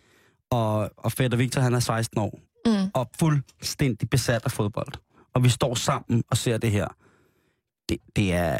Og, 0.49 0.91
og 0.97 1.11
Fætter 1.11 1.37
Victor, 1.37 1.61
han 1.61 1.73
er 1.73 1.79
16 1.79 2.19
år. 2.19 2.39
Mm. 2.65 2.91
Og 2.93 3.09
fuldstændig 3.19 4.09
besat 4.09 4.45
af 4.45 4.51
fodbold. 4.51 4.93
Og 5.33 5.43
vi 5.43 5.49
står 5.49 5.75
sammen 5.75 6.23
og 6.29 6.37
ser 6.37 6.57
det 6.57 6.71
her. 6.71 6.87
Det, 7.89 7.97
det, 8.15 8.33
er, 8.33 8.59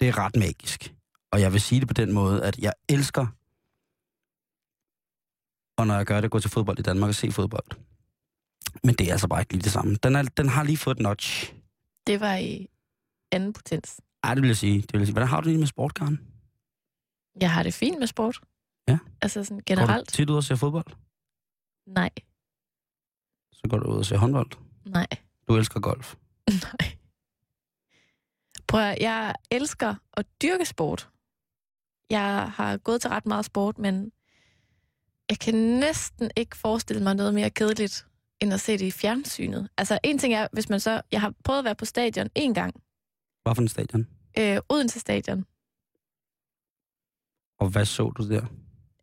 det 0.00 0.08
er 0.08 0.18
ret 0.18 0.36
magisk. 0.36 0.94
Og 1.32 1.40
jeg 1.40 1.52
vil 1.52 1.60
sige 1.60 1.80
det 1.80 1.88
på 1.88 1.94
den 1.94 2.12
måde, 2.12 2.44
at 2.44 2.58
jeg 2.58 2.72
elsker, 2.88 3.26
og 5.78 5.86
når 5.86 5.94
jeg 5.94 6.06
gør 6.06 6.20
det, 6.20 6.30
gå 6.30 6.40
til 6.40 6.50
fodbold 6.50 6.78
i 6.78 6.82
Danmark 6.82 7.08
og 7.08 7.14
se 7.14 7.32
fodbold. 7.32 7.64
Men 8.84 8.94
det 8.94 9.08
er 9.08 9.12
altså 9.12 9.28
bare 9.28 9.40
ikke 9.40 9.52
lige 9.52 9.62
det 9.62 9.72
samme. 9.72 9.96
Den, 10.02 10.16
er, 10.16 10.22
den 10.22 10.48
har 10.48 10.62
lige 10.64 10.76
fået 10.76 10.96
et 10.96 11.02
notch. 11.02 11.54
Det 12.06 12.20
var 12.20 12.34
i 12.36 12.66
anden 13.32 13.52
potens. 13.52 14.00
Ej, 14.24 14.34
det 14.34 14.42
vil 14.42 14.48
jeg 14.48 14.56
sige. 14.56 14.80
Det 14.82 14.92
vil 14.92 14.98
jeg 15.00 15.06
sige. 15.06 15.12
Hvordan 15.12 15.28
har 15.28 15.40
du 15.40 15.44
det 15.44 15.50
lige 15.52 15.58
med 15.58 15.66
sport, 15.66 15.94
Karen? 15.94 16.20
Jeg 17.40 17.52
har 17.52 17.62
det 17.62 17.74
fint 17.74 17.98
med 17.98 18.06
sport. 18.06 18.40
Ja. 18.88 18.98
Altså 19.22 19.44
sådan 19.44 19.56
Går 19.58 19.62
generelt. 19.66 20.10
du 20.10 20.12
tit 20.16 20.30
ud 20.30 20.36
og 20.36 20.44
ser 20.44 20.54
fodbold? 20.56 20.84
Nej, 21.86 22.10
Så 23.52 23.62
går 23.70 23.78
du 23.78 23.90
ud 23.92 23.98
og 23.98 24.06
ser 24.06 24.16
håndbold. 24.16 24.50
nej, 24.86 25.06
Du 25.48 25.56
elsker 25.56 25.80
golf. 25.80 26.14
nej. 26.80 26.96
Prøv 28.68 28.80
at, 28.80 28.98
jeg 29.00 29.34
elsker 29.50 29.94
at 30.12 30.26
dyrke 30.42 30.64
sport. 30.66 31.08
Jeg 32.10 32.52
har 32.52 32.76
gået 32.76 33.00
til 33.00 33.10
ret 33.10 33.26
meget 33.26 33.44
sport, 33.44 33.78
men 33.78 34.12
jeg 35.30 35.38
kan 35.38 35.54
næsten 35.54 36.30
ikke 36.36 36.56
forestille 36.56 37.02
mig 37.02 37.14
noget 37.14 37.34
mere 37.34 37.50
kedeligt, 37.50 38.06
end 38.40 38.54
at 38.54 38.60
se 38.60 38.72
det 38.72 38.86
i 38.86 38.90
fjernsynet. 38.90 39.68
Altså, 39.78 39.98
en 40.04 40.18
ting 40.18 40.34
er, 40.34 40.48
hvis 40.52 40.68
man 40.68 40.80
så... 40.80 41.00
Jeg 41.12 41.20
har 41.20 41.34
prøvet 41.44 41.58
at 41.58 41.64
være 41.64 41.74
på 41.74 41.84
stadion 41.84 42.28
en 42.34 42.54
gang. 42.54 42.74
Hvad 43.42 43.54
for 43.54 43.62
en 43.62 43.68
stadion? 43.68 44.06
Øh, 44.38 44.58
Odense 44.68 45.00
Stadion. 45.00 45.44
Og 47.60 47.68
hvad 47.70 47.84
så 47.84 48.10
du 48.10 48.28
der? 48.28 48.44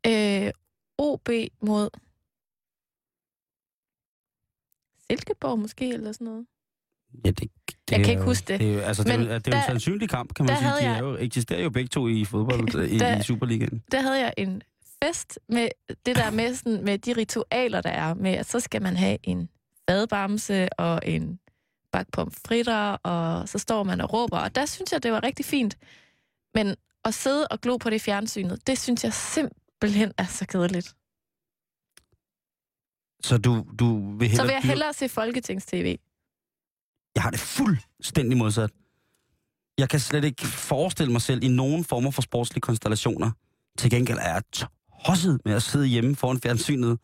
Øh, 0.07 0.51
OB 0.97 1.29
mod 1.61 1.89
Silkeborg 5.11 5.59
måske, 5.59 5.89
eller 5.93 6.11
sådan 6.11 6.25
noget. 6.25 6.45
Ja, 7.25 7.29
det, 7.29 7.39
det 7.39 7.75
Jeg 7.91 7.99
er 7.99 8.03
kan 8.03 8.11
ikke 8.13 8.23
huske 8.23 8.47
det. 8.47 8.59
Det 8.59 8.75
er 8.75 8.81
altså, 8.81 9.03
det 9.03 9.13
er, 9.13 9.17
Men 9.17 9.27
det 9.27 9.31
er 9.33 9.35
jo 9.35 9.37
en 9.47 9.51
der- 9.51 9.65
sandsynlig 9.65 10.09
kamp, 10.09 10.33
kan 10.33 10.45
man 10.45 10.55
der 10.55 10.59
sige. 10.61 10.69
De 10.71 10.75
jeg- 10.91 10.95
er 10.95 10.99
jo, 10.99 11.17
eksisterer 11.19 11.63
jo 11.63 11.69
begge 11.69 11.87
to 11.87 12.07
i 12.07 12.25
fodbold 12.25 12.75
i, 12.93 12.97
Der- 12.97 13.19
i 13.19 13.23
Superligaen. 13.23 13.83
Der 13.91 14.01
havde 14.01 14.19
jeg 14.19 14.33
en 14.37 14.61
fest 15.07 15.39
med 15.49 15.69
det 16.05 16.15
der 16.15 16.31
med, 16.31 16.55
sådan, 16.55 16.83
med 16.83 16.97
de 16.97 17.13
ritualer, 17.13 17.81
der 17.81 17.89
er 17.89 18.13
med, 18.13 18.31
at 18.31 18.45
så 18.45 18.59
skal 18.59 18.81
man 18.81 18.97
have 18.97 19.17
en 19.23 19.49
fadbamse 19.89 20.79
og 20.79 20.99
en 21.03 21.39
bak 21.91 22.07
pomfritter, 22.11 22.89
og 22.91 23.49
så 23.49 23.57
står 23.59 23.83
man 23.83 24.01
og 24.01 24.13
råber. 24.13 24.37
Og 24.37 24.55
der 24.55 24.65
synes 24.65 24.91
jeg, 24.91 25.03
det 25.03 25.11
var 25.11 25.23
rigtig 25.23 25.45
fint. 25.45 25.77
Men 26.53 26.75
at 27.05 27.13
sidde 27.13 27.47
og 27.47 27.61
glo 27.61 27.77
på 27.77 27.89
det 27.89 28.01
fjernsynet, 28.01 28.67
det 28.67 28.79
synes 28.79 29.03
jeg 29.03 29.13
simpelthen 29.13 30.11
er 30.17 30.25
så 30.25 30.45
kedeligt. 30.45 30.95
Så 33.23 33.37
du, 33.37 33.65
du 33.79 34.17
vil 34.17 34.27
hellere... 34.27 34.35
Så 34.35 34.43
vil 34.43 34.53
jeg 34.53 34.61
hellere 34.61 34.93
se 34.93 35.09
Folketings-TV. 35.09 35.97
Jeg 37.15 37.23
har 37.23 37.31
det 37.31 37.39
fuldstændig 37.39 38.37
modsat. 38.37 38.71
Jeg 39.77 39.89
kan 39.89 39.99
slet 39.99 40.23
ikke 40.23 40.45
forestille 40.45 41.11
mig 41.11 41.21
selv 41.21 41.43
i 41.43 41.47
nogen 41.47 41.83
former 41.83 42.11
for 42.11 42.21
sportslige 42.21 42.61
konstellationer. 42.61 43.31
Til 43.77 43.89
gengæld 43.89 44.17
er 44.17 44.33
jeg 44.33 44.43
tosset 45.05 45.39
med 45.45 45.53
at 45.53 45.63
sidde 45.63 45.85
hjemme 45.85 46.15
foran 46.15 46.39
fjernsynet 46.41 46.99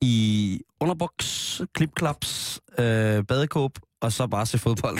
i 0.00 0.60
underbuks, 0.80 1.60
klipklaps, 1.74 2.60
øh, 2.78 3.24
badekåb, 3.24 3.78
og 4.00 4.12
så 4.12 4.26
bare 4.26 4.46
se 4.46 4.58
fodbold 4.58 4.98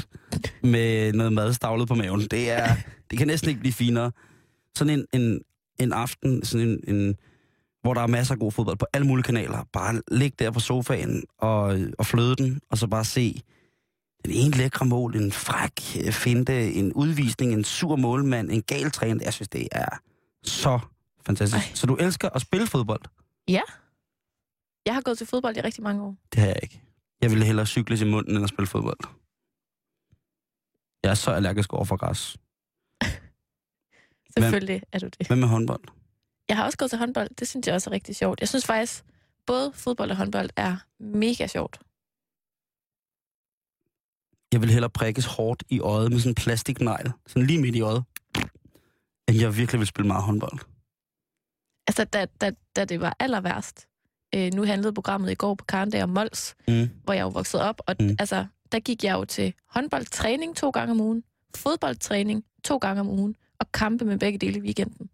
med 0.63 1.13
noget 1.13 1.33
mad 1.33 1.53
stavlet 1.53 1.89
på 1.89 1.95
maven. 1.95 2.21
Det, 2.21 2.51
er, 2.51 2.77
det 3.11 3.19
kan 3.19 3.27
næsten 3.27 3.49
ikke 3.49 3.61
blive 3.61 3.73
finere. 3.73 4.13
Sådan 4.77 4.99
en, 4.99 5.21
en, 5.21 5.41
en 5.81 5.93
aften, 5.93 6.45
sådan 6.45 6.69
en, 6.69 6.95
en, 6.95 7.17
hvor 7.83 7.95
der 7.95 8.01
er 8.01 8.07
masser 8.07 8.35
af 8.35 8.39
god 8.39 8.53
fodbold 8.53 8.77
på 8.77 8.87
alle 8.93 9.07
mulige 9.07 9.25
kanaler. 9.25 9.65
Bare 9.73 10.03
ligge 10.11 10.37
der 10.39 10.51
på 10.51 10.61
sofaen 10.61 11.25
og, 11.39 11.79
og 11.99 12.07
fløde 12.07 12.37
den, 12.37 12.61
og 12.71 12.79
så 12.79 12.87
bare 12.87 13.05
se 13.05 13.43
den 14.25 14.33
ene 14.33 14.57
lækre 14.57 14.87
mål, 14.87 15.17
en 15.17 15.33
fræk 15.33 16.05
øh, 16.07 16.13
finte, 16.13 16.73
en 16.73 16.93
udvisning, 16.93 17.53
en 17.53 17.65
sur 17.65 17.97
målmand, 17.97 18.51
en 18.51 18.63
gal 18.63 18.91
træner. 18.91 19.25
Jeg 19.25 19.33
synes, 19.33 19.49
det 19.49 19.69
er 19.73 20.01
så 20.43 20.79
fantastisk. 21.27 21.69
Ej. 21.69 21.75
Så 21.75 21.87
du 21.87 21.97
elsker 21.97 22.29
at 22.29 22.41
spille 22.41 22.67
fodbold? 22.67 23.03
Ja. 23.49 23.61
Jeg 24.87 24.95
har 24.95 25.01
gået 25.01 25.19
til 25.19 25.27
fodbold 25.27 25.57
i 25.57 25.61
rigtig 25.61 25.83
mange 25.83 26.03
år. 26.03 26.17
Det 26.33 26.41
har 26.41 26.49
jeg 26.49 26.59
ikke. 26.63 26.83
Jeg 27.21 27.31
ville 27.31 27.45
hellere 27.45 27.67
cykle 27.67 28.07
i 28.07 28.11
munden, 28.11 28.37
end 28.37 28.45
at 28.45 28.49
spille 28.49 28.67
fodbold. 28.67 28.99
Jeg 31.03 31.11
er 31.11 31.15
så 31.15 31.31
allergisk 31.31 31.73
over 31.73 31.85
for 31.85 31.97
græs. 31.97 32.37
Selvfølgelig 34.39 34.83
er 34.93 34.99
du 34.99 35.07
det. 35.07 35.27
Hvad 35.27 35.37
med 35.37 35.49
håndbold? 35.49 35.83
Jeg 36.49 36.57
har 36.57 36.65
også 36.65 36.79
gået 36.79 36.91
til 36.91 36.99
håndbold. 36.99 37.31
Det 37.39 37.49
synes 37.49 37.67
jeg 37.67 37.75
også 37.75 37.91
er 37.91 37.95
rigtig 37.95 38.17
sjovt. 38.17 38.41
Jeg 38.41 38.49
synes 38.49 38.67
faktisk, 38.67 39.05
både 39.47 39.73
fodbold 39.75 40.11
og 40.11 40.17
håndbold 40.17 40.51
er 40.57 40.77
mega 41.01 41.47
sjovt. 41.47 41.81
Jeg 44.53 44.61
vil 44.61 44.71
hellere 44.71 44.91
prikkes 44.91 45.27
hårdt 45.27 45.63
i 45.69 45.81
øjet 45.81 46.11
med 46.13 46.19
sådan 46.21 46.31
en 46.31 46.35
plastiknegl, 46.35 47.13
sådan 47.27 47.47
lige 47.47 47.61
midt 47.61 47.77
i 47.77 47.81
øjet, 47.81 48.05
end 49.29 49.39
jeg 49.39 49.57
virkelig 49.57 49.79
vil 49.79 49.87
spille 49.87 50.09
meget 50.09 50.25
håndbold. 50.25 50.59
Altså, 51.93 52.05
da, 52.05 52.27
da, 52.41 52.51
da 52.77 52.85
det 52.85 53.01
var 53.01 53.17
aller 53.21 53.41
værst. 53.41 53.87
Øh, 54.35 54.51
nu 54.55 54.65
handlede 54.65 54.93
programmet 54.95 55.31
i 55.31 55.35
går 55.35 55.55
på 55.55 55.65
Karndag 55.65 56.03
om 56.03 56.09
Mols, 56.09 56.55
Mm. 56.69 56.89
hvor 57.05 57.13
jeg 57.15 57.23
jo 57.23 57.29
voksede 57.29 57.63
op. 57.69 57.81
Og 57.87 57.97
Mm. 58.01 58.17
altså, 58.19 58.47
der 58.73 58.81
gik 58.81 59.05
jeg 59.05 59.15
jo 59.15 59.25
til 59.25 59.55
håndboldtræning 59.69 60.57
to 60.57 60.71
gange 60.71 60.91
om 60.93 61.01
ugen, 61.01 61.23
fodboldtræning 61.57 62.45
to 62.65 62.77
gange 62.77 63.01
om 63.01 63.09
ugen, 63.09 63.35
og 63.61 63.73
kampe 63.73 64.05
med 64.05 64.19
begge 64.19 64.39
dele 64.39 64.59
i 64.59 64.63
weekenden. 64.63 65.09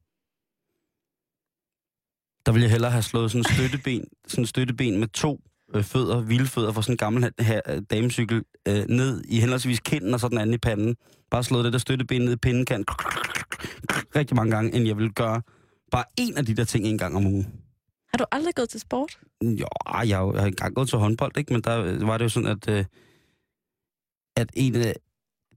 Der 2.46 2.52
ville 2.52 2.64
jeg 2.64 2.70
hellere 2.70 2.90
have 2.90 3.02
slået 3.02 3.30
sådan 3.30 3.40
en 3.40 3.44
støtteben, 3.54 4.04
sådan 4.26 4.42
en 4.42 4.46
støtteben 4.46 4.98
med 5.00 5.08
to 5.08 5.40
øh, 5.74 5.84
fødder, 5.84 6.20
vildfødder 6.20 6.72
fra 6.72 6.82
sådan 6.82 6.92
en 6.92 6.96
gammel 6.96 7.30
her, 7.40 7.60
øh, 7.68 7.82
damecykel 7.90 8.42
øh, 8.68 8.84
ned 8.88 9.24
i 9.28 9.40
henholdsvis 9.40 9.80
kinden 9.80 10.14
og 10.14 10.20
så 10.20 10.28
den 10.28 10.38
anden 10.38 10.54
i 10.54 10.58
panden. 10.58 10.96
Bare 11.30 11.44
slået 11.44 11.64
det 11.64 11.72
der 11.72 11.78
støtteben 11.78 12.22
ned 12.22 12.32
i 12.32 12.36
pindekanten 12.36 12.94
rigtig 14.16 14.36
mange 14.36 14.50
gange, 14.56 14.74
end 14.74 14.86
jeg 14.86 14.96
ville 14.96 15.10
gøre 15.12 15.42
bare 15.90 16.04
en 16.16 16.36
af 16.36 16.46
de 16.46 16.56
der 16.56 16.64
ting 16.64 16.86
en 16.86 16.98
gang 16.98 17.16
om 17.16 17.26
ugen. 17.26 17.62
Har 18.12 18.18
du 18.18 18.24
aldrig 18.32 18.54
gået 18.54 18.68
til 18.68 18.80
sport? 18.80 19.18
Jo, 19.42 19.66
jeg, 19.94 20.08
jeg 20.08 20.18
har 20.18 20.46
engang 20.46 20.74
gået 20.74 20.88
til 20.88 20.98
håndbold, 20.98 21.36
ikke? 21.38 21.52
men 21.52 21.62
der 21.62 21.80
øh, 21.84 22.06
var 22.06 22.18
det 22.18 22.24
jo 22.24 22.28
sådan, 22.28 22.48
at, 22.48 22.68
øh, 22.68 22.84
at 24.36 24.50
en 24.54 24.74
af 24.74 24.94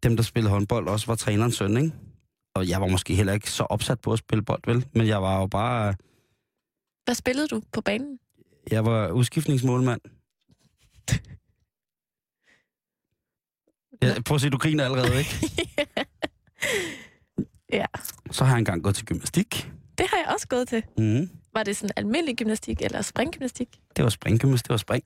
dem, 0.04 0.16
der 0.16 0.24
spillede 0.24 0.54
håndbold, 0.54 0.88
også 0.88 1.08
var 1.08 1.16
trænerens 1.16 1.56
søn, 1.56 1.78
ikke? 1.78 1.92
Og 2.56 2.70
jeg 2.70 2.82
var 2.82 2.88
måske 2.88 3.16
heller 3.16 3.34
ikke 3.34 3.52
så 3.52 3.64
opsat 3.64 4.00
på 4.02 4.14
at 4.14 4.20
spille 4.20 4.44
bold, 4.44 4.62
vel? 4.66 4.86
Men 4.94 5.08
jeg 5.08 5.22
var 5.22 5.40
jo 5.40 5.48
bare... 5.48 5.96
Hvad 7.06 7.16
spillede 7.16 7.48
du 7.48 7.62
på 7.74 7.82
banen? 7.82 8.20
Jeg 8.72 8.86
var 8.86 9.12
udskiftningsmålmand. 9.12 10.02
Ja, 14.02 14.22
prøv 14.26 14.36
at 14.36 14.42
se, 14.42 14.50
du 14.50 14.58
griner 14.58 14.86
allerede, 14.86 15.20
ikke? 15.20 15.66
ja, 17.80 17.86
Så 18.32 18.46
har 18.46 18.54
jeg 18.54 18.60
engang 18.60 18.84
gået 18.84 18.96
til 18.96 19.06
gymnastik. 19.06 19.72
Det 19.98 20.08
har 20.10 20.18
jeg 20.18 20.28
også 20.34 20.48
gået 20.48 20.68
til. 20.68 20.84
Mm. 20.98 21.30
Var 21.54 21.64
det 21.64 21.78
sådan 21.78 21.94
almindelig 21.96 22.38
gymnastik 22.38 22.82
eller 22.82 23.02
springgymnastik? 23.02 23.80
Det 23.96 24.04
var 24.04 24.10
springgymnastik, 24.10 24.66
det 24.68 24.74
var 24.74 24.78
spring. 24.78 25.04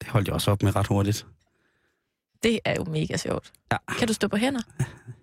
Det 0.00 0.08
holdt 0.08 0.26
jeg 0.28 0.34
også 0.34 0.50
op 0.50 0.62
med 0.62 0.76
ret 0.76 0.86
hurtigt. 0.86 1.26
Det 2.42 2.60
er 2.64 2.74
jo 2.78 2.84
mega 2.84 3.16
sjovt. 3.16 3.52
Ja. 3.72 3.76
Kan 3.98 4.08
du 4.08 4.14
stå 4.14 4.28
på 4.28 4.36
hænder? 4.36 4.60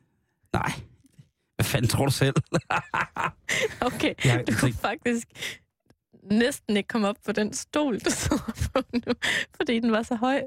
Nej. 0.58 0.72
Hvad 1.56 1.66
fanden 1.66 1.90
tror 1.90 2.06
du 2.06 2.12
selv? 2.12 2.36
Okay, 3.82 4.14
Jeg- 4.26 4.44
du 4.48 4.54
kunne 4.60 4.74
faktisk 4.74 5.28
næsten 6.32 6.78
ikke 6.78 6.88
komme 6.88 7.08
op 7.08 7.16
på 7.26 7.32
den 7.32 7.54
stol, 7.54 8.00
du 8.00 8.10
sidder 8.10 8.70
på 8.74 8.82
nu, 8.94 9.14
fordi 9.56 9.80
den 9.80 9.92
var 9.92 10.04
så 10.04 10.16
høj. 10.16 10.42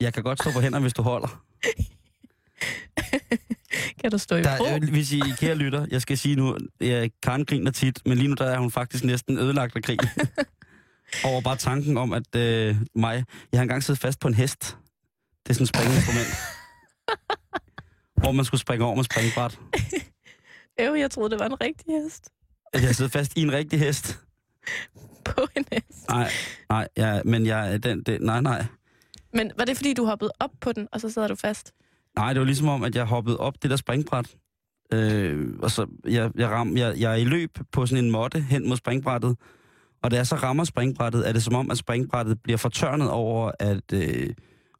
Jeg 0.00 0.14
kan 0.14 0.22
godt 0.22 0.40
stå 0.42 0.50
på 0.52 0.60
hænder, 0.60 0.80
hvis 0.80 0.92
du 0.94 1.02
holder. 1.02 1.28
Kan 4.00 4.10
du 4.10 4.18
stå 4.18 4.36
i 4.36 4.42
Der, 4.42 4.74
øh, 4.74 4.90
hvis 4.90 5.12
I 5.12 5.20
kære 5.40 5.54
lytter, 5.54 5.86
jeg 5.90 6.02
skal 6.02 6.18
sige 6.18 6.36
nu, 6.36 6.56
ja, 6.80 7.08
Karen 7.22 7.44
griner 7.44 7.70
tit, 7.70 8.00
men 8.06 8.18
lige 8.18 8.28
nu 8.28 8.34
der 8.34 8.44
er 8.44 8.58
hun 8.58 8.70
faktisk 8.70 9.04
næsten 9.04 9.38
ødelagt 9.38 9.76
af 9.76 9.82
krig. 9.82 9.98
Over 11.24 11.40
bare 11.40 11.56
tanken 11.56 11.96
om, 11.96 12.12
at 12.12 12.36
øh, 12.36 12.76
mig, 12.94 13.24
jeg 13.52 13.58
har 13.58 13.62
engang 13.62 13.82
siddet 13.82 14.00
fast 14.00 14.20
på 14.20 14.28
en 14.28 14.34
hest. 14.34 14.76
Det 15.42 15.50
er 15.50 15.54
sådan 15.54 15.62
et 15.64 15.68
springinstrument. 15.68 16.28
hvor 18.22 18.32
man 18.32 18.44
skulle 18.44 18.60
springe 18.60 18.84
over 18.84 18.94
med 18.94 19.04
springbræt. 19.04 19.58
Jo, 20.86 20.94
jeg 20.94 21.10
troede, 21.10 21.30
det 21.30 21.38
var 21.38 21.46
en 21.46 21.60
rigtig 21.60 21.86
hest 22.04 22.28
At 22.72 22.82
jeg 22.82 22.94
sidder 22.94 23.10
fast 23.10 23.36
i 23.36 23.42
en 23.42 23.52
rigtig 23.52 23.80
hest. 23.80 24.18
på 25.24 25.46
en 25.56 25.64
hest. 25.72 26.08
Nej, 26.08 26.30
nej, 26.70 26.88
ja, 26.96 27.22
men 27.24 27.46
jeg, 27.46 27.82
den, 27.82 28.02
den, 28.02 28.22
nej, 28.22 28.40
nej. 28.40 28.64
Men 29.32 29.52
var 29.56 29.64
det, 29.64 29.76
fordi 29.76 29.94
du 29.94 30.04
hoppede 30.06 30.32
op 30.40 30.50
på 30.60 30.72
den, 30.72 30.88
og 30.92 31.00
så 31.00 31.10
sidder 31.10 31.28
du 31.28 31.34
fast? 31.34 31.72
Nej, 32.18 32.32
det 32.32 32.40
var 32.40 32.46
ligesom 32.46 32.68
om, 32.68 32.84
at 32.84 32.94
jeg 32.94 33.04
hoppede 33.04 33.36
op 33.36 33.54
det 33.62 33.70
der 33.70 33.76
springbræt. 33.76 34.36
Øh, 34.92 35.48
og 35.62 35.70
så 35.70 35.86
jeg, 36.04 36.30
jeg, 36.34 36.48
ram, 36.48 36.76
jeg, 36.76 36.94
jeg 36.98 37.12
er 37.12 37.16
i 37.16 37.24
løb 37.24 37.58
på 37.72 37.86
sådan 37.86 38.04
en 38.04 38.10
måtte 38.10 38.40
hen 38.40 38.68
mod 38.68 38.76
springbrættet. 38.76 39.36
Og 40.02 40.10
da 40.10 40.16
jeg 40.16 40.26
så 40.26 40.36
rammer 40.36 40.64
springbrættet, 40.64 41.28
er 41.28 41.32
det 41.32 41.42
som 41.42 41.54
om, 41.54 41.70
at 41.70 41.78
springbrættet 41.78 42.42
bliver 42.42 42.56
fortørnet 42.56 43.10
over, 43.10 43.52
at, 43.58 43.92
øh, 43.92 44.30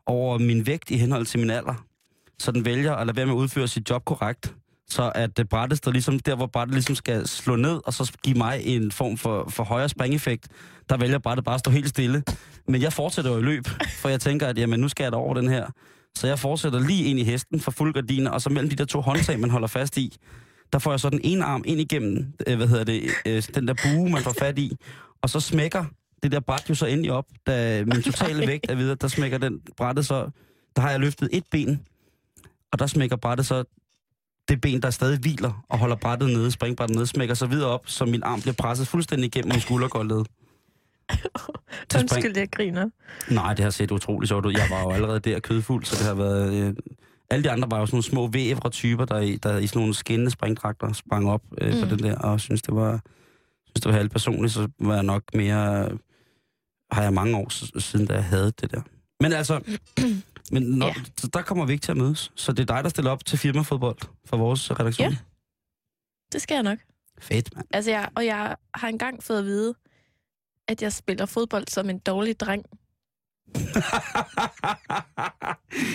over 0.07 0.39
min 0.39 0.67
vægt 0.67 0.91
i 0.91 0.97
henhold 0.97 1.27
til 1.27 1.41
min 1.41 1.51
alder. 1.51 1.85
Så 2.39 2.53
den 2.53 2.65
vælger 2.65 2.95
at 2.95 3.07
lade 3.07 3.17
være 3.17 3.27
med 3.27 3.35
at 3.35 3.39
udføre 3.39 3.69
sit 3.69 3.91
job 3.91 4.05
korrekt. 4.05 4.55
så 4.91 5.13
at 5.15 5.37
det 5.37 5.49
brættet 5.49 5.79
står 5.79 5.93
ligesom 5.93 6.19
der, 6.19 6.37
hvor 6.37 6.47
brættet 6.47 6.75
ligesom 6.75 6.95
skal 6.95 7.27
slå 7.27 7.57
ned, 7.57 7.81
og 7.87 7.95
så 7.95 8.13
give 8.23 8.39
mig 8.39 8.61
en 8.65 8.93
form 8.93 9.17
for, 9.17 9.49
for 9.49 9.65
højere 9.65 9.89
springeffekt, 9.89 10.49
der 10.89 10.97
vælger 10.97 11.19
brættet 11.19 11.45
bare 11.45 11.55
at 11.55 11.61
stå 11.61 11.71
helt 11.71 11.89
stille. 11.89 12.23
Men 12.69 12.83
jeg 12.83 12.93
fortsætter 12.93 13.31
jo 13.31 13.39
i 13.39 13.43
løb, 13.43 13.65
for 14.01 14.09
jeg 14.09 14.21
tænker, 14.21 14.47
at 14.47 14.59
jamen, 14.59 14.81
nu 14.81 14.89
skal 14.89 15.05
jeg 15.05 15.13
da 15.13 15.17
over 15.17 15.35
den 15.35 15.49
her. 15.49 15.67
Så 16.19 16.27
jeg 16.27 16.39
fortsætter 16.39 16.81
lige 16.81 17.05
ind 17.05 17.19
i 17.19 17.25
hesten 17.25 17.61
for 17.61 17.71
fuld 17.71 17.95
gardiner, 17.95 18.31
og 18.31 18.41
så 18.41 18.51
mellem 18.51 18.71
de 18.71 18.77
der 18.77 18.85
to 18.85 19.01
håndtag, 19.01 19.41
man 19.41 19.51
holder 19.51 19.69
fast 19.69 19.97
i, 19.97 20.17
der 20.73 20.79
får 20.79 20.93
jeg 20.93 21.01
så 21.01 21.11
den 21.11 21.21
ene 21.25 21.45
arm 21.45 21.63
ind 21.67 21.81
igennem, 21.81 22.33
øh, 22.47 22.57
hvad 22.57 22.69
hedder 22.69 22.85
det, 22.85 23.11
øh, 23.27 23.43
den 23.55 23.69
der 23.69 23.75
bue, 23.83 24.11
man 24.11 24.23
får 24.23 24.35
fat 24.39 24.59
i, 24.59 24.77
og 25.23 25.31
så 25.31 25.41
smækker 25.41 25.85
det 26.23 26.33
der 26.33 26.41
bræt 26.41 26.65
jo 26.69 26.75
så 26.75 26.87
endelig 26.87 27.13
op, 27.13 27.25
da 27.47 27.85
min 27.85 28.03
totale 28.03 28.47
vægt 28.47 28.71
er 28.71 28.75
videre, 28.75 28.97
der 29.01 29.09
smækker 29.09 29.39
den 29.39 29.61
brættet 29.77 30.07
så, 30.07 30.31
der 30.77 30.83
har 30.83 30.91
jeg 30.91 31.01
løftet 31.01 31.29
et 31.33 31.45
ben, 31.51 31.87
og 32.73 32.79
der 32.79 32.87
smækker 32.87 33.17
brættet 33.17 33.47
så 33.47 33.65
det 34.49 34.61
ben, 34.61 34.83
der 34.83 34.91
stadig 34.91 35.19
hviler 35.19 35.65
og 35.69 35.79
holder 35.79 35.97
brættet 35.97 36.29
nede, 36.29 36.51
springbrættet 36.51 36.97
nede, 36.97 37.07
smækker 37.07 37.35
så 37.35 37.47
videre 37.47 37.69
op, 37.69 37.83
så 37.87 38.05
min 38.05 38.23
arm 38.23 38.41
bliver 38.41 38.55
presset 38.55 38.89
fuldstændig 38.89 39.27
igennem 39.27 39.53
min 39.53 39.61
skuldergård 39.61 40.27
Undskyld, 42.01 42.37
jeg 42.37 42.51
griner. 42.51 42.91
Nej, 43.31 43.55
det 43.55 43.63
har 43.63 43.71
set 43.71 43.91
utroligt 43.91 44.29
sjovt 44.29 44.47
ud. 44.47 44.53
Jeg 44.53 44.67
var 44.71 44.81
jo 44.83 44.91
allerede 44.91 45.21
der 45.21 45.41
kødfuld, 45.41 45.85
så 45.85 45.97
det 45.97 46.07
har 46.07 46.15
været... 46.15 46.53
Øh, 46.55 46.75
alle 47.31 47.45
de 47.45 47.51
andre 47.51 47.71
var 47.71 47.79
jo 47.79 47.87
sådan 47.87 47.95
nogle 47.97 48.05
små 48.05 48.27
vævre 48.27 48.71
typer, 48.71 49.05
der, 49.05 49.19
i- 49.21 49.37
der 49.37 49.59
i 49.59 49.67
sådan 49.67 49.81
nogle 49.81 49.95
skinnende 49.95 50.31
springdragter 50.31 50.93
sprang 50.93 51.31
op 51.31 51.43
øh, 51.61 51.75
mm. 51.75 51.81
på 51.81 51.87
den 51.95 51.99
der, 51.99 52.19
og 52.19 52.41
synes 52.41 52.63
det 52.63 52.75
var... 52.75 53.01
Synes 53.67 53.81
det 53.83 53.93
var 53.93 53.99
helt 53.99 54.13
personligt, 54.13 54.53
så 54.55 54.69
var 54.81 54.95
jeg 54.95 55.03
nok 55.03 55.23
mere... 55.35 55.89
Har 56.93 57.03
jeg 57.03 57.13
mange 57.13 57.37
år 57.37 57.79
siden, 57.79 58.07
da 58.07 58.15
jeg 58.15 58.25
havde 58.25 58.53
det 58.61 58.71
der. 58.71 58.81
Men 59.21 59.33
altså, 59.33 59.61
men 60.53 60.63
når, 60.63 60.87
Ja. 60.87 60.95
så 61.19 61.29
der 61.33 61.43
kommer 61.43 61.65
vi 61.67 61.73
ikke 61.73 61.83
til 61.83 61.91
at 61.91 61.97
mødes. 61.97 62.33
Så 62.35 62.53
det 62.53 62.71
er 62.71 62.75
dig, 62.75 62.85
der 62.85 62.91
stiller 62.91 63.11
op 63.11 63.25
til 63.25 63.39
firmafodbold 63.39 63.99
for 64.27 64.37
vores 64.37 64.71
redaktion. 64.71 65.11
Ja. 65.11 65.17
Det 66.33 66.43
skal 66.43 66.55
jeg 66.55 66.63
nok. 66.63 66.79
Fedt, 67.21 67.57
mand. 67.57 67.67
Altså, 67.73 67.91
jeg, 67.91 68.09
og 68.15 68.27
jeg 68.27 68.57
har 68.75 68.89
engang 68.89 69.23
fået 69.23 69.39
at 69.39 69.45
vide, 69.45 69.75
at 70.69 70.83
jeg 70.83 70.93
spiller 70.93 71.27
fodbold 71.27 71.65
som 71.69 71.91
en 71.91 71.99
dårlig 71.99 72.41
dreng. 72.41 72.65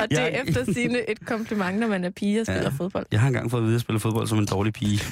Og 0.02 0.10
det 0.10 0.20
er 0.20 0.28
Jeg- 0.28 0.44
efter 0.48 0.74
sine 0.74 1.10
et 1.10 1.26
kompliment, 1.26 1.80
når 1.80 1.88
man 1.88 2.04
er 2.04 2.10
pige 2.10 2.40
og 2.42 2.46
spiller 2.46 2.64
Ja. 2.64 2.70
fodbold. 2.78 3.06
Jeg 3.12 3.20
har 3.20 3.28
engang 3.28 3.52
fået 3.52 3.62
at 3.62 3.64
vide, 3.66 3.74
at 3.74 3.78
jeg 3.78 3.82
spiller 3.82 4.00
fodbold 4.00 4.28
som 4.28 4.38
en 4.38 4.46
dårlig 4.46 4.74
pige. 4.74 5.00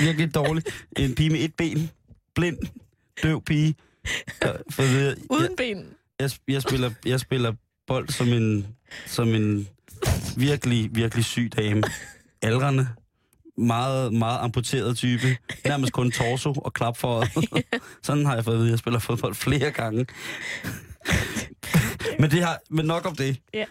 Virkelig 0.00 0.34
dårlig. 0.34 0.64
En 0.96 1.14
pige 1.14 1.30
med 1.30 1.40
et 1.40 1.54
ben. 1.54 1.90
Blind. 2.34 2.58
Døv 3.22 3.42
pige. 3.42 3.74
Vide, 4.78 5.06
jeg, 5.06 5.16
Uden 5.30 5.56
ben. 5.56 5.86
jeg, 6.20 6.30
jeg, 6.48 6.62
spiller, 6.62 6.90
jeg 7.06 7.20
spiller 7.20 7.52
bold 7.86 8.08
som 8.08 8.28
en, 8.28 8.66
som 9.06 9.28
en 9.28 9.68
virkelig, 10.36 10.90
virkelig 10.94 11.24
syg 11.24 11.52
dame. 11.56 11.82
Aldrende. 12.42 12.88
Meget, 13.58 14.12
meget 14.12 14.38
amputeret 14.38 14.96
type. 14.96 15.36
Nærmest 15.64 15.92
kun 15.92 16.10
torso 16.10 16.52
og 16.52 16.72
klap 16.72 16.96
for 16.96 17.24
Sådan 18.06 18.26
har 18.26 18.34
jeg 18.34 18.44
fået 18.44 18.54
at 18.54 18.58
vide, 18.58 18.68
at 18.68 18.70
jeg 18.70 18.78
spiller 18.78 18.98
fodbold 18.98 19.34
flere 19.34 19.70
gange. 19.70 20.06
men, 22.20 22.30
det 22.30 22.44
har, 22.44 22.58
men 22.70 22.86
nok 22.86 23.06
om 23.06 23.16
det. 23.16 23.40
Ja. 23.54 23.64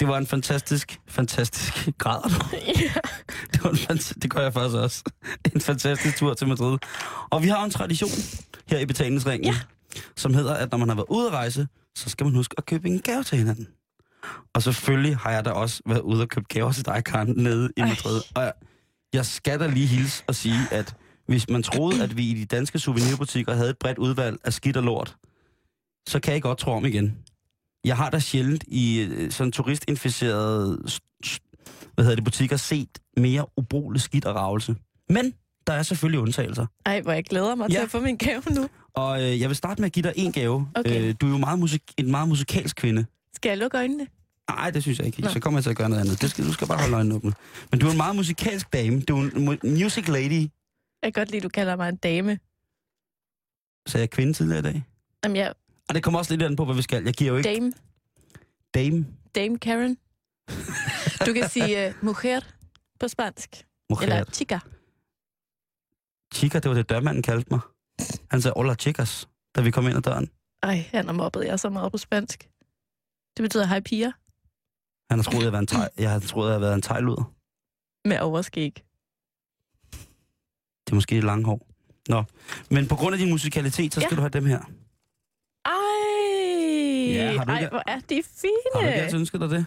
Det 0.00 0.08
var 0.08 0.18
en 0.18 0.26
fantastisk, 0.26 1.00
fantastisk 1.08 1.98
grad. 1.98 2.30
ja. 2.66 2.92
Det, 3.52 3.64
var 3.64 3.70
en 3.70 3.76
fant- 3.76 4.12
det 4.22 4.30
gør 4.30 4.40
jeg 4.40 4.52
faktisk 4.52 4.76
også. 4.76 5.04
En 5.54 5.60
fantastisk 5.60 6.16
tur 6.16 6.34
til 6.34 6.48
Madrid. 6.48 6.78
Og 7.30 7.42
vi 7.42 7.48
har 7.48 7.64
en 7.64 7.70
tradition 7.70 8.10
her 8.68 8.78
i 8.78 8.86
betalingsringen, 8.86 9.52
ja. 9.52 9.58
som 10.16 10.34
hedder, 10.34 10.54
at 10.54 10.70
når 10.70 10.78
man 10.78 10.88
har 10.88 10.96
været 10.96 11.06
ude 11.08 11.26
at 11.26 11.32
rejse, 11.32 11.68
så 11.94 12.10
skal 12.10 12.24
man 12.24 12.34
huske 12.34 12.54
at 12.58 12.66
købe 12.66 12.88
en 12.88 13.00
gave 13.00 13.22
til 13.22 13.38
hinanden. 13.38 13.68
Og 14.54 14.62
selvfølgelig 14.62 15.16
har 15.16 15.30
jeg 15.30 15.44
da 15.44 15.50
også 15.50 15.82
været 15.86 16.00
ude 16.00 16.22
og 16.22 16.28
købe 16.28 16.46
gaver 16.48 16.72
til 16.72 16.84
dig, 16.84 17.04
Karen, 17.04 17.34
nede 17.36 17.70
i 17.76 17.80
Ej. 17.80 17.88
Madrid. 17.88 18.20
Og 18.34 18.42
jeg, 18.42 18.52
jeg 19.14 19.26
skal 19.26 19.60
da 19.60 19.66
lige 19.66 19.86
hilse 19.86 20.24
og 20.26 20.34
sige, 20.34 20.60
at 20.70 20.94
hvis 21.26 21.48
man 21.50 21.62
troede, 21.62 22.02
at 22.02 22.16
vi 22.16 22.30
i 22.30 22.34
de 22.34 22.44
danske 22.44 22.78
souvenirbutikker 22.78 23.54
havde 23.54 23.70
et 23.70 23.78
bredt 23.78 23.98
udvalg 23.98 24.36
af 24.44 24.52
skidt 24.52 24.76
og 24.76 24.82
lort, 24.82 25.16
så 26.08 26.20
kan 26.20 26.32
jeg 26.34 26.42
godt 26.42 26.58
tro 26.58 26.70
om 26.72 26.84
igen. 26.84 27.18
Jeg 27.84 27.96
har 27.96 28.10
da 28.10 28.18
sjældent 28.18 28.64
i 28.68 29.00
øh, 29.00 29.30
sådan 29.30 29.52
turistinficerede 29.52 30.82
hvad 31.94 32.04
hedder 32.04 32.14
det, 32.14 32.24
butikker 32.24 32.56
set 32.56 32.88
mere 33.16 33.46
ubrugelig 33.56 34.00
skidt 34.02 34.24
og 34.24 34.34
ravelse. 34.34 34.74
Men 35.10 35.34
der 35.66 35.72
er 35.72 35.82
selvfølgelig 35.82 36.20
undtagelser. 36.20 36.66
Ej, 36.86 37.00
hvor 37.00 37.12
jeg 37.12 37.24
glæder 37.24 37.54
mig 37.54 37.70
Ja. 37.70 37.74
til 37.74 37.82
at 37.84 37.90
få 37.90 38.00
min 38.00 38.16
gave 38.16 38.42
nu. 38.50 38.68
Og 38.94 39.22
øh, 39.22 39.40
jeg 39.40 39.48
vil 39.48 39.56
starte 39.56 39.80
med 39.82 39.86
at 39.86 39.92
give 39.92 40.02
dig 40.02 40.12
en 40.16 40.32
gave. 40.32 40.68
Okay. 40.74 41.02
Øh, 41.08 41.14
du 41.20 41.26
er 41.26 41.30
jo 41.30 41.38
meget 41.38 41.58
musik- 41.58 41.92
en 41.98 42.10
meget 42.10 42.28
musikalsk 42.28 42.76
kvinde. 42.76 43.04
Skal 43.36 43.48
jeg 43.48 43.58
lukke 43.58 43.76
øjnene? 43.78 44.06
Nej, 44.56 44.70
det 44.70 44.82
synes 44.82 44.98
jeg 44.98 45.06
ikke. 45.06 45.20
Nå. 45.22 45.28
Så 45.28 45.40
kommer 45.40 45.58
jeg 45.58 45.64
til 45.64 45.70
at 45.70 45.76
gøre 45.76 45.88
noget 45.88 46.00
andet. 46.02 46.20
Det 46.22 46.30
skal, 46.30 46.46
du 46.46 46.52
skal 46.52 46.66
bare 46.68 46.78
holde 46.78 46.94
øjnene 46.96 47.14
åbne. 47.14 47.32
Men 47.70 47.80
du 47.80 47.86
er 47.86 47.90
en 47.90 47.96
meget 47.96 48.16
musikalsk 48.16 48.72
dame. 48.72 49.00
Du 49.02 49.16
er 49.18 49.22
en 49.22 49.48
mu- 49.48 49.66
music 49.82 50.08
lady. 50.08 50.40
Jeg 50.42 50.50
kan 51.02 51.12
godt 51.12 51.28
lide, 51.30 51.36
at 51.36 51.42
du 51.42 51.48
kalder 51.48 51.76
mig 51.76 51.88
en 51.88 51.96
dame. 51.96 52.38
Sagde 53.86 54.02
jeg 54.02 54.10
kvinde 54.10 54.32
tidligere 54.32 54.58
i 54.58 54.62
dag? 54.62 54.84
Jamen, 55.24 55.36
jeg 55.36 55.54
Og 55.88 55.94
det 55.94 56.02
kommer 56.02 56.18
også 56.18 56.32
lidt 56.32 56.42
an 56.42 56.56
på, 56.56 56.64
hvad 56.64 56.74
vi 56.74 56.82
skal. 56.82 57.04
Jeg 57.04 57.14
giver 57.14 57.30
jo 57.30 57.36
ikke 57.36 57.48
dame. 57.54 57.72
dame. 58.74 59.06
Dame 59.34 59.58
Karen. 59.58 59.96
Du 61.26 61.32
kan 61.32 61.48
sige 61.48 61.88
uh, 61.88 62.04
mujer 62.04 62.40
på 63.00 63.08
spansk. 63.08 63.64
Mujer. 63.90 64.02
Eller 64.02 64.24
chica. 64.32 64.58
Chica, 66.34 66.58
det 66.58 66.68
var 66.68 66.74
det 66.74 66.88
dørmanden 66.88 67.22
kaldte 67.22 67.46
mig. 67.50 67.60
Han 68.30 68.42
sagde, 68.42 68.52
hola 68.56 68.74
chicas, 68.74 69.28
da 69.56 69.60
vi 69.60 69.70
kom 69.70 69.86
ind 69.86 69.96
ad 69.96 70.02
døren. 70.02 70.30
Ej, 70.62 70.84
han 70.90 71.06
har 71.06 71.12
mobbet 71.12 71.44
jeg 71.44 71.60
så 71.60 71.70
meget 71.70 71.92
på 71.92 71.98
spansk. 71.98 72.48
Det 73.36 73.42
betyder 73.42 73.66
hej 73.66 73.80
piger 73.80 74.12
Han 75.10 75.18
har 75.18 75.22
troet, 75.22 75.44
jeg, 75.44 75.52
var 75.52 75.58
en 75.58 75.68
teg- 75.70 75.88
jeg 75.98 76.10
har 76.10 76.18
troet, 76.20 76.46
jeg 76.46 76.52
havde 76.52 76.60
været 76.60 76.74
en 76.74 76.82
tegluder. 76.82 77.32
med 78.04 78.18
overskæg. 78.20 78.84
Det 80.84 80.90
er 80.90 80.94
måske 80.94 81.16
et 81.18 81.24
langt 81.24 81.46
hår. 81.46 81.66
Nå, 82.08 82.24
men 82.70 82.88
på 82.88 82.96
grund 82.96 83.14
af 83.14 83.18
din 83.18 83.30
musikalitet, 83.30 83.94
så 83.94 84.00
skal 84.00 84.10
Ja. 84.12 84.16
du 84.16 84.20
have 84.20 84.30
dem 84.30 84.44
her. 84.46 84.58
Ej, 85.64 85.72
Ja, 87.14 87.38
har 87.38 87.44
du 87.44 87.52
ej, 87.52 87.58
ikke- 87.58 87.70
hvor 87.70 87.82
er 87.86 88.00
de 88.00 88.22
Har 88.74 88.80
du 88.80 88.86
ikke 88.86 88.94
altid 88.94 89.10
fine. 89.10 89.20
ønsket 89.20 89.40
dig 89.40 89.50
det? 89.50 89.66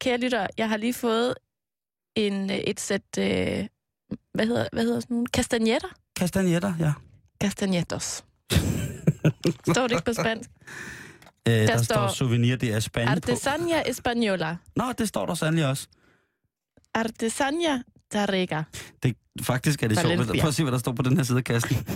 Kære 0.00 0.18
lytter, 0.18 0.46
jeg 0.58 0.68
har 0.68 0.76
lige 0.76 0.94
fået 0.94 1.34
en, 2.14 2.50
øh, 2.50 2.56
et 2.56 2.80
sæt, 2.80 3.02
øh, 3.18 3.24
hvad 4.34 4.46
hedder, 4.46 4.68
hvad 4.72 4.84
hedder 4.84 5.00
sådan 5.00 5.14
nogle? 5.14 5.26
Kastanjetter? 5.26 5.88
Kastanjetter, 6.16 6.74
ja. 6.78 6.92
Kastanjettos. 7.40 8.24
Står 9.70 9.82
det 9.86 9.90
ikke 9.92 10.04
på 10.04 10.12
spansk? 10.12 10.50
Øh, 11.48 11.52
der, 11.52 11.66
der 11.66 11.82
står, 11.82 11.94
står 11.94 12.08
souvenir, 12.08 12.56
det 12.56 12.74
er 12.74 12.80
spande 12.80 13.20
på. 13.20 13.30
Artesania 13.30 13.82
Española. 13.82 14.56
Nå, 14.76 14.92
det 14.98 15.08
står 15.08 15.26
der 15.26 15.34
sandelig 15.34 15.66
også. 15.66 15.88
Artesania 16.94 17.82
Tarrega. 18.10 18.62
Det, 19.02 19.16
faktisk 19.42 19.82
er 19.82 19.88
det 19.88 19.98
sjovt. 19.98 20.28
Prøv 20.40 20.48
at 20.48 20.54
se, 20.54 20.62
hvad 20.62 20.72
der 20.72 20.78
står 20.78 20.92
på 20.92 21.02
den 21.02 21.16
her 21.16 21.24
side 21.24 21.38
af 21.38 21.44
kassen. 21.44 21.76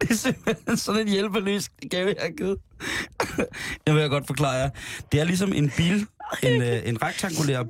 det 0.00 0.10
er 0.10 0.14
simpelthen 0.14 0.76
sådan 0.76 1.00
en 1.00 1.08
hjælpeløs 1.08 1.68
gave, 1.90 2.06
jeg 2.06 2.22
har 2.22 2.30
givet. 2.30 2.58
jeg 3.86 3.94
vil 3.94 4.00
jeg 4.00 4.10
godt 4.10 4.26
forklare 4.26 4.52
jer. 4.52 4.70
Det 5.12 5.20
er 5.20 5.24
ligesom 5.24 5.52
en 5.52 5.72
bil, 5.76 6.06
en, 6.42 6.62
øh, 6.62 6.88
en 6.88 7.02
rektangulær 7.02 7.62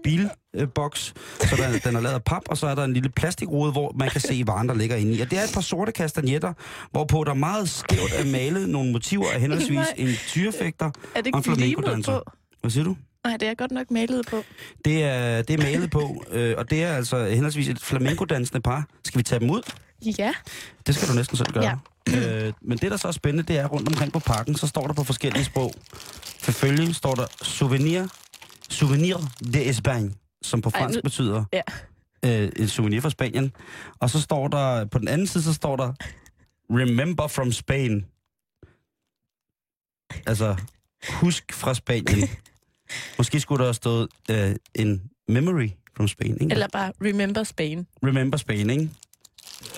bilboks, 0.56 1.14
så 1.40 1.56
der, 1.56 1.78
den 1.78 1.96
er 1.96 2.00
lavet 2.00 2.14
af 2.14 2.24
pap, 2.24 2.42
og 2.48 2.56
så 2.58 2.66
er 2.66 2.74
der 2.74 2.84
en 2.84 2.92
lille 2.92 3.08
plastikrude, 3.08 3.72
hvor 3.72 3.92
man 3.98 4.10
kan 4.10 4.20
se 4.20 4.42
varen, 4.46 4.68
der 4.68 4.74
ligger 4.74 4.96
inde 4.96 5.14
i. 5.14 5.20
Og 5.20 5.30
det 5.30 5.38
er 5.38 5.42
et 5.42 5.50
par 5.54 5.60
sorte 5.60 5.92
kastanjetter, 5.92 6.52
hvorpå 6.90 7.24
der 7.24 7.34
meget 7.34 7.68
skævt 7.68 8.12
er 8.18 8.24
malet 8.24 8.68
nogle 8.68 8.92
motiver 8.92 9.30
af 9.34 9.40
henholdsvis 9.40 9.86
en 9.96 10.08
tyrefægter 10.26 10.90
Er 11.14 11.20
det 11.20 11.34
og 11.34 11.38
en 11.38 11.44
flamenco-danser. 11.44 12.20
Hvad 12.60 12.70
siger 12.70 12.84
du? 12.84 12.96
Nej, 13.24 13.36
det 13.36 13.48
er 13.48 13.54
godt 13.54 13.70
nok 13.70 13.90
malet 13.90 14.26
på. 14.26 14.42
Det 14.84 15.02
er, 15.02 15.42
det 15.42 15.60
er 15.60 15.62
malet 15.62 15.90
på, 15.90 16.24
øh, 16.30 16.54
og 16.58 16.70
det 16.70 16.82
er 16.84 16.92
altså 16.92 17.24
henholdsvis 17.24 17.68
et 17.68 17.80
flamenco-dansende 17.80 18.60
par. 18.60 18.86
Skal 19.04 19.18
vi 19.18 19.22
tage 19.22 19.40
dem 19.40 19.50
ud? 19.50 19.62
Ja. 20.18 20.32
Det 20.86 20.94
skal 20.94 21.08
du 21.08 21.14
næsten 21.14 21.36
selv 21.36 21.52
gøre. 21.52 21.64
Ja. 21.64 22.46
Øh, 22.46 22.52
men 22.62 22.78
det, 22.78 22.90
der 22.90 22.96
så 22.96 23.08
er 23.08 23.12
spændende, 23.12 23.52
det 23.52 23.58
er 23.58 23.66
rundt 23.66 23.88
omkring 23.88 24.12
på 24.12 24.18
pakken, 24.18 24.54
så 24.54 24.66
står 24.66 24.86
der 24.86 24.94
på 24.94 25.04
forskellige 25.04 25.44
sprog. 25.44 25.72
Selvfølgelig 26.42 26.94
står 26.94 27.14
der 27.14 27.26
souvenir, 27.42 28.06
souvenir 28.70 29.16
de 29.54 29.68
Espagne, 29.68 30.10
som 30.46 30.60
på 30.62 30.70
Ej, 30.74 30.80
fransk 30.80 30.96
nu- 30.96 31.02
betyder 31.02 31.44
Ja. 31.52 31.62
øh, 32.24 32.52
en 32.56 32.68
souvenir 32.68 33.00
fra 33.00 33.10
Spanien. 33.10 33.52
Og 34.00 34.10
så 34.10 34.20
står 34.20 34.48
der, 34.48 34.84
på 34.84 34.98
den 34.98 35.08
anden 35.08 35.26
side, 35.26 35.44
så 35.44 35.52
står 35.54 35.76
der 35.76 35.92
remember 36.70 37.26
from 37.26 37.52
Spain. 37.52 38.04
Altså, 40.26 40.56
husk 41.10 41.52
fra 41.52 41.74
Spanien. 41.74 42.28
Måske 43.18 43.40
skulle 43.40 43.58
der 43.58 43.64
have 43.64 43.74
stået 43.74 44.08
øh, 44.30 44.54
en 44.74 45.02
memory 45.28 45.68
from 45.96 46.08
Spain, 46.08 46.34
ikke? 46.40 46.52
Eller 46.52 46.68
bare 46.72 46.92
Remember 47.04 47.44
Spain. 47.44 47.86
Remember 48.04 48.36
Spain, 48.38 48.70
ikke? 48.70 48.90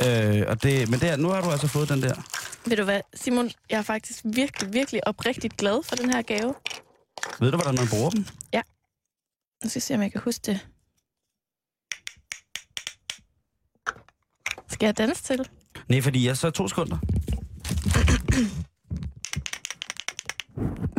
Øh, 0.07 0.45
og 0.49 0.62
det, 0.62 0.91
men 0.91 1.01
der, 1.01 1.16
nu 1.16 1.29
har 1.29 1.41
du 1.41 1.51
altså 1.51 1.66
fået 1.66 1.89
den 1.89 2.03
der. 2.03 2.14
Ved 2.66 2.77
du 2.77 2.85
hvad, 2.85 3.01
Simon, 3.14 3.51
jeg 3.71 3.79
er 3.79 3.83
faktisk 3.83 4.21
virkelig, 4.25 4.73
virkelig 4.73 5.07
oprigtigt 5.09 5.57
glad 5.57 5.83
for 5.85 5.97
den 5.97 6.11
her 6.11 6.23
gave. 6.23 6.55
Ved 7.41 7.51
du, 7.51 7.57
hvordan 7.57 7.75
man 7.75 7.89
bruger 7.91 8.11
dem? 8.11 8.25
Nu 9.65 9.69
skal 9.69 9.79
jeg 9.79 9.83
se, 9.83 9.95
om 9.95 10.03
jeg 10.03 10.13
kan 10.13 10.21
huske 10.21 10.43
det. 10.47 10.69
Skal 14.69 14.87
jeg 14.87 14.99
danse 14.99 15.23
til? 15.23 15.49
Nej, 15.89 16.01
fordi 16.01 16.27
jeg 16.27 16.37
så 16.37 16.51
to 16.51 16.69
sekunder. 16.69 16.99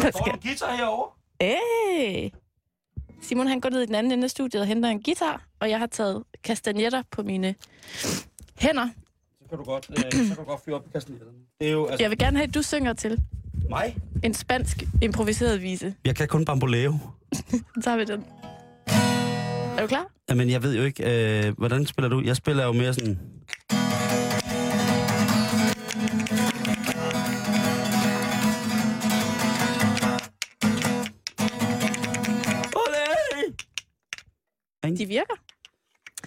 Hvad 0.01 0.11
Får 0.11 0.19
skal... 0.23 0.33
du 0.33 0.39
guitar 0.43 0.75
herovre? 0.75 1.11
Hey! 1.41 2.29
Simon 3.21 3.47
han 3.47 3.59
går 3.61 3.69
ned 3.69 3.81
i 3.81 3.85
den 3.85 3.95
anden 3.95 4.11
ende 4.11 4.23
af 4.23 4.29
studiet 4.29 4.61
og 4.61 4.67
henter 4.67 4.89
en 4.89 5.03
guitar, 5.03 5.47
og 5.59 5.69
jeg 5.69 5.79
har 5.79 5.87
taget 5.87 6.23
kastagnetter 6.43 7.03
på 7.11 7.23
mine 7.23 7.55
hænder. 8.57 8.89
Så 9.41 9.49
kan 9.49 9.57
du 9.57 9.63
godt, 9.63 9.89
øh, 9.89 9.97
så 9.97 10.35
kan 10.35 10.35
du 10.35 10.43
godt 10.43 10.61
fyre 10.65 10.75
op 10.75 10.87
i 10.87 10.89
kastanetterne. 10.93 11.37
Det 11.59 11.67
er 11.67 11.71
jo, 11.71 11.85
altså, 11.85 12.03
Jeg 12.03 12.09
vil 12.09 12.17
gerne 12.17 12.37
have, 12.37 12.47
at 12.47 12.53
du 12.55 12.61
synger 12.61 12.93
til 12.93 13.21
mig. 13.69 13.97
en 14.23 14.33
spansk 14.33 14.83
improviseret 15.01 15.61
vise. 15.61 15.93
Jeg 16.05 16.15
kan 16.15 16.27
kun 16.27 16.45
bamboleo. 16.45 16.97
Så 17.53 17.81
tager 17.83 17.97
vi 17.97 18.03
den. 18.03 18.25
Er 19.77 19.81
du 19.81 19.87
klar? 19.87 20.07
Jamen, 20.29 20.49
jeg 20.49 20.63
ved 20.63 20.75
jo 20.75 20.83
ikke, 20.83 21.47
øh, 21.47 21.57
hvordan 21.57 21.85
spiller 21.85 22.09
du? 22.09 22.21
Jeg 22.25 22.35
spiller 22.35 22.65
jo 22.65 22.71
mere 22.71 22.93
sådan... 22.93 23.19
De 34.97 35.05
virker. 35.05 35.33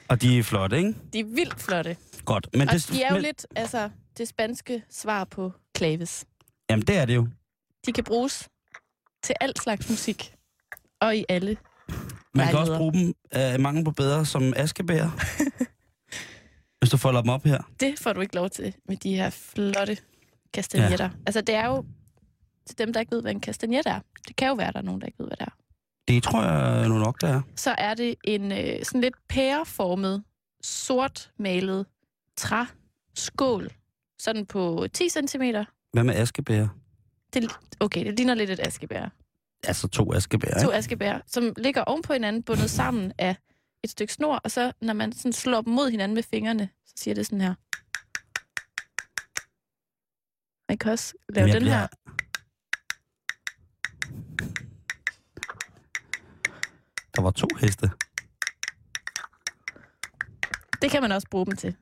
Og 0.09 0.23
de 0.23 0.39
er 0.39 0.43
flotte, 0.43 0.77
ikke? 0.77 0.95
De 1.13 1.21
er 1.21 1.25
vildt 1.25 1.61
flotte. 1.61 1.97
Godt. 2.25 2.49
Men 2.53 2.69
Og 2.69 2.75
det, 2.75 2.89
de 2.93 3.03
er 3.03 3.09
jo 3.09 3.15
men, 3.15 3.23
lidt, 3.23 3.47
altså, 3.57 3.91
det 4.19 4.29
spanske 4.29 4.83
svar 4.91 5.25
på 5.25 5.53
klaves. 5.75 6.25
Jamen, 6.73 6.87
det 6.87 6.97
er 6.97 7.05
det 7.05 7.15
jo. 7.15 7.29
De 7.87 7.93
kan 7.93 8.05
bruges 8.05 8.49
til 9.23 9.35
alt 9.41 9.63
slags 9.63 9.91
musik. 9.91 10.35
Og 11.01 11.17
i 11.17 11.25
alle. 11.29 11.57
Man 12.35 12.49
kan 12.49 12.59
også 12.59 12.77
bruge 12.77 12.93
dem 12.93 13.15
af 13.31 13.61
mangel 13.61 13.85
på 13.85 13.91
bedre 13.91 14.27
som 14.27 14.53
askebær. 14.57 15.07
hvis 16.81 16.91
du 16.91 16.97
folder 16.97 17.21
dem 17.21 17.31
op 17.31 17.45
her. 17.45 17.63
Det 17.81 17.99
får 17.99 18.13
du 18.13 18.21
ikke 18.21 18.35
lov 18.35 18.51
til 18.51 18.75
med 18.89 18.97
de 18.97 19.17
her 19.17 19.31
flotte 19.31 19.97
kastagnetter. 20.53 21.05
Ja. 21.05 21.11
Altså, 21.27 21.41
det 21.41 21.55
er 21.55 21.67
jo 21.67 21.85
til 22.67 22.79
dem, 22.79 22.93
der 22.93 23.01
ikke 23.01 23.13
ved, 23.13 23.23
hvad 23.23 23.33
en 23.33 23.41
kastagnet 23.41 23.87
er. 23.87 24.01
Det 24.29 24.37
kan 24.37 24.49
jo 24.49 24.55
være, 24.55 24.73
der 24.73 24.79
er 24.79 24.83
nogen, 24.83 25.01
der 25.01 25.07
ikke 25.07 25.19
ved, 25.19 25.27
hvad 25.27 25.37
det 25.37 25.47
er. 25.47 25.57
Det 26.09 26.23
tror 26.23 26.43
jeg 26.43 26.89
nu 26.89 26.99
nok, 26.99 27.21
der 27.21 27.29
er. 27.29 27.41
Så 27.57 27.75
er 27.79 27.95
det 27.95 28.15
en 28.25 28.53
øh, 28.53 28.85
sådan 28.85 29.01
lidt 29.01 29.15
pæreformet, 29.29 30.25
sort 30.63 31.31
malet 31.39 31.87
træskål. 32.37 33.71
Sådan 34.19 34.47
på 34.47 34.87
10 34.93 35.09
cm. 35.09 35.43
Hvad 35.93 36.05
med 36.05 36.15
askebær? 36.15 36.67
Det, 37.35 37.59
okay, 37.81 38.07
det 38.07 38.17
ligner 38.17 38.35
lidt 38.35 38.51
et 38.51 38.61
askebær. 38.67 39.09
Altså 39.67 39.89
to 39.89 40.13
askebær, 40.15 40.63
To 40.63 40.73
askebær, 40.73 41.19
som 41.27 41.53
ligger 41.57 41.83
oven 41.85 42.03
på 42.03 42.13
hinanden, 42.13 42.43
bundet 42.43 42.71
sammen 42.71 43.13
af 43.19 43.37
et 43.85 43.91
stykke 43.91 44.13
snor, 44.13 44.37
og 44.45 44.51
så 44.51 44.73
når 44.81 44.93
man 44.95 45.13
sådan 45.13 45.33
slår 45.33 45.61
dem 45.61 45.73
mod 45.73 45.91
hinanden 45.91 46.15
med 46.15 46.23
fingrene, 46.23 46.69
så 46.87 46.93
siger 46.97 47.15
det 47.15 47.27
sådan 47.27 47.41
her. 47.41 47.55
Man 50.69 50.79
kan 50.79 50.93
også 50.93 51.15
lave 51.29 51.49
den 51.53 51.63
bliver- 51.63 51.77
her. 51.79 51.87
Der 57.17 57.23
var 57.23 57.31
to 57.31 57.47
heste. 57.61 57.91
Det 60.83 60.91
kan 60.91 61.03
man 61.03 61.13
også 61.13 61.29
bruge 61.31 61.47
dem 61.47 61.57
til. 61.57 61.77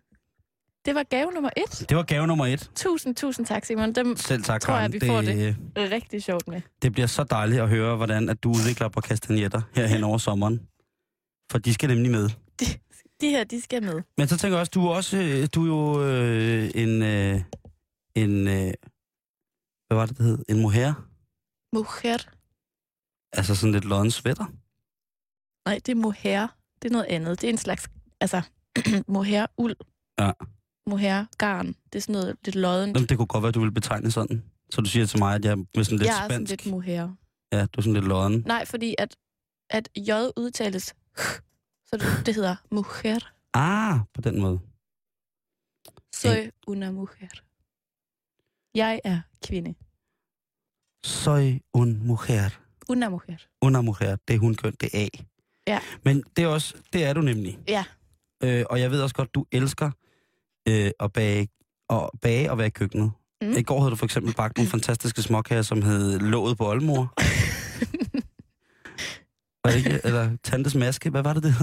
Det 0.84 0.94
var 0.94 1.02
gave 1.02 1.32
nummer 1.32 1.50
et. 1.56 1.86
Det 1.88 1.96
var 1.96 2.02
gave 2.02 2.26
nummer 2.26 2.46
et. 2.46 2.70
Tusind, 2.74 3.16
tusind 3.16 3.46
tak, 3.46 3.64
Simon. 3.64 3.92
Dem 3.92 4.16
Selv 4.16 4.42
tak, 4.42 4.60
Tror 4.60 4.76
jeg, 4.78 4.92
vi 4.92 5.00
får 5.06 5.20
det, 5.20 5.56
er 5.76 5.90
rigtig 5.90 6.22
sjovt 6.22 6.48
med. 6.48 6.60
det 6.82 6.92
bliver 6.92 7.06
så 7.06 7.24
dejligt 7.24 7.60
at 7.60 7.68
høre, 7.68 7.96
hvordan 7.96 8.28
at 8.28 8.42
du 8.42 8.48
udvikler 8.48 8.88
på 8.88 9.00
kastagnetter 9.00 9.62
her 9.74 9.86
hen 9.86 10.04
over 10.04 10.18
sommeren. 10.18 10.60
For 11.52 11.58
de 11.58 11.74
skal 11.74 11.88
nemlig 11.88 12.10
med. 12.10 12.28
De 13.20 13.30
her, 13.30 13.44
de 13.44 13.60
skal 13.60 13.82
med. 13.82 14.02
Men 14.16 14.28
så 14.28 14.36
tænker 14.36 14.56
jeg 14.56 14.60
også, 14.60 14.70
du 14.74 14.86
er 14.86 14.90
også, 14.94 15.16
øh, 15.16 15.48
du 15.54 15.62
er 15.62 15.66
jo 15.66 16.04
øh, 16.04 16.70
en, 16.74 17.02
øh, 17.02 17.40
en, 18.14 18.48
øh, 18.48 18.72
hvad 19.86 19.96
var 19.96 20.06
det, 20.06 20.18
det 20.18 20.26
hed? 20.26 20.44
En 20.48 20.60
mohair? 20.62 20.92
Mohair. 21.72 22.18
Altså 23.32 23.54
sådan 23.54 23.72
lidt 23.72 23.84
lodden 23.84 24.10
sweater? 24.10 24.44
Nej, 25.68 25.80
det 25.86 25.88
er 25.92 25.96
mohair. 25.96 26.46
Det 26.82 26.88
er 26.88 26.92
noget 26.92 27.06
andet. 27.06 27.40
Det 27.40 27.46
er 27.48 27.52
en 27.52 27.58
slags, 27.58 27.88
altså, 28.20 28.42
mohair 29.08 29.46
uld. 29.56 29.76
Ja. 30.20 30.32
Mohair 30.86 31.24
garn. 31.38 31.66
Det 31.66 31.94
er 31.94 32.00
sådan 32.00 32.12
noget 32.12 32.36
lidt 32.44 32.56
loddent. 32.56 32.96
Jamen, 32.96 33.08
det 33.08 33.16
kunne 33.16 33.26
godt 33.26 33.42
være, 33.42 33.52
du 33.52 33.60
ville 33.60 33.72
betegne 33.74 34.10
sådan. 34.10 34.44
Så 34.70 34.80
du 34.80 34.88
siger 34.88 35.06
til 35.06 35.18
mig, 35.18 35.34
at 35.34 35.44
jeg 35.44 35.50
er 35.52 35.82
sådan 35.82 35.98
lidt 35.98 36.08
jeg 36.08 36.14
er 36.14 36.22
sådan 36.22 36.30
spansk. 36.30 36.50
lidt 36.50 36.66
mohair. 36.66 37.08
Ja, 37.52 37.60
du 37.60 37.78
er 37.78 37.82
sådan 37.82 37.92
lidt 37.92 38.04
lodden. 38.04 38.42
Nej, 38.46 38.64
fordi 38.64 38.94
at, 38.98 39.16
at 39.70 39.88
J 39.96 40.10
udtales, 40.36 40.84
så 41.86 41.92
det, 41.96 42.26
det 42.26 42.34
hedder 42.34 42.56
mujer. 42.70 43.18
Ah, 43.54 44.00
på 44.14 44.20
den 44.20 44.40
måde. 44.40 44.60
Soy 46.14 46.50
una 46.66 46.90
mujer. 46.90 47.28
Jeg 48.74 49.00
er 49.04 49.20
kvinde. 49.46 49.74
Soy 51.04 51.58
un 51.74 52.06
mujer. 52.06 52.60
Una 52.88 53.08
mujer. 53.08 53.36
Una 53.62 53.80
mujer, 53.80 54.16
det 54.28 54.34
er 54.34 54.38
hun 54.38 54.54
køn, 54.54 54.74
det 54.80 54.88
er 54.92 54.98
A. 55.04 55.08
Ja. 55.66 55.80
Men 56.04 56.22
det 56.36 56.44
er 56.44 56.48
også, 56.48 56.74
det 56.92 57.04
er 57.04 57.12
du 57.12 57.20
nemlig. 57.20 57.58
Ja. 57.68 57.84
Øh, 58.42 58.64
og 58.70 58.80
jeg 58.80 58.90
ved 58.90 59.02
også 59.02 59.14
godt, 59.14 59.34
du 59.34 59.46
elsker 59.52 59.90
øh, 60.68 60.90
at 61.00 61.12
bage 61.12 61.48
og, 61.88 62.12
bage 62.22 62.50
og 62.50 62.58
være 62.58 62.66
i 62.66 62.70
køkkenet. 62.70 63.12
Mm. 63.42 63.52
I 63.52 63.62
går 63.62 63.80
havde 63.80 63.90
du 63.90 63.96
for 63.96 64.04
eksempel 64.04 64.34
bagt 64.34 64.56
nogle 64.56 64.70
fantastiske 64.70 65.22
småkager, 65.22 65.62
som 65.62 65.82
hed 65.82 66.18
Låget 66.18 66.58
på 66.58 66.68
Oldmor. 66.68 67.14
var 69.64 69.70
det 69.70 69.76
ikke? 69.76 70.00
Eller 70.04 70.36
Tantes 70.44 70.74
Maske, 70.74 71.10
hvad 71.10 71.22
var 71.22 71.32
det, 71.32 71.42
det? 71.42 71.54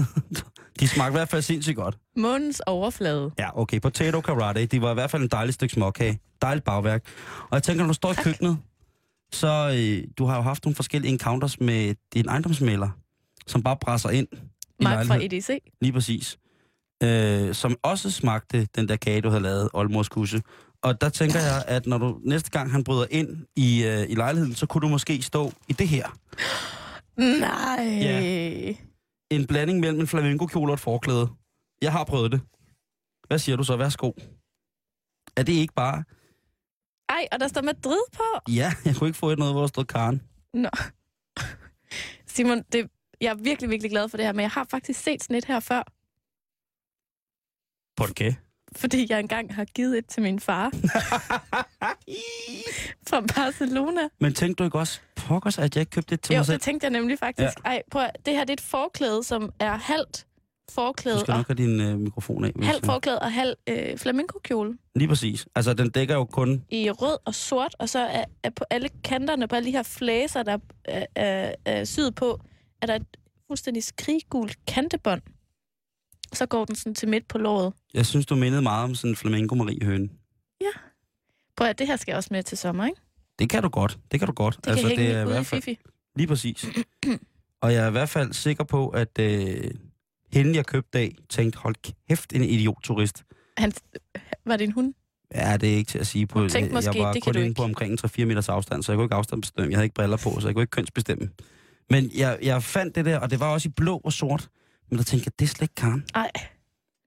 De 0.80 0.88
smagte 0.88 1.10
i 1.10 1.16
hvert 1.16 1.28
fald 1.28 1.42
sindssygt 1.42 1.76
godt. 1.76 1.98
Mundens 2.16 2.60
overflade. 2.66 3.30
Ja, 3.38 3.60
okay. 3.60 3.80
Potato 3.80 4.20
karate, 4.20 4.66
de 4.66 4.82
var 4.82 4.90
i 4.90 4.94
hvert 4.94 5.10
fald 5.10 5.22
en 5.22 5.28
dejlig 5.28 5.54
stykke 5.54 5.74
småkage. 5.74 6.20
Dejligt 6.42 6.64
bagværk. 6.64 7.04
Og 7.40 7.48
jeg 7.52 7.62
tænker, 7.62 7.82
når 7.82 7.88
du 7.88 7.94
står 7.94 8.12
i 8.12 8.14
køkkenet, 8.22 8.58
så 9.32 9.74
øh, 9.76 10.08
du 10.18 10.26
har 10.26 10.36
jo 10.36 10.42
haft 10.42 10.64
nogle 10.64 10.74
forskellige 10.74 11.12
encounters 11.12 11.60
med 11.60 11.94
din 12.14 12.28
ejendomsmælder, 12.28 12.88
som 13.46 13.62
bare 13.62 13.76
brasser 13.76 14.10
ind 14.10 14.28
Mig 14.82 15.06
fra. 15.06 15.24
EDC. 15.24 15.50
Lige 15.80 15.92
præcis. 15.92 16.38
Øh, 17.02 17.54
som 17.54 17.76
også 17.82 18.10
smagte 18.10 18.64
den 18.64 18.88
der 18.88 18.96
kage, 18.96 19.20
du 19.20 19.28
havde 19.28 19.42
lavet, 19.42 19.70
Oldmors 19.74 20.08
kusse. 20.08 20.42
Og 20.82 21.00
der 21.00 21.08
tænker 21.08 21.38
jeg, 21.40 21.64
at 21.66 21.86
når 21.86 21.98
du 21.98 22.20
næste 22.24 22.50
gang 22.50 22.72
han 22.72 22.84
bryder 22.84 23.06
ind 23.10 23.46
i, 23.56 23.84
øh, 23.84 24.10
i 24.10 24.14
lejligheden, 24.14 24.54
så 24.54 24.66
kunne 24.66 24.80
du 24.80 24.88
måske 24.88 25.22
stå 25.22 25.52
i 25.68 25.72
det 25.72 25.88
her. 25.88 26.18
Nej. 27.16 27.98
Ja. 28.02 28.74
En 29.30 29.46
blanding 29.46 29.80
mellem 29.80 30.00
en 30.00 30.06
flamenco-kjole 30.06 30.70
og 30.70 30.74
et 30.74 30.80
forklæde. 30.80 31.28
Jeg 31.82 31.92
har 31.92 32.04
prøvet 32.04 32.32
det. 32.32 32.40
Hvad 33.26 33.38
siger 33.38 33.56
du 33.56 33.64
så? 33.64 33.76
Værsgo. 33.76 34.12
Er 35.36 35.42
det 35.42 35.52
ikke 35.52 35.74
bare... 35.74 36.04
Ej, 37.08 37.26
og 37.32 37.40
der 37.40 37.48
står 37.48 37.62
Madrid 37.62 38.00
på. 38.12 38.24
Ja, 38.48 38.72
jeg 38.84 38.96
kunne 38.96 39.08
ikke 39.08 39.18
få 39.18 39.30
et 39.30 39.38
noget, 39.38 39.54
hvor 39.54 39.60
der 39.60 39.66
stod 39.66 39.84
Karen. 39.84 40.22
Simon, 42.26 42.62
det, 42.72 42.90
jeg 43.20 43.30
er 43.30 43.34
virkelig, 43.34 43.70
virkelig 43.70 43.90
glad 43.90 44.08
for 44.08 44.16
det 44.16 44.26
her, 44.26 44.32
men 44.32 44.40
jeg 44.40 44.50
har 44.50 44.66
faktisk 44.70 45.00
set 45.00 45.22
sådan 45.22 45.36
et 45.36 45.44
her 45.44 45.60
før, 45.60 45.82
Por 47.98 48.06
qué? 48.20 48.34
fordi 48.76 49.06
jeg 49.10 49.20
engang 49.20 49.54
har 49.54 49.64
givet 49.64 49.98
et 49.98 50.06
til 50.06 50.22
min 50.22 50.40
far 50.40 50.70
fra 53.08 53.20
Barcelona. 53.20 54.00
Men 54.20 54.34
tænkte 54.34 54.62
du 54.62 54.64
ikke 54.64 54.78
også, 54.78 55.00
pokkers, 55.16 55.58
at 55.58 55.76
jeg 55.76 55.82
ikke 55.82 55.90
købte 55.90 56.10
det 56.10 56.20
til 56.20 56.34
Jo, 56.34 56.38
mig 56.38 56.46
selv? 56.46 56.54
det 56.54 56.62
tænkte 56.62 56.84
jeg 56.84 56.90
nemlig 56.90 57.18
faktisk. 57.18 57.58
Ja. 57.64 57.70
Ej, 57.70 57.82
prøv 57.90 58.02
at, 58.02 58.10
det 58.26 58.34
her 58.34 58.40
det 58.40 58.50
er 58.50 58.52
et 58.52 58.60
forklæde, 58.60 59.22
som 59.22 59.52
er 59.60 59.76
halvt 59.76 60.26
Du 60.68 60.72
forklæde, 60.74 61.20
skal 61.20 61.32
og, 61.32 61.38
nok 61.38 61.46
have 61.46 61.56
din 61.56 61.80
øh, 61.80 61.98
mikrofon 61.98 62.44
af. 62.44 62.52
halvt 62.62 62.86
forklæde 62.86 63.18
og 63.18 63.32
halv 63.32 63.56
øh, 63.68 63.98
flamenco-kjole 63.98 64.78
Lige 64.94 65.08
præcis. 65.08 65.46
Altså, 65.54 65.74
den 65.74 65.90
dækker 65.90 66.14
jo 66.14 66.24
kun... 66.24 66.64
i 66.70 66.90
rød 66.90 67.18
og 67.24 67.34
sort, 67.34 67.76
og 67.78 67.88
så 67.88 67.98
er, 67.98 68.24
er 68.42 68.50
på 68.50 68.64
alle 68.70 68.88
kanterne, 69.04 69.48
på 69.48 69.56
alle 69.56 69.66
de 69.66 69.72
her 69.72 69.82
flæser, 69.82 70.42
der 70.42 70.58
er, 70.84 71.06
er, 71.14 71.54
er 71.64 71.84
syet 71.84 72.14
på, 72.14 72.40
er 72.82 72.86
der 72.86 72.94
et 72.94 73.06
fuldstændig 73.46 73.84
skriggult 73.84 74.56
kantebånd. 74.66 75.22
Så 76.32 76.46
går 76.46 76.64
den 76.64 76.74
sådan 76.74 76.94
til 76.94 77.08
midt 77.08 77.28
på 77.28 77.38
låret. 77.38 77.72
Jeg 77.94 78.06
synes, 78.06 78.26
du 78.26 78.36
mindede 78.36 78.62
meget 78.62 78.84
om 78.84 78.94
sådan 78.94 79.10
en 79.10 79.16
flamenco 79.16 79.54
Marie 79.54 79.84
høne. 79.84 80.08
Prøv 81.56 81.68
at 81.68 81.78
det 81.78 81.86
her 81.86 81.96
skal 81.96 82.14
også 82.14 82.28
med 82.32 82.42
til 82.42 82.58
sommer, 82.58 82.86
ikke? 82.86 83.00
Det 83.38 83.50
kan 83.50 83.62
du 83.62 83.68
godt. 83.68 83.98
Det 84.12 84.20
kan 84.20 84.26
du 84.26 84.32
godt. 84.32 84.56
Det 84.56 84.76
kan 84.76 84.88
hænge 84.88 84.96
det 85.02 85.10
er 85.10 85.20
i 85.20 85.24
ude 85.24 85.30
i 85.30 85.32
hvert 85.32 85.46
fald, 85.46 85.62
Fifi. 85.62 85.78
Lige 86.16 86.26
præcis. 86.26 86.66
Og 87.62 87.72
jeg 87.72 87.84
er 87.84 87.88
i 87.88 87.90
hvert 87.90 88.08
fald 88.08 88.32
sikker 88.32 88.64
på, 88.64 88.88
at 88.88 89.18
øh, 89.20 89.70
hende, 90.32 90.56
jeg 90.56 90.66
købte 90.66 90.98
af, 90.98 91.16
tænkte, 91.28 91.58
hold 91.58 91.74
kæft, 92.08 92.32
en 92.32 92.42
idiot-turist. 92.44 93.24
Han, 93.56 93.72
var 94.46 94.56
det 94.56 94.64
en 94.64 94.72
hund? 94.72 94.94
Ja, 95.34 95.56
det 95.56 95.72
er 95.72 95.76
ikke 95.76 95.88
til 95.90 95.98
at 95.98 96.06
sige 96.06 96.26
på. 96.26 96.40
Du 96.40 96.48
tænkte 96.48 96.74
måske, 96.74 96.90
jeg 96.94 97.04
var 97.04 97.12
det 97.12 97.22
kun 97.22 97.36
inde 97.36 97.54
på 97.54 97.62
omkring 97.62 97.92
en 97.92 97.98
3-4 98.04 98.24
meters 98.24 98.48
afstand, 98.48 98.82
så 98.82 98.92
jeg 98.92 98.96
kunne 98.96 99.04
ikke 99.04 99.14
afstandsbestemme. 99.14 99.70
Jeg 99.70 99.76
havde 99.76 99.84
ikke 99.84 99.94
briller 99.94 100.16
på, 100.16 100.40
så 100.40 100.48
jeg 100.48 100.54
kunne 100.54 100.62
ikke 100.62 100.70
kønsbestemme. 100.70 101.30
Men 101.90 102.10
jeg, 102.16 102.38
jeg 102.42 102.62
fandt 102.62 102.94
det 102.94 103.04
der, 103.04 103.18
og 103.18 103.30
det 103.30 103.40
var 103.40 103.52
også 103.52 103.68
i 103.68 103.72
blå 103.76 104.00
og 104.04 104.12
sort. 104.12 104.48
Men 104.90 104.98
der 104.98 105.04
tænkte 105.04 105.26
jeg, 105.26 105.38
det 105.38 105.44
er 105.44 105.48
slet 105.48 105.62
ikke 105.62 105.74
Karen. 105.74 106.04
Nej. 106.14 106.30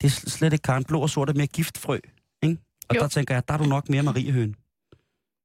Det 0.02 0.08
er 0.08 0.12
sl- 0.12 0.30
slet 0.30 0.54
ikke 0.54 0.64
Karen. 0.64 0.84
Blå 0.84 1.02
og 1.02 1.10
sort 1.10 1.30
er 1.30 1.34
mere 1.34 1.48
giftfrø. 1.48 2.00
Ikke? 2.44 2.58
Og 2.90 2.96
Jo. 2.96 3.02
der 3.02 3.08
tænker 3.08 3.34
jeg, 3.36 3.48
der 3.48 3.54
er 3.54 3.58
du 3.58 3.64
nok 3.64 3.90
mere 3.90 4.04
Mariehøen. 4.04 4.56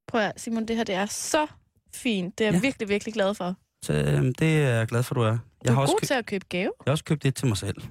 Prøv 0.08 0.20
at, 0.20 0.40
Simon, 0.40 0.68
det 0.68 0.76
her 0.76 0.84
det 0.84 0.94
er 0.94 1.06
så 1.06 1.46
fint. 1.94 2.38
Det 2.38 2.44
er 2.46 2.48
jeg 2.48 2.54
Ja. 2.54 2.60
virkelig, 2.60 2.88
virkelig 2.88 3.14
glad 3.14 3.34
for. 3.34 3.54
Så 3.82 3.92
øhm, 3.92 4.34
det 4.34 4.56
er 4.62 4.68
jeg 4.68 4.86
glad 4.86 5.02
for, 5.02 5.14
du 5.14 5.20
er. 5.20 5.30
Du 5.30 5.38
Jeg 5.64 5.70
er 5.70 5.74
har 5.74 5.80
også 5.82 5.92
god 5.92 6.00
kø- 6.00 6.06
til 6.06 6.14
at 6.14 6.26
købe 6.26 6.44
gave. 6.48 6.72
Jeg 6.86 6.90
har 6.90 6.92
også 6.92 7.04
købt 7.04 7.24
et 7.24 7.34
til 7.34 7.46
mig 7.48 7.56
selv. 7.56 7.82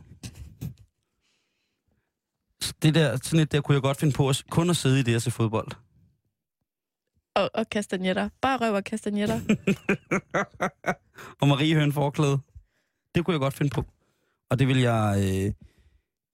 Det 2.82 2.96
der, 2.96 3.18
sådan 3.24 3.40
et 3.40 3.52
der 3.52 3.62
kunne 3.62 3.76
jeg 3.76 3.82
godt 3.82 3.98
finde 3.98 4.14
på 4.14 4.30
at, 4.30 4.44
kun 4.50 4.70
at 4.70 4.78
sidde 4.78 5.00
i 5.00 5.04
det 5.04 5.16
og 5.16 5.22
se 5.22 5.32
fodbold. 5.32 5.68
og, 7.36 7.50
og 7.54 7.70
kastanjetter. 7.70 8.30
Bare 8.42 8.58
røv 8.58 8.74
og 8.74 8.84
kastanjetter. 8.84 9.40
og 11.42 11.48
Marie 11.48 11.76
Høen 11.76 11.94
forklæde. 11.94 12.40
Det 13.16 13.26
kunne 13.26 13.34
jeg 13.34 13.40
godt 13.40 13.54
finde 13.54 13.70
på. 13.76 13.86
Og 14.56 14.60
det 14.60 14.68
vil 14.68 14.80
jeg 14.80 15.16
øh, 15.18 15.52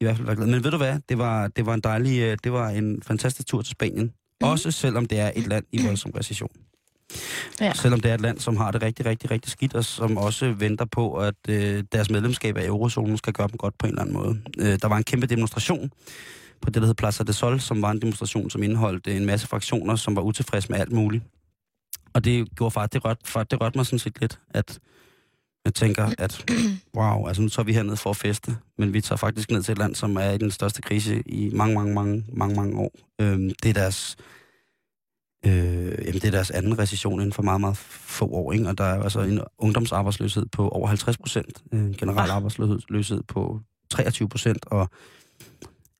i 0.01 0.03
hvert 0.03 0.15
fald 0.15 0.26
være 0.26 0.36
glad. 0.36 0.47
Men 0.47 0.63
ved 0.63 0.72
du 0.72 0.78
hvad? 0.78 0.99
Det 1.09 1.17
var, 1.17 1.47
det 1.47 1.65
var 1.65 1.74
en 1.74 1.80
dejlig, 1.80 2.19
øh, 2.19 2.38
det 2.43 2.51
var 2.51 2.69
en 2.69 3.01
fantastisk 3.01 3.47
tur 3.47 3.61
til 3.61 3.72
Spanien. 3.72 4.05
Mm. 4.05 4.47
Også 4.47 4.72
selvom 4.72 5.05
det 5.05 5.19
er 5.19 5.32
et 5.36 5.47
land 5.47 5.65
i 5.72 5.86
voldsom 5.86 6.11
recession. 6.11 6.49
Ja. 7.61 7.74
Selvom 7.74 7.99
det 7.99 8.11
er 8.11 8.15
et 8.15 8.22
land, 8.22 8.39
som 8.39 8.57
har 8.57 8.72
det 8.72 8.82
rigtig, 8.82 9.05
rigtig, 9.05 9.32
rigtig 9.32 9.51
skidt, 9.51 9.76
og 9.76 9.86
som 9.86 10.17
også 10.17 10.51
venter 10.51 10.86
på, 10.86 11.13
at 11.13 11.36
øh, 11.49 11.84
deres 11.91 12.09
medlemskab 12.09 12.57
af 12.57 12.65
eurozonen 12.65 13.17
skal 13.17 13.34
gøre 13.34 13.47
dem 13.47 13.57
godt 13.57 13.78
på 13.78 13.86
en 13.88 13.91
eller 13.91 14.01
anden 14.01 14.15
måde. 14.15 14.41
Øh, 14.59 14.80
der 14.82 14.88
var 14.88 14.97
en 14.97 15.03
kæmpe 15.03 15.28
demonstration 15.28 15.91
på 16.61 16.69
det, 16.69 16.82
der 16.82 16.86
hed 16.86 16.95
Plaza 16.95 17.24
de 17.24 17.34
Sol, 17.34 17.59
som 17.59 17.82
var 17.82 17.91
en 17.91 18.01
demonstration, 18.01 18.49
som 18.49 18.63
indeholdt 18.63 19.07
en 19.07 19.26
masse 19.26 19.47
fraktioner, 19.47 19.95
som 19.95 20.15
var 20.15 20.22
utilfredse 20.22 20.72
med 20.72 20.80
alt 20.80 20.91
muligt. 20.91 21.24
Og 22.13 22.26
det 22.26 22.55
gjorde 22.55 22.72
faktisk, 22.72 22.93
det 22.93 23.05
rørte, 23.05 23.47
det 23.51 23.61
rørte 23.61 23.78
mig 23.78 23.86
sådan 23.86 23.99
set 23.99 24.22
lidt, 24.22 24.39
at 24.49 24.80
jeg 25.66 25.74
tænker, 25.74 26.14
at 26.18 26.45
wow, 26.97 27.28
altså 27.28 27.41
nu 27.41 27.49
tager 27.49 27.66
vi 27.66 27.74
herned 27.74 27.95
for 27.95 28.09
at 28.09 28.16
feste, 28.16 28.57
men 28.78 28.93
vi 28.93 29.01
tager 29.01 29.18
faktisk 29.18 29.51
ned 29.51 29.64
til 29.64 29.72
et 29.72 29.78
land, 29.78 29.95
som 29.95 30.16
er 30.16 30.30
i 30.30 30.38
den 30.38 30.51
største 30.51 30.82
krise 30.82 31.24
i 31.26 31.49
mange, 31.53 31.76
mange, 31.76 31.93
mange, 31.93 32.26
mange, 32.34 32.55
mange 32.55 32.78
år. 32.78 32.91
Øhm, 33.22 33.51
det 33.64 33.70
er 33.70 33.74
deres 33.74 34.18
øh, 35.45 36.05
jamen 36.05 36.14
det 36.14 36.26
er 36.26 36.32
deres 36.32 36.51
anden 36.51 36.80
recession 36.80 37.20
inden 37.20 37.34
for 37.34 37.43
meget, 37.43 37.62
meget 37.62 37.78
få 37.78 38.26
år, 38.26 38.51
ikke? 38.51 38.68
og 38.68 38.78
der 38.78 38.84
er 38.84 39.03
altså 39.03 39.22
en 39.22 39.41
ungdomsarbejdsløshed 39.57 40.45
på 40.45 40.70
over 40.70 40.88
50 40.88 41.18
procent, 41.18 41.64
en 41.74 41.95
generel 41.97 42.32
arbejdsløshed 42.32 43.24
på 43.24 43.59
23 43.89 44.30
procent, 44.30 44.66
og 44.66 44.89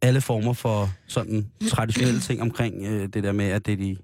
alle 0.01 0.22
former 0.22 0.53
for 0.53 0.89
sådan 1.07 1.51
traditionelle 1.70 2.22
ting 2.28 2.41
omkring 2.41 2.86
øh, 2.86 3.09
det 3.14 3.24
der 3.24 3.32
med, 3.32 3.45
at 3.45 3.66
det 3.66 3.74
er 3.74 3.78
de 3.78 3.97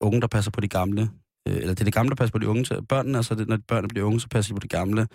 unge, 0.00 0.20
der 0.20 0.26
passer 0.26 0.50
på 0.50 0.60
de 0.60 0.68
gamle, 0.68 1.10
øh, 1.48 1.56
eller 1.56 1.68
det 1.68 1.80
er 1.80 1.84
de 1.84 1.90
gamle, 1.90 2.08
der 2.10 2.14
passer 2.16 2.32
på 2.32 2.38
de 2.38 2.48
unge, 2.48 2.66
så 2.66 2.82
børnene, 2.88 3.18
altså 3.18 3.34
det, 3.34 3.48
når 3.48 3.58
børnene 3.68 3.88
bliver 3.88 4.06
unge, 4.06 4.20
så 4.20 4.28
passer 4.28 4.54
de 4.54 4.60
på 4.60 4.62
de 4.62 4.68
gamle. 4.68 5.08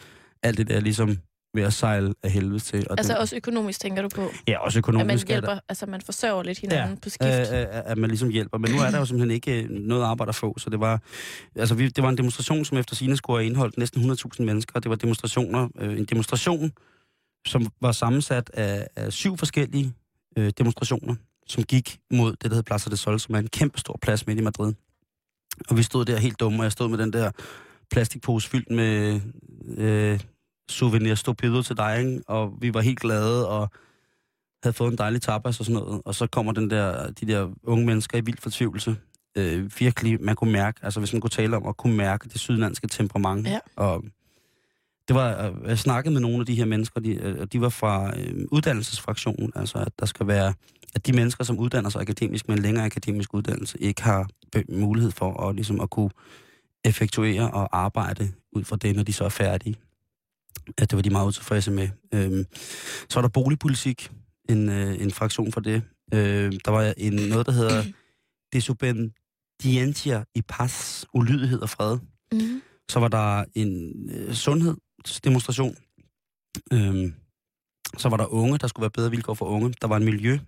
Alt 0.43 0.57
det 0.57 0.67
der 0.67 0.75
er 0.75 0.79
ligesom 0.79 1.17
ved 1.55 1.63
at 1.63 1.73
sejle 1.73 2.13
af 2.23 2.31
helvede 2.31 2.59
til. 2.59 2.79
Og 2.89 2.95
Altså 2.97 3.13
det, 3.13 3.19
også 3.21 3.35
økonomisk, 3.35 3.79
tænker 3.79 4.01
du 4.01 4.09
på? 4.09 4.29
ja, 4.47 4.59
også 4.59 4.79
At 4.79 4.87
man 4.87 4.95
økonomisk. 4.95 5.23
er 5.23 5.27
der- 5.27 5.33
hjælper, 5.33 5.59
altså 5.69 5.85
man 5.85 6.01
forsørger 6.01 6.43
lidt 6.43 6.59
hinanden 6.59 6.89
Ja, 6.89 6.99
på 7.01 7.09
skift. 7.09 7.53
øh, 7.53 7.59
øh, 7.61 7.65
at 7.69 7.97
man 7.97 8.09
ligesom 8.09 8.29
hjælper. 8.29 8.57
Men 8.57 8.71
nu 8.71 8.77
er 8.77 8.91
der 8.91 8.97
jo 8.99 9.05
simpelthen 9.05 9.31
ikke 9.31 9.63
øh, 9.63 9.69
noget 9.69 10.03
arbejde 10.03 10.29
at 10.29 10.35
få, 10.35 10.59
så 10.59 10.69
det 10.69 10.79
var, 10.79 11.01
altså 11.55 11.75
vi, 11.75 11.87
det 11.89 12.03
var 12.03 12.09
en 12.09 12.17
demonstration, 12.17 12.65
som 12.65 12.77
efter 12.77 12.95
sine 12.95 13.17
skulle 13.17 13.39
have 13.39 13.45
indholdt 13.45 13.77
næsten 13.77 14.11
100.000 14.11 14.43
mennesker. 14.43 14.79
Det 14.79 14.89
var 14.89 14.95
demonstrationer, 14.95 15.67
øh, 15.79 15.97
en 15.97 16.05
demonstration, 16.05 16.71
som 17.47 17.67
var 17.81 17.91
sammensat 17.91 18.49
af, 18.53 18.87
af 18.95 19.13
syv 19.13 19.37
forskellige 19.37 19.93
øh, 20.37 20.51
demonstrationer, 20.57 21.15
som 21.47 21.63
gik 21.63 21.97
mod 22.13 22.31
det, 22.31 22.41
der 22.41 22.49
hedder 22.49 22.61
Plaza 22.61 22.89
de 22.89 22.97
Sol, 22.97 23.19
som 23.19 23.35
er 23.35 23.39
en 23.39 23.47
kæmpe 23.47 23.79
stor 23.79 23.99
plads 24.01 24.27
midt 24.27 24.39
i 24.39 24.43
Madrid. 24.43 24.73
Og 25.69 25.77
vi 25.77 25.83
stod 25.83 26.05
der 26.05 26.17
helt 26.17 26.39
dumme, 26.39 26.59
og 26.59 26.63
jeg 26.63 26.71
stod 26.71 26.89
med 26.89 26.97
den 26.97 27.13
der 27.13 27.31
plastikpose 27.91 28.49
fyldt 28.49 28.71
med 28.71 29.21
øh, 29.77 30.19
souvenir 30.69 31.15
stupido 31.15 31.61
til 31.61 31.77
dig, 31.77 31.99
ikke? 31.99 32.21
og 32.27 32.53
vi 32.61 32.73
var 32.73 32.81
helt 32.81 32.99
glade, 32.99 33.49
og 33.49 33.69
havde 34.63 34.73
fået 34.73 34.91
en 34.91 34.97
dejlig 34.97 35.21
tapas 35.21 35.59
og 35.59 35.65
sådan 35.65 35.81
noget, 35.81 36.01
og 36.05 36.15
så 36.15 36.27
kommer 36.27 36.51
den 36.51 36.69
der, 36.69 37.11
de 37.11 37.25
der 37.25 37.49
unge 37.63 37.85
mennesker 37.85 38.17
i 38.17 38.21
vild 38.21 38.37
fortvivlelse. 38.37 38.95
Øh, 39.37 39.71
virkelig, 39.79 40.21
man 40.21 40.35
kunne 40.35 40.51
mærke, 40.51 40.79
altså 40.83 40.99
hvis 40.99 41.13
man 41.13 41.21
kunne 41.21 41.29
tale 41.29 41.57
om 41.57 41.67
at 41.67 41.77
kunne 41.77 41.97
mærke 41.97 42.29
det 42.29 42.39
sydlandske 42.39 42.87
temperament. 42.87 43.47
Ja. 43.47 43.59
Og 43.75 44.03
det 45.07 45.15
var, 45.15 45.47
øh, 45.47 45.53
jeg 45.65 45.79
snakkede 45.79 46.13
med 46.13 46.21
nogle 46.21 46.39
af 46.39 46.45
de 46.45 46.55
her 46.55 46.65
mennesker, 46.65 46.99
de, 46.99 47.13
øh, 47.13 47.37
og 47.39 47.53
de 47.53 47.61
var 47.61 47.69
fra 47.69 48.19
øh, 48.19 48.45
uddannelsesfraktionen, 48.51 49.51
altså 49.55 49.77
at 49.77 49.99
der 49.99 50.05
skal 50.05 50.27
være, 50.27 50.53
at 50.95 51.07
de 51.07 51.13
mennesker, 51.13 51.43
som 51.43 51.59
uddanner 51.59 51.89
sig 51.89 52.01
akademisk 52.01 52.47
med 52.47 52.57
en 52.57 52.63
længere 52.63 52.85
akademisk 52.85 53.33
uddannelse, 53.33 53.77
ikke 53.81 54.03
har 54.03 54.29
mulighed 54.69 55.11
for 55.11 55.47
at, 55.49 55.55
ligesom 55.55 55.81
at 55.81 55.89
kunne 55.89 56.09
effektuere 56.85 57.51
og 57.51 57.77
arbejde 57.77 58.31
ud 58.51 58.63
fra 58.63 58.75
det, 58.75 58.95
når 58.95 59.03
de 59.03 59.13
så 59.13 59.25
er 59.25 59.29
færdige. 59.29 59.75
At 60.77 60.91
det 60.91 60.95
var 60.95 61.01
de 61.01 61.09
meget 61.09 61.27
utilfredse 61.27 61.71
med. 61.71 61.89
Øhm, 62.13 62.45
så 63.09 63.19
er 63.19 63.21
der 63.21 63.29
boligpolitik, 63.29 64.11
en, 64.49 64.69
øh, 64.69 65.01
en 65.01 65.11
fraktion 65.11 65.51
for 65.51 65.61
det. 65.61 65.81
Øh, 66.13 66.53
der 66.65 66.71
var 66.71 66.93
en, 66.97 67.13
noget, 67.13 67.45
der 67.45 67.51
hedder 67.51 67.83
Desobedientia 68.53 70.23
i 70.35 70.41
Paz, 70.41 71.03
ulydighed 71.13 71.59
og 71.59 71.69
fred. 71.69 71.97
Mm. 72.31 72.61
Så 72.89 72.99
var 72.99 73.07
der 73.07 73.45
en 73.55 73.93
øh, 74.09 74.33
sundhedsdemonstration. 74.33 75.75
Øhm, 76.73 77.13
så 77.97 78.09
var 78.09 78.17
der 78.17 78.33
unge, 78.33 78.57
der 78.57 78.67
skulle 78.67 78.81
være 78.81 78.91
bedre 78.91 79.11
vilkår 79.11 79.33
for 79.33 79.45
unge. 79.45 79.73
Der 79.81 79.87
var 79.87 79.97
en 79.97 80.05
miljø, 80.05 80.39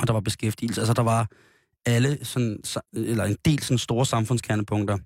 og 0.00 0.06
der 0.06 0.12
var 0.12 0.20
beskæftigelse. 0.20 0.80
Altså 0.80 0.92
der 0.94 1.02
var 1.02 1.28
alle 1.86 2.24
sådan, 2.24 2.58
eller 2.92 3.24
en 3.24 3.36
del 3.44 3.62
sådan 3.62 3.78
store 3.78 4.06
samfundskernepunkter. 4.06 4.98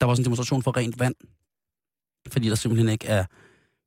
Der 0.00 0.06
var 0.06 0.10
også 0.10 0.20
en 0.20 0.24
demonstration 0.24 0.62
for 0.62 0.76
rent 0.76 0.98
vand, 0.98 1.14
fordi 2.32 2.48
der 2.48 2.54
simpelthen 2.54 2.88
ikke 2.88 3.06
er 3.06 3.24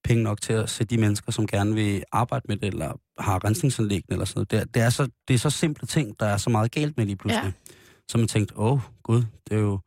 penge 0.04 0.24
nok 0.24 0.42
til 0.42 0.54
at 0.54 0.70
sætte 0.70 0.96
de 0.96 1.02
mennesker, 1.02 1.32
som 1.32 1.48
gerne 1.48 1.74
vil 1.74 2.04
arbejde 2.12 2.46
med 2.48 2.58
det, 2.58 2.68
eller 2.68 3.00
har 3.18 3.46
rensningsanlæg 3.46 4.04
eller 4.10 4.26
sådan 4.26 4.40
noget. 4.40 4.52
Det 4.52 4.60
er, 4.60 4.66
det, 4.66 4.82
er 4.82 4.90
så, 4.90 5.10
det 5.28 5.34
er 5.34 5.38
så 5.38 5.50
simple 5.50 5.88
ting, 5.88 6.20
der 6.20 6.26
er 6.26 6.38
så 6.38 6.50
meget 6.50 6.72
galt 6.72 6.98
med 6.98 7.06
lige 7.06 7.16
pludselig. 7.16 7.54
Ja. 7.70 7.74
Så 8.10 8.18
man 8.18 8.28
tænkte, 8.28 8.58
åh 8.58 8.72
oh, 8.72 8.80
gud, 9.04 9.24
det 9.50 9.58
er 9.58 9.62
jo, 9.62 9.80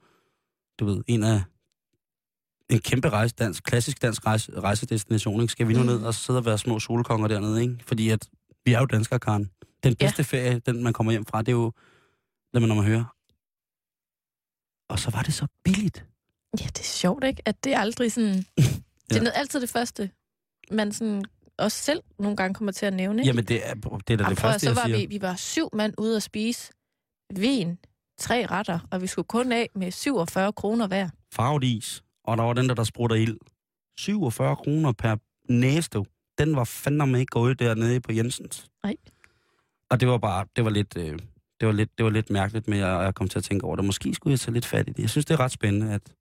du 0.81 0.85
ved, 0.85 1.03
en 1.07 1.25
af 1.25 1.43
en 2.71 2.79
kæmpe 2.79 3.09
rejse, 3.09 3.35
dansk, 3.35 3.63
klassisk 3.65 4.03
dansk 4.03 4.27
rejse, 4.27 4.61
rejsedestination. 4.61 5.41
Ikke? 5.41 5.53
Skal 5.53 5.69
vi 5.69 5.73
nu 5.73 5.81
Mm. 5.81 5.87
ned 5.87 6.03
og 6.03 6.15
sidde 6.15 6.39
og 6.39 6.45
være 6.45 6.59
små 6.59 6.81
solkonger 6.81 7.29
dernede? 7.29 7.63
Ikke? 7.63 7.77
Fordi 7.87 8.09
at 8.09 8.29
vi 8.65 8.73
er 8.73 8.81
jo 8.81 8.87
danskere, 8.87 9.19
Karen. 9.19 9.51
Den 9.85 9.97
Ja. 10.01 10.05
bedste 10.07 10.25
ferie, 10.25 10.59
den 10.59 10.83
man 10.83 10.93
kommer 10.93 11.13
hjem 11.13 11.25
fra, 11.27 11.39
det 11.43 11.49
er 11.49 11.53
jo, 11.53 11.73
lad 12.53 12.61
mig 12.61 12.69
når 12.69 12.75
man 12.75 12.85
hører. 12.85 13.05
Og 14.89 14.99
så 14.99 15.11
var 15.11 15.23
det 15.23 15.35
så 15.35 15.47
billigt. 15.65 16.07
Ja, 16.61 16.65
det 16.67 16.79
er 16.81 16.85
sjovt, 16.85 17.25
ikke? 17.25 17.43
At 17.45 17.65
det 17.65 17.75
er 17.75 17.79
aldrig 17.79 18.13
sådan... 18.13 18.35
Det 19.11 19.27
er 19.27 19.31
altid 19.33 19.61
det 19.61 19.69
første, 19.71 20.11
man 20.73 20.93
sådan 20.93 21.25
også 21.59 21.79
selv 21.79 22.03
nogle 22.19 22.37
gange 22.37 22.55
kommer 22.55 22.73
til 22.73 22.87
at 22.87 22.93
nævne. 22.93 23.23
Ikke? 23.23 23.27
Jamen, 23.29 23.45
det 23.45 23.69
er, 23.69 23.75
det 23.75 23.85
er 23.85 23.99
da 23.99 24.13
Jamen, 24.13 24.19
det 24.19 24.31
at- 24.31 24.39
første, 24.39 24.61
så 24.61 24.67
jeg 24.71 24.77
var 24.77 24.85
siger. 24.85 24.97
vi, 24.99 25.07
vi 25.07 25.23
var 25.23 25.37
syv 25.37 25.69
mand 25.73 25.95
ude 25.99 26.17
at 26.17 26.23
spise 26.23 26.73
vin, 27.37 27.79
tre 28.19 28.47
retter, 28.47 28.79
og 28.91 29.03
vi 29.03 29.07
skulle 29.07 29.27
kun 29.29 29.53
af 29.53 29.71
med 29.75 29.91
47 29.91 30.53
kroner 30.53 30.87
hver. 30.87 31.09
farvet 31.33 31.65
is, 31.65 32.03
og 32.25 32.37
der 32.37 32.43
var 32.45 32.53
den 32.53 32.69
der, 32.69 32.75
der 32.75 32.85
sprutter 32.85 33.17
ild. 33.17 33.37
47 33.99 34.57
kroner 34.57 34.93
per 34.93 35.17
næste. 35.53 36.05
Den 36.39 36.57
var 36.57 36.65
fandme 36.65 37.21
ikke 37.21 37.31
gået 37.31 37.59
dernede 37.59 38.01
på 38.01 38.13
Jensens. 38.13 38.67
Nej. 38.85 38.97
Og 39.91 40.01
det 40.01 40.09
var 40.09 40.19
bare, 40.19 40.47
det 40.57 40.65
var 40.65 40.71
lidt, 40.71 40.97
øh, 40.97 41.19
det 41.61 41.67
var 41.67 41.73
lidt, 41.73 41.99
det 41.99 42.05
var 42.05 42.11
lidt 42.11 42.31
mærkeligt 42.31 42.69
med, 42.69 42.79
at 42.79 42.87
jeg 42.89 43.15
kom 43.15 43.29
til 43.29 43.39
at 43.39 43.45
tænke 43.45 43.65
over 43.67 43.77
det. 43.77 43.85
Måske 43.85 44.15
skulle 44.15 44.33
jeg 44.33 44.41
tage 44.41 44.53
lidt 44.55 44.67
fat 44.67 44.89
i 44.89 44.93
det. 44.93 44.99
Jeg 45.03 45.11
synes, 45.11 45.25
det 45.27 45.35
er 45.35 45.41
ret 45.41 45.53
spændende, 45.53 45.93
at, 45.95 46.15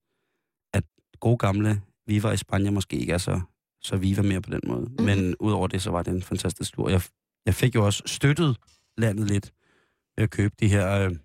at 0.73 0.83
gode 1.19 1.37
gamle 1.37 1.81
Viva 2.07 2.31
i 2.31 2.37
Spanien 2.37 2.73
måske 2.73 2.97
ikke 2.97 3.13
er 3.13 3.17
så, 3.17 3.41
så 3.81 3.97
Viva 3.97 4.21
mere 4.21 4.41
på 4.41 4.49
den 4.49 4.61
måde. 4.67 4.81
Mm. 4.99 5.03
Men 5.05 5.35
udover 5.39 5.67
det, 5.67 5.81
så 5.81 5.91
var 5.91 6.03
det 6.03 6.13
en 6.13 6.21
fantastisk 6.23 6.73
tur. 6.73 6.89
Jeg, 6.89 7.01
jeg 7.45 7.55
fik 7.55 7.75
jo 7.75 7.85
også 7.85 8.03
støttet 8.05 8.57
landet 8.97 9.27
lidt 9.29 9.53
ved 10.17 10.23
at 10.23 10.29
købe 10.29 10.55
de 10.59 10.67
her, 10.67 10.91
øh, 10.91 11.15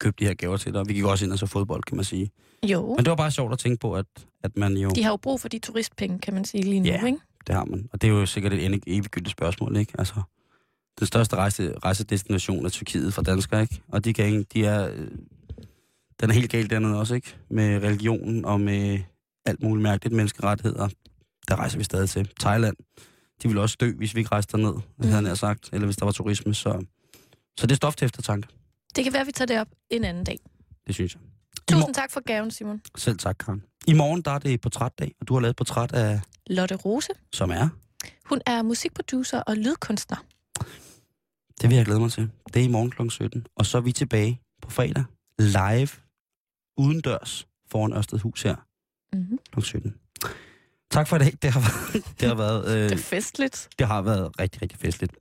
købe 0.00 0.16
de 0.18 0.24
her 0.26 0.34
gaver 0.34 0.56
til 0.56 0.74
dig. 0.74 0.88
Vi 0.88 0.92
gik 0.94 1.04
også 1.04 1.24
ind 1.24 1.32
og 1.32 1.38
så 1.38 1.46
fodbold, 1.46 1.82
kan 1.82 1.96
man 1.96 2.04
sige. 2.04 2.30
Jo, 2.66 2.86
Men 2.94 2.98
det 3.04 3.10
var 3.10 3.16
bare 3.16 3.30
sjovt 3.30 3.52
at 3.52 3.58
tænke 3.58 3.80
på, 3.80 3.94
at, 3.94 4.06
at 4.44 4.56
man 4.56 4.76
jo... 4.76 4.90
de 4.90 5.02
har 5.02 5.10
jo 5.10 5.16
brug 5.16 5.40
for 5.40 5.48
de 5.48 5.58
turistpenge, 5.58 6.18
kan 6.18 6.34
man 6.34 6.44
sige 6.44 6.62
lige 6.64 6.80
nu, 6.80 6.86
Ja. 6.86 7.06
ikke? 7.06 7.18
Det 7.46 7.54
har 7.54 7.64
man. 7.64 7.88
Og 7.92 8.02
det 8.02 8.08
er 8.08 8.12
jo 8.12 8.26
sikkert 8.26 8.52
et 8.52 8.64
ende- 8.64 8.80
eviggyldigt 8.86 9.32
spørgsmål, 9.32 9.76
ikke? 9.76 9.92
Altså, 9.98 10.22
den 10.98 11.06
største 11.06 11.36
rejse, 11.36 11.74
rejsedestination 11.78 12.64
er 12.64 12.68
Tyrkiet 12.68 13.14
for 13.14 13.22
danskere, 13.22 13.62
ikke? 13.62 13.82
Og 13.88 14.04
de, 14.04 14.12
kan, 14.12 14.46
de 14.54 14.64
er... 14.66 14.88
øh, 14.90 15.08
Den 16.20 16.30
er 16.30 16.34
helt 16.34 16.50
galt 16.50 16.70
dernede 16.70 16.98
også, 16.98 17.14
ikke? 17.14 17.36
Med 17.50 17.82
religionen 17.82 18.44
og 18.44 18.60
med 18.60 19.00
alt 19.46 19.62
muligt 19.62 19.82
mærkeligt 19.82 20.16
menneskerettigheder. 20.16 20.88
Der 21.48 21.56
rejser 21.56 21.78
vi 21.78 21.84
stadig 21.84 22.10
til. 22.10 22.30
Thailand. 22.40 22.76
De 23.42 23.48
ville 23.48 23.60
også 23.62 23.76
dø, 23.80 23.92
hvis 23.92 24.14
vi 24.14 24.20
ikke 24.20 24.32
rejste 24.32 24.56
derned, 24.56 24.74
mm. 24.74 25.08
havde 25.08 25.28
jeg 25.28 25.38
sagt. 25.38 25.68
Eller 25.72 25.86
hvis 25.86 25.96
der 25.96 26.04
var 26.04 26.12
turisme, 26.12 26.54
så... 26.54 26.84
Så 27.58 27.66
det 27.66 27.72
er 27.72 27.76
stof 27.76 27.96
til 27.96 28.04
eftertanke. 28.04 28.48
Det 28.96 29.04
kan 29.04 29.12
være, 29.12 29.26
vi 29.26 29.32
tager 29.32 29.46
det 29.46 29.60
op 29.60 29.68
en 29.90 30.04
anden 30.04 30.24
dag. 30.24 30.38
Det 30.86 30.94
synes 30.94 31.14
jeg. 31.14 31.22
Tusind 31.68 31.94
tak 31.94 32.10
for 32.10 32.20
gaven, 32.20 32.50
Simon. 32.50 32.80
Selv 32.96 33.18
tak, 33.18 33.36
Karen. 33.38 33.62
I 33.86 33.92
morgen, 33.92 34.22
der 34.22 34.30
er 34.30 34.38
det 34.38 34.60
portrætdag, 34.60 35.14
og 35.20 35.28
du 35.28 35.34
har 35.34 35.40
lavet 35.40 35.50
et 35.50 35.56
portræt 35.56 35.92
af... 35.92 36.20
Lotte 36.46 36.74
Rose. 36.74 37.08
Som 37.32 37.50
er... 37.50 37.68
Hun 38.24 38.40
er 38.46 38.62
musikproducer 38.62 39.40
og 39.40 39.56
lydkunstner. 39.56 40.16
Det 41.60 41.70
vil 41.70 41.76
jeg 41.76 41.84
glæde 41.84 42.00
mig 42.00 42.12
til. 42.12 42.30
Det 42.54 42.60
er 42.60 42.64
i 42.64 42.68
morgen 42.68 42.90
kl. 42.90 43.08
17. 43.08 43.46
Og 43.56 43.66
så 43.66 43.78
er 43.78 43.82
vi 43.82 43.92
tilbage 43.92 44.40
på 44.62 44.70
fredag. 44.70 45.04
Live. 45.38 45.88
Udendørs. 46.78 47.46
Foran 47.70 47.92
Ørstedhus 47.92 48.42
her. 48.42 48.56
Mm-hmm. 49.12 49.38
Kl. 49.52 49.60
17. 49.60 49.94
Tak 50.90 51.08
for 51.08 51.16
i 51.16 51.18
dag. 51.18 51.32
Det 51.42 51.50
har 51.52 51.60
været, 51.60 52.04
det 52.20 52.28
har 52.28 52.34
været, 52.34 52.68
øh, 52.76 52.82
Det 52.90 52.92
er 52.92 52.96
festligt. 52.96 53.68
det 53.78 53.86
har 53.86 54.02
været 54.02 54.40
rigtig, 54.40 54.62
rigtig 54.62 54.78
festligt. 54.78 55.12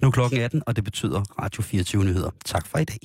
Nu 0.00 0.08
er 0.08 0.12
klokken 0.12 0.40
18, 0.40 0.62
og 0.66 0.76
det 0.76 0.84
betyder 0.84 1.20
Radio 1.42 1.62
24 1.62 2.04
Nyheder. 2.04 2.30
Tak 2.44 2.66
for 2.66 2.78
i 2.78 2.84
dag. 2.84 2.98